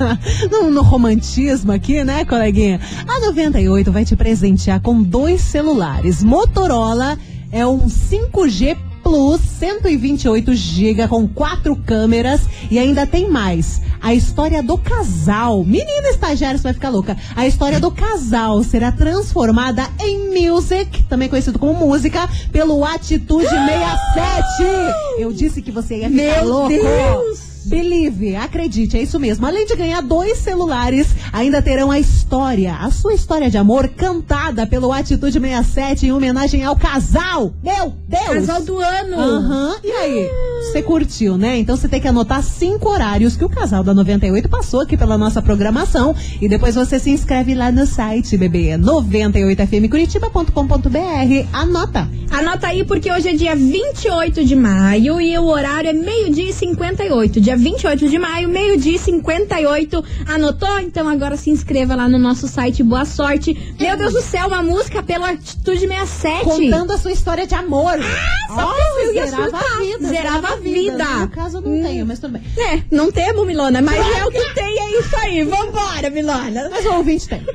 no, 0.51 0.69
no 0.71 0.81
romantismo 0.81 1.71
aqui, 1.71 2.03
né, 2.03 2.25
coleguinha? 2.25 2.81
A 3.11 3.19
98 3.19 3.91
vai 3.91 4.05
te 4.05 4.15
presentear 4.15 4.79
com 4.79 5.03
dois 5.03 5.41
celulares. 5.41 6.23
Motorola 6.23 7.19
é 7.51 7.67
um 7.67 7.89
5G 7.89 8.77
Plus 9.03 9.41
128 9.41 10.53
GB 10.55 11.09
com 11.09 11.27
quatro 11.27 11.75
câmeras 11.75 12.39
e 12.69 12.79
ainda 12.79 13.05
tem 13.05 13.29
mais. 13.29 13.81
A 14.01 14.13
história 14.13 14.63
do 14.63 14.77
casal. 14.77 15.61
Menina 15.65 16.07
estagiária, 16.07 16.57
você 16.57 16.63
vai 16.63 16.73
ficar 16.73 16.87
louca. 16.87 17.17
A 17.35 17.45
história 17.45 17.81
do 17.81 17.91
casal 17.91 18.63
será 18.63 18.93
transformada 18.93 19.89
em 19.99 20.47
music, 20.47 21.03
também 21.03 21.27
conhecido 21.27 21.59
como 21.59 21.85
música, 21.85 22.29
pelo 22.49 22.85
Atitude 22.85 23.43
67. 23.49 25.19
Eu 25.19 25.33
disse 25.33 25.61
que 25.61 25.69
você 25.69 25.97
ia 25.97 26.09
ficar 26.09 26.23
Meu 26.23 26.47
louco. 26.47 26.69
Deus! 26.69 27.50
Believe, 27.65 28.35
acredite, 28.35 28.97
é 28.97 29.01
isso 29.01 29.19
mesmo. 29.19 29.45
Além 29.45 29.65
de 29.65 29.75
ganhar 29.75 30.01
dois 30.01 30.37
celulares, 30.39 31.07
ainda 31.31 31.61
terão 31.61 31.91
a 31.91 31.99
história, 31.99 32.75
a 32.75 32.89
sua 32.89 33.13
história 33.13 33.49
de 33.49 33.57
amor 33.57 33.89
cantada 33.89 34.65
pelo 34.65 34.91
Atitude 34.91 35.39
67 35.39 36.07
em 36.07 36.11
homenagem 36.11 36.63
ao 36.63 36.75
casal. 36.75 37.53
Meu 37.63 37.93
Deus! 38.07 38.25
Casal 38.25 38.63
do 38.63 38.77
ano! 38.77 39.19
Aham. 39.19 39.75
E 39.83 39.91
aí? 39.91 40.29
Você 40.63 40.81
curtiu, 40.81 41.37
né? 41.37 41.57
Então 41.57 41.75
você 41.75 41.87
tem 41.87 41.99
que 41.99 42.07
anotar 42.07 42.41
cinco 42.43 42.89
horários 42.89 43.35
que 43.35 43.43
o 43.43 43.49
casal 43.49 43.83
da 43.83 43.93
98 43.93 44.47
passou 44.49 44.81
aqui 44.81 44.97
pela 44.97 45.17
nossa 45.17 45.41
programação. 45.41 46.15
E 46.39 46.47
depois 46.47 46.75
você 46.75 46.99
se 46.99 47.09
inscreve 47.09 47.55
lá 47.55 47.71
no 47.71 47.85
site, 47.85 48.37
bebê. 48.37 48.77
98fmcuritiba.com.br. 48.77 51.47
Anota. 51.51 52.07
Anota 52.29 52.67
aí 52.67 52.85
porque 52.85 53.11
hoje 53.11 53.29
é 53.29 53.33
dia 53.33 53.55
28 53.55 54.45
de 54.45 54.55
maio 54.55 55.19
e 55.19 55.35
o 55.37 55.45
horário 55.45 55.89
é 55.89 55.93
meio-dia 55.93 56.49
e 56.49 56.53
58. 56.53 57.41
Dia 57.41 57.50
28 57.55 58.09
de 58.09 58.17
maio, 58.19 58.49
meio-dia 58.49 58.95
e 58.95 58.99
58. 58.99 60.03
Anotou? 60.27 60.79
Então 60.79 61.07
agora 61.07 61.37
se 61.37 61.49
inscreva 61.49 61.95
lá 61.95 62.07
no 62.07 62.17
nosso 62.17 62.47
site. 62.47 62.83
Boa 62.83 63.05
sorte. 63.05 63.75
Meu 63.79 63.97
Deus 63.97 64.13
do 64.13 64.21
céu, 64.21 64.47
uma 64.47 64.61
música 64.63 65.01
pela 65.03 65.31
Atitude 65.31 65.87
67. 65.87 66.43
Contando 66.43 66.91
a 66.93 66.97
sua 66.97 67.11
história 67.11 67.45
de 67.47 67.55
amor. 67.55 67.93
Ah, 67.99 68.53
só 68.53 68.71
Oh, 68.75 68.99
eu 68.99 69.13
ia 69.13 69.25
zerava 69.27 69.57
a 69.57 69.77
vida. 69.79 70.07
Zerava 70.07 70.47
a 70.47 70.55
vida. 70.55 71.05
No 71.05 71.29
caso, 71.29 71.57
eu 71.57 71.61
não 71.61 71.83
tenho, 71.83 72.05
mas 72.05 72.19
tudo 72.19 72.33
bem. 72.33 72.43
É, 72.57 72.81
não 72.91 73.11
temos, 73.11 73.45
Milona, 73.45 73.81
mas 73.81 73.97
é 74.17 74.25
o 74.25 74.31
que 74.31 74.53
tem, 74.53 74.79
é 74.79 74.99
isso 74.99 75.15
aí. 75.17 75.43
Vambora, 75.43 76.09
Milona. 76.09 76.69
Mas 76.69 76.85
o 76.85 76.93
ouvinte 76.95 77.27
tem. 77.27 77.45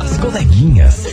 As 0.00 0.18
coleguinhas. 0.18 1.04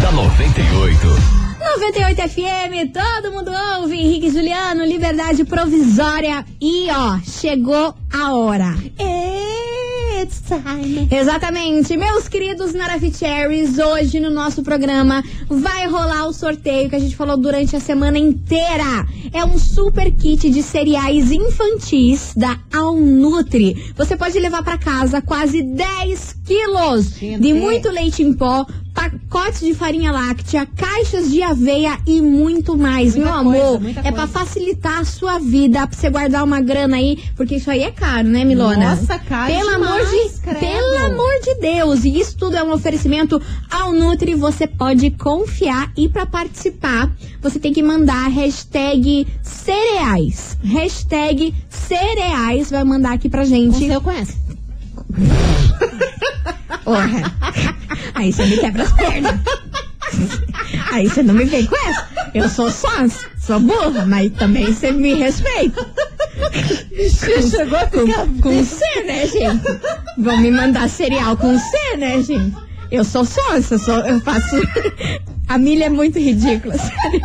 da 0.00 0.12
98. 0.12 1.43
98 1.64 2.28
FM, 2.28 2.92
todo 2.92 3.32
mundo 3.32 3.50
ouve. 3.80 3.96
Henrique 3.96 4.30
Juliano, 4.30 4.84
liberdade 4.84 5.44
provisória. 5.44 6.44
E 6.60 6.88
ó, 6.90 7.18
chegou 7.20 7.94
a 8.12 8.34
hora. 8.34 8.76
It's 10.22 10.42
time. 10.46 11.08
Exatamente, 11.10 11.96
meus 11.96 12.28
queridos 12.28 12.72
Naraficheries, 12.72 13.78
hoje 13.78 14.20
no 14.20 14.30
nosso 14.30 14.62
programa 14.62 15.24
vai 15.48 15.86
rolar 15.86 16.26
o 16.26 16.32
sorteio 16.32 16.88
que 16.88 16.96
a 16.96 16.98
gente 16.98 17.16
falou 17.16 17.36
durante 17.36 17.74
a 17.74 17.80
semana 17.80 18.18
inteira. 18.18 19.06
É 19.32 19.44
um 19.44 19.58
super 19.58 20.10
kit 20.12 20.48
de 20.50 20.62
cereais 20.62 21.32
infantis 21.32 22.32
da 22.36 22.58
Alnutri. 22.72 23.92
Você 23.96 24.16
pode 24.16 24.38
levar 24.38 24.62
pra 24.62 24.78
casa 24.78 25.20
quase 25.20 25.62
10 25.62 26.36
quilos 26.44 27.14
de 27.14 27.52
muito 27.52 27.90
leite 27.90 28.22
em 28.22 28.32
pó, 28.32 28.66
pacotes 28.94 29.60
de 29.60 29.74
farinha 29.74 30.12
láctea, 30.12 30.66
caixas 30.76 31.30
de 31.30 31.42
aveia 31.42 31.98
e 32.06 32.20
muito 32.20 32.78
mais. 32.78 33.16
Muita 33.16 33.30
Meu 33.30 33.40
amor, 33.40 33.80
é 33.98 34.12
pra 34.12 34.12
coisa. 34.12 34.26
facilitar 34.28 35.00
a 35.00 35.04
sua 35.04 35.38
vida, 35.40 35.84
pra 35.86 35.98
você 35.98 36.08
guardar 36.08 36.44
uma 36.44 36.60
grana 36.60 36.96
aí, 36.96 37.18
porque 37.36 37.56
isso 37.56 37.68
aí 37.70 37.82
é 37.82 37.90
caro, 37.90 38.28
né, 38.28 38.44
Milona? 38.44 38.94
Nossa, 38.94 39.18
caro 39.18 39.52
Pelo 39.52 39.74
amor 39.74 39.98
de 40.06 40.10
demais, 40.10 40.38
credo. 40.40 40.60
pelo 40.60 41.04
amor 41.06 41.40
de 41.42 41.54
Deus, 41.60 42.04
e 42.04 42.20
isso 42.20 42.36
tudo 42.36 42.56
é 42.56 42.62
um 42.62 42.72
oferecimento 42.72 43.42
ao 43.68 43.92
Nutri, 43.92 44.34
você 44.34 44.66
pode 44.66 45.10
confiar 45.10 45.90
e 45.96 46.08
para 46.08 46.24
participar, 46.24 47.10
você 47.42 47.58
tem 47.58 47.72
que 47.72 47.82
mandar 47.82 48.26
a 48.26 48.28
hashtag 48.28 49.26
cereais. 49.42 50.56
Hashtag 50.62 51.52
cereais, 51.68 52.70
vai 52.70 52.84
mandar 52.84 53.12
aqui 53.14 53.28
pra 53.28 53.44
gente. 53.44 53.86
Seu 53.88 54.00
conhece? 54.00 54.43
Porra. 56.84 57.32
Aí 58.14 58.32
você 58.32 58.44
me 58.46 58.56
quebra 58.58 58.82
as 58.82 58.92
pernas. 58.92 59.40
Aí 60.92 61.08
você 61.08 61.22
não 61.22 61.34
me 61.34 61.44
vem 61.44 61.66
com 61.66 61.76
essa. 61.88 62.06
Eu 62.34 62.48
sou 62.48 62.70
sócia, 62.70 63.28
sou 63.38 63.60
burra, 63.60 64.04
mas 64.06 64.32
também 64.32 64.72
você 64.72 64.92
me 64.92 65.14
respeita. 65.14 65.86
Chegou 67.50 67.78
a 67.78 67.86
Com, 67.86 68.06
ficar 68.06 68.26
com 68.42 68.64
C, 68.64 68.84
né, 69.04 69.26
gente? 69.26 69.64
Vão 70.18 70.36
me 70.38 70.50
mandar 70.50 70.88
cereal 70.88 71.36
com 71.36 71.58
C, 71.58 71.96
né, 71.96 72.22
gente? 72.22 72.56
Eu 72.90 73.04
sou 73.04 73.24
sócia, 73.24 73.78
sou, 73.78 73.98
eu 74.00 74.20
faço. 74.20 74.56
A 75.48 75.58
milha 75.58 75.86
é 75.86 75.88
muito 75.90 76.18
ridícula, 76.18 76.76
sério. 76.76 77.20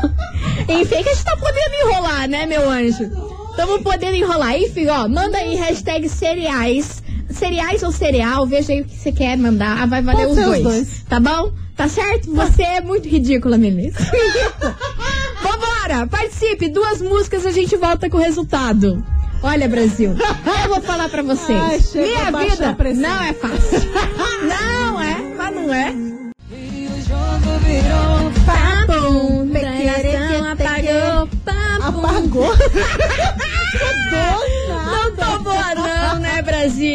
Enfim, 0.68 1.04
que 1.04 1.10
a 1.10 1.14
gente 1.14 1.24
tá 1.24 1.38
podendo 1.38 1.76
enrolar, 1.84 2.28
né, 2.28 2.46
meu 2.46 2.70
anjo? 2.70 3.10
Tamo 3.56 3.82
podendo 3.82 4.16
enrolar. 4.16 4.56
Enfim, 4.58 4.88
ó, 4.88 5.08
manda 5.08 5.38
aí 5.38 5.56
hashtag 5.56 6.08
cereais. 6.10 7.04
Cereais 7.40 7.82
ou 7.84 7.92
cereal, 7.92 8.46
veja 8.46 8.74
aí 8.74 8.82
o 8.82 8.86
que 8.86 8.96
você 8.96 9.14
quer 9.14 9.38
mandar. 9.38 9.88
Vai 9.88 10.02
valer 10.02 10.28
os 10.28 10.36
dois, 10.36 10.62
dois. 10.62 11.06
Tá 11.08 11.22
bom? 11.22 11.54
Tá 11.74 11.88
certo? 11.88 12.30
Você 12.36 12.62
é 12.62 12.82
muito 12.82 13.08
ridícula, 13.08 13.58
Melissa. 13.58 14.00
Vambora! 15.42 16.06
Participe! 16.06 16.68
Duas 16.68 17.02
músicas 17.02 17.46
a 17.46 17.52
gente 17.52 17.78
volta 17.78 18.10
com 18.10 18.18
o 18.18 18.20
resultado. 18.20 19.02
Olha, 19.42 19.70
Brasil, 19.70 20.14
eu 20.64 20.70
vou 20.70 20.82
falar 20.82 21.08
pra 21.08 21.22
vocês. 21.22 21.96
Ai, 21.96 22.04
Minha 22.04 22.26
vida 22.26 22.76
não 22.96 23.24
é 23.24 23.32
fácil. 23.32 23.80
não 24.44 25.02
é, 25.02 25.16
mas 25.38 25.56
não 25.56 25.74
é. 25.74 25.96
Papum, 28.46 29.48
coração 29.48 30.52
apagou. 30.52 31.28
Papum. 31.46 32.06
Apagou. 32.06 32.54
Não 34.12 34.39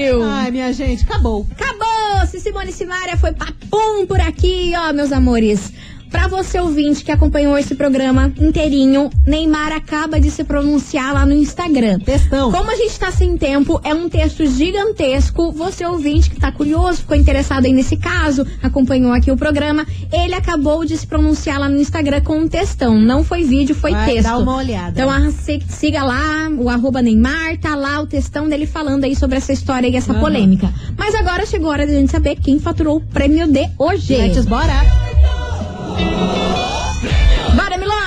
Brasil? 0.04 0.22
Ai, 0.22 0.50
minha 0.50 0.72
gente, 0.72 1.04
acabou. 1.04 1.46
Acabou! 1.50 2.26
Se 2.26 2.40
Simone 2.40 2.72
Simaria 2.72 3.16
foi 3.16 3.32
papum 3.32 4.06
por 4.06 4.20
aqui, 4.20 4.72
ó, 4.76 4.92
meus 4.92 5.12
amores. 5.12 5.72
Pra 6.14 6.28
você 6.28 6.60
ouvinte 6.60 7.02
que 7.04 7.10
acompanhou 7.10 7.58
esse 7.58 7.74
programa 7.74 8.32
inteirinho, 8.40 9.10
Neymar 9.26 9.72
acaba 9.72 10.20
de 10.20 10.30
se 10.30 10.44
pronunciar 10.44 11.12
lá 11.12 11.26
no 11.26 11.32
Instagram. 11.32 11.98
Textão. 11.98 12.52
Como 12.52 12.70
a 12.70 12.76
gente 12.76 12.96
tá 13.00 13.10
sem 13.10 13.36
tempo, 13.36 13.80
é 13.82 13.92
um 13.92 14.08
texto 14.08 14.46
gigantesco. 14.46 15.50
Você 15.50 15.84
ouvinte 15.84 16.30
que 16.30 16.38
tá 16.38 16.52
curioso, 16.52 16.98
ficou 17.00 17.16
interessado 17.16 17.64
aí 17.66 17.72
nesse 17.72 17.96
caso, 17.96 18.46
acompanhou 18.62 19.12
aqui 19.12 19.32
o 19.32 19.36
programa, 19.36 19.84
ele 20.12 20.34
acabou 20.34 20.84
de 20.84 20.96
se 20.96 21.04
pronunciar 21.04 21.58
lá 21.58 21.68
no 21.68 21.80
Instagram 21.80 22.20
com 22.20 22.38
um 22.38 22.48
textão. 22.48 22.94
Não 23.00 23.24
foi 23.24 23.42
vídeo, 23.42 23.74
foi 23.74 23.90
Vai 23.90 24.06
texto. 24.12 24.22
dar 24.28 24.38
uma 24.38 24.56
olhada. 24.56 24.92
Então 25.02 25.32
se- 25.32 25.62
siga 25.68 26.04
lá, 26.04 26.48
o 26.56 26.68
arroba 26.70 27.02
Neymar, 27.02 27.58
tá 27.60 27.74
lá 27.74 28.00
o 28.00 28.06
textão 28.06 28.48
dele 28.48 28.66
falando 28.66 29.02
aí 29.02 29.16
sobre 29.16 29.36
essa 29.38 29.52
história 29.52 29.88
e 29.88 29.96
essa 29.96 30.12
Aham. 30.12 30.20
polêmica. 30.20 30.72
Mas 30.96 31.12
agora 31.16 31.44
chegou 31.44 31.70
a 31.70 31.72
hora 31.72 31.86
de 31.88 31.92
a 31.92 31.98
gente 31.98 32.12
saber 32.12 32.36
quem 32.36 32.60
faturou 32.60 32.98
o 32.98 33.00
prêmio 33.00 33.48
de 33.48 33.68
hoje. 33.76 34.14
Let's 34.16 34.46
bora. 34.46 35.03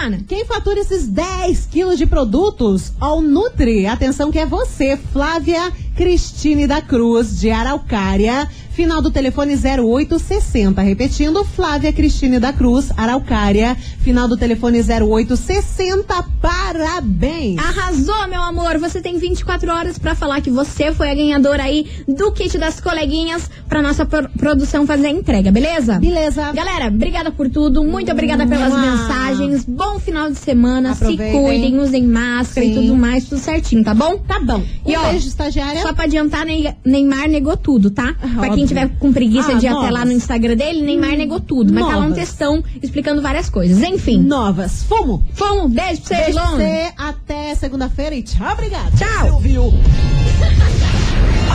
Bora! 0.07 0.23
Quem 0.27 0.45
fatura 0.45 0.79
esses 0.79 1.05
10 1.07 1.67
quilos 1.69 1.97
de 1.97 2.05
produtos? 2.05 2.93
Ao 2.99 3.21
Nutri. 3.21 3.85
Atenção 3.85 4.31
que 4.31 4.39
é 4.39 4.45
você, 4.45 4.97
Flávia 5.11 5.71
Cristine 5.97 6.67
da 6.67 6.79
Cruz, 6.79 7.39
de 7.39 7.49
Araucária. 7.49 8.47
Final 8.71 9.01
do 9.01 9.09
telefone 9.09 9.55
0860. 9.55 10.79
Repetindo, 10.83 11.43
Flávia 11.43 11.91
Cristine 11.91 12.39
da 12.39 12.53
Cruz, 12.53 12.91
Araucária. 12.95 13.75
Final 14.01 14.27
do 14.27 14.37
telefone 14.37 14.79
0860. 14.83 16.23
Parabéns! 16.39 17.57
Arrasou, 17.57 18.27
meu 18.29 18.39
amor! 18.39 18.77
Você 18.77 19.01
tem 19.01 19.17
24 19.17 19.71
horas 19.73 19.97
pra 19.97 20.13
falar 20.13 20.41
que 20.41 20.51
você 20.51 20.93
foi 20.93 21.09
a 21.09 21.15
ganhadora 21.15 21.63
aí 21.63 21.87
do 22.07 22.31
kit 22.31 22.55
das 22.59 22.79
coleguinhas 22.79 23.49
pra 23.67 23.81
nossa 23.81 24.05
pro- 24.05 24.29
produção 24.37 24.85
fazer 24.85 25.07
a 25.07 25.11
entrega, 25.11 25.51
beleza? 25.51 25.97
Beleza. 25.97 26.51
Galera, 26.53 26.87
obrigada 26.89 27.31
por 27.31 27.49
tudo. 27.49 27.83
Muito 27.83 28.11
obrigada 28.11 28.45
pelas 28.45 28.73
mensagens. 28.79 29.65
Bom 29.65 29.97
final 29.97 30.29
de 30.29 30.37
semana. 30.37 30.91
Aproveitem. 30.91 31.31
Se 31.31 31.37
cuidem, 31.41 31.79
usem 31.79 32.03
máscara 32.05 32.63
e 32.63 32.75
Sim. 32.75 32.81
tudo 32.81 32.95
mais, 32.95 33.25
tudo 33.25 33.39
certinho, 33.41 33.83
tá 33.83 33.95
bom? 33.95 34.17
Tá 34.19 34.39
bom. 34.39 34.61
E 34.85 34.95
um 34.95 34.99
ó, 35.01 35.09
beijo, 35.09 35.27
estagiária. 35.27 35.81
Só 35.87 35.93
pra 35.93 36.03
adiantar, 36.03 36.45
Ney- 36.45 36.73
Neymar 36.83 37.29
negou 37.29 37.55
tudo, 37.55 37.89
tá? 37.89 38.13
Pra 38.35 38.49
quem 38.49 38.65
tiver 38.65 38.89
com 38.99 39.13
preguiça 39.13 39.53
Ah, 39.53 39.55
de 39.55 39.65
ir 39.65 39.69
até 39.69 39.75
novas. 39.77 39.91
lá 39.91 40.03
no 40.05 40.11
Instagram 40.11 40.55
dele, 40.57 40.81
Neymar 40.81 41.11
negou 41.17 41.39
tudo. 41.39 41.71
Mas 41.73 41.85
tá 41.85 41.91
lá 41.91 41.97
um 41.99 42.09
Novas. 42.09 42.17
textão 42.17 42.63
explicando 42.83 43.21
várias 43.21 43.49
coisas. 43.49 43.81
Enfim. 43.81 44.21
Novas. 44.21 44.83
Fumo. 44.83 45.23
Fomos, 45.33 45.71
beijo 45.71 46.01
pra 46.01 46.17
vocês, 46.17 46.35
Beijo 46.35 46.49
você. 46.51 46.91
Até 46.97 47.55
segunda-feira 47.55 48.15
e 48.15 48.21
tchau, 48.23 48.51
obrigada. 48.51 48.91
Tchau. 48.97 49.33
ouviu? 49.35 49.73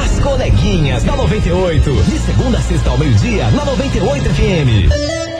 As 0.02 0.18
coleguinhas 0.20 1.02
da 1.04 1.14
98. 1.16 1.90
De 2.04 2.18
segunda 2.20 2.58
a 2.58 2.62
sexta 2.62 2.88
ao 2.90 2.98
meio-dia, 2.98 3.50
na 3.50 3.64
98 3.66 4.24
FM. 4.30 5.31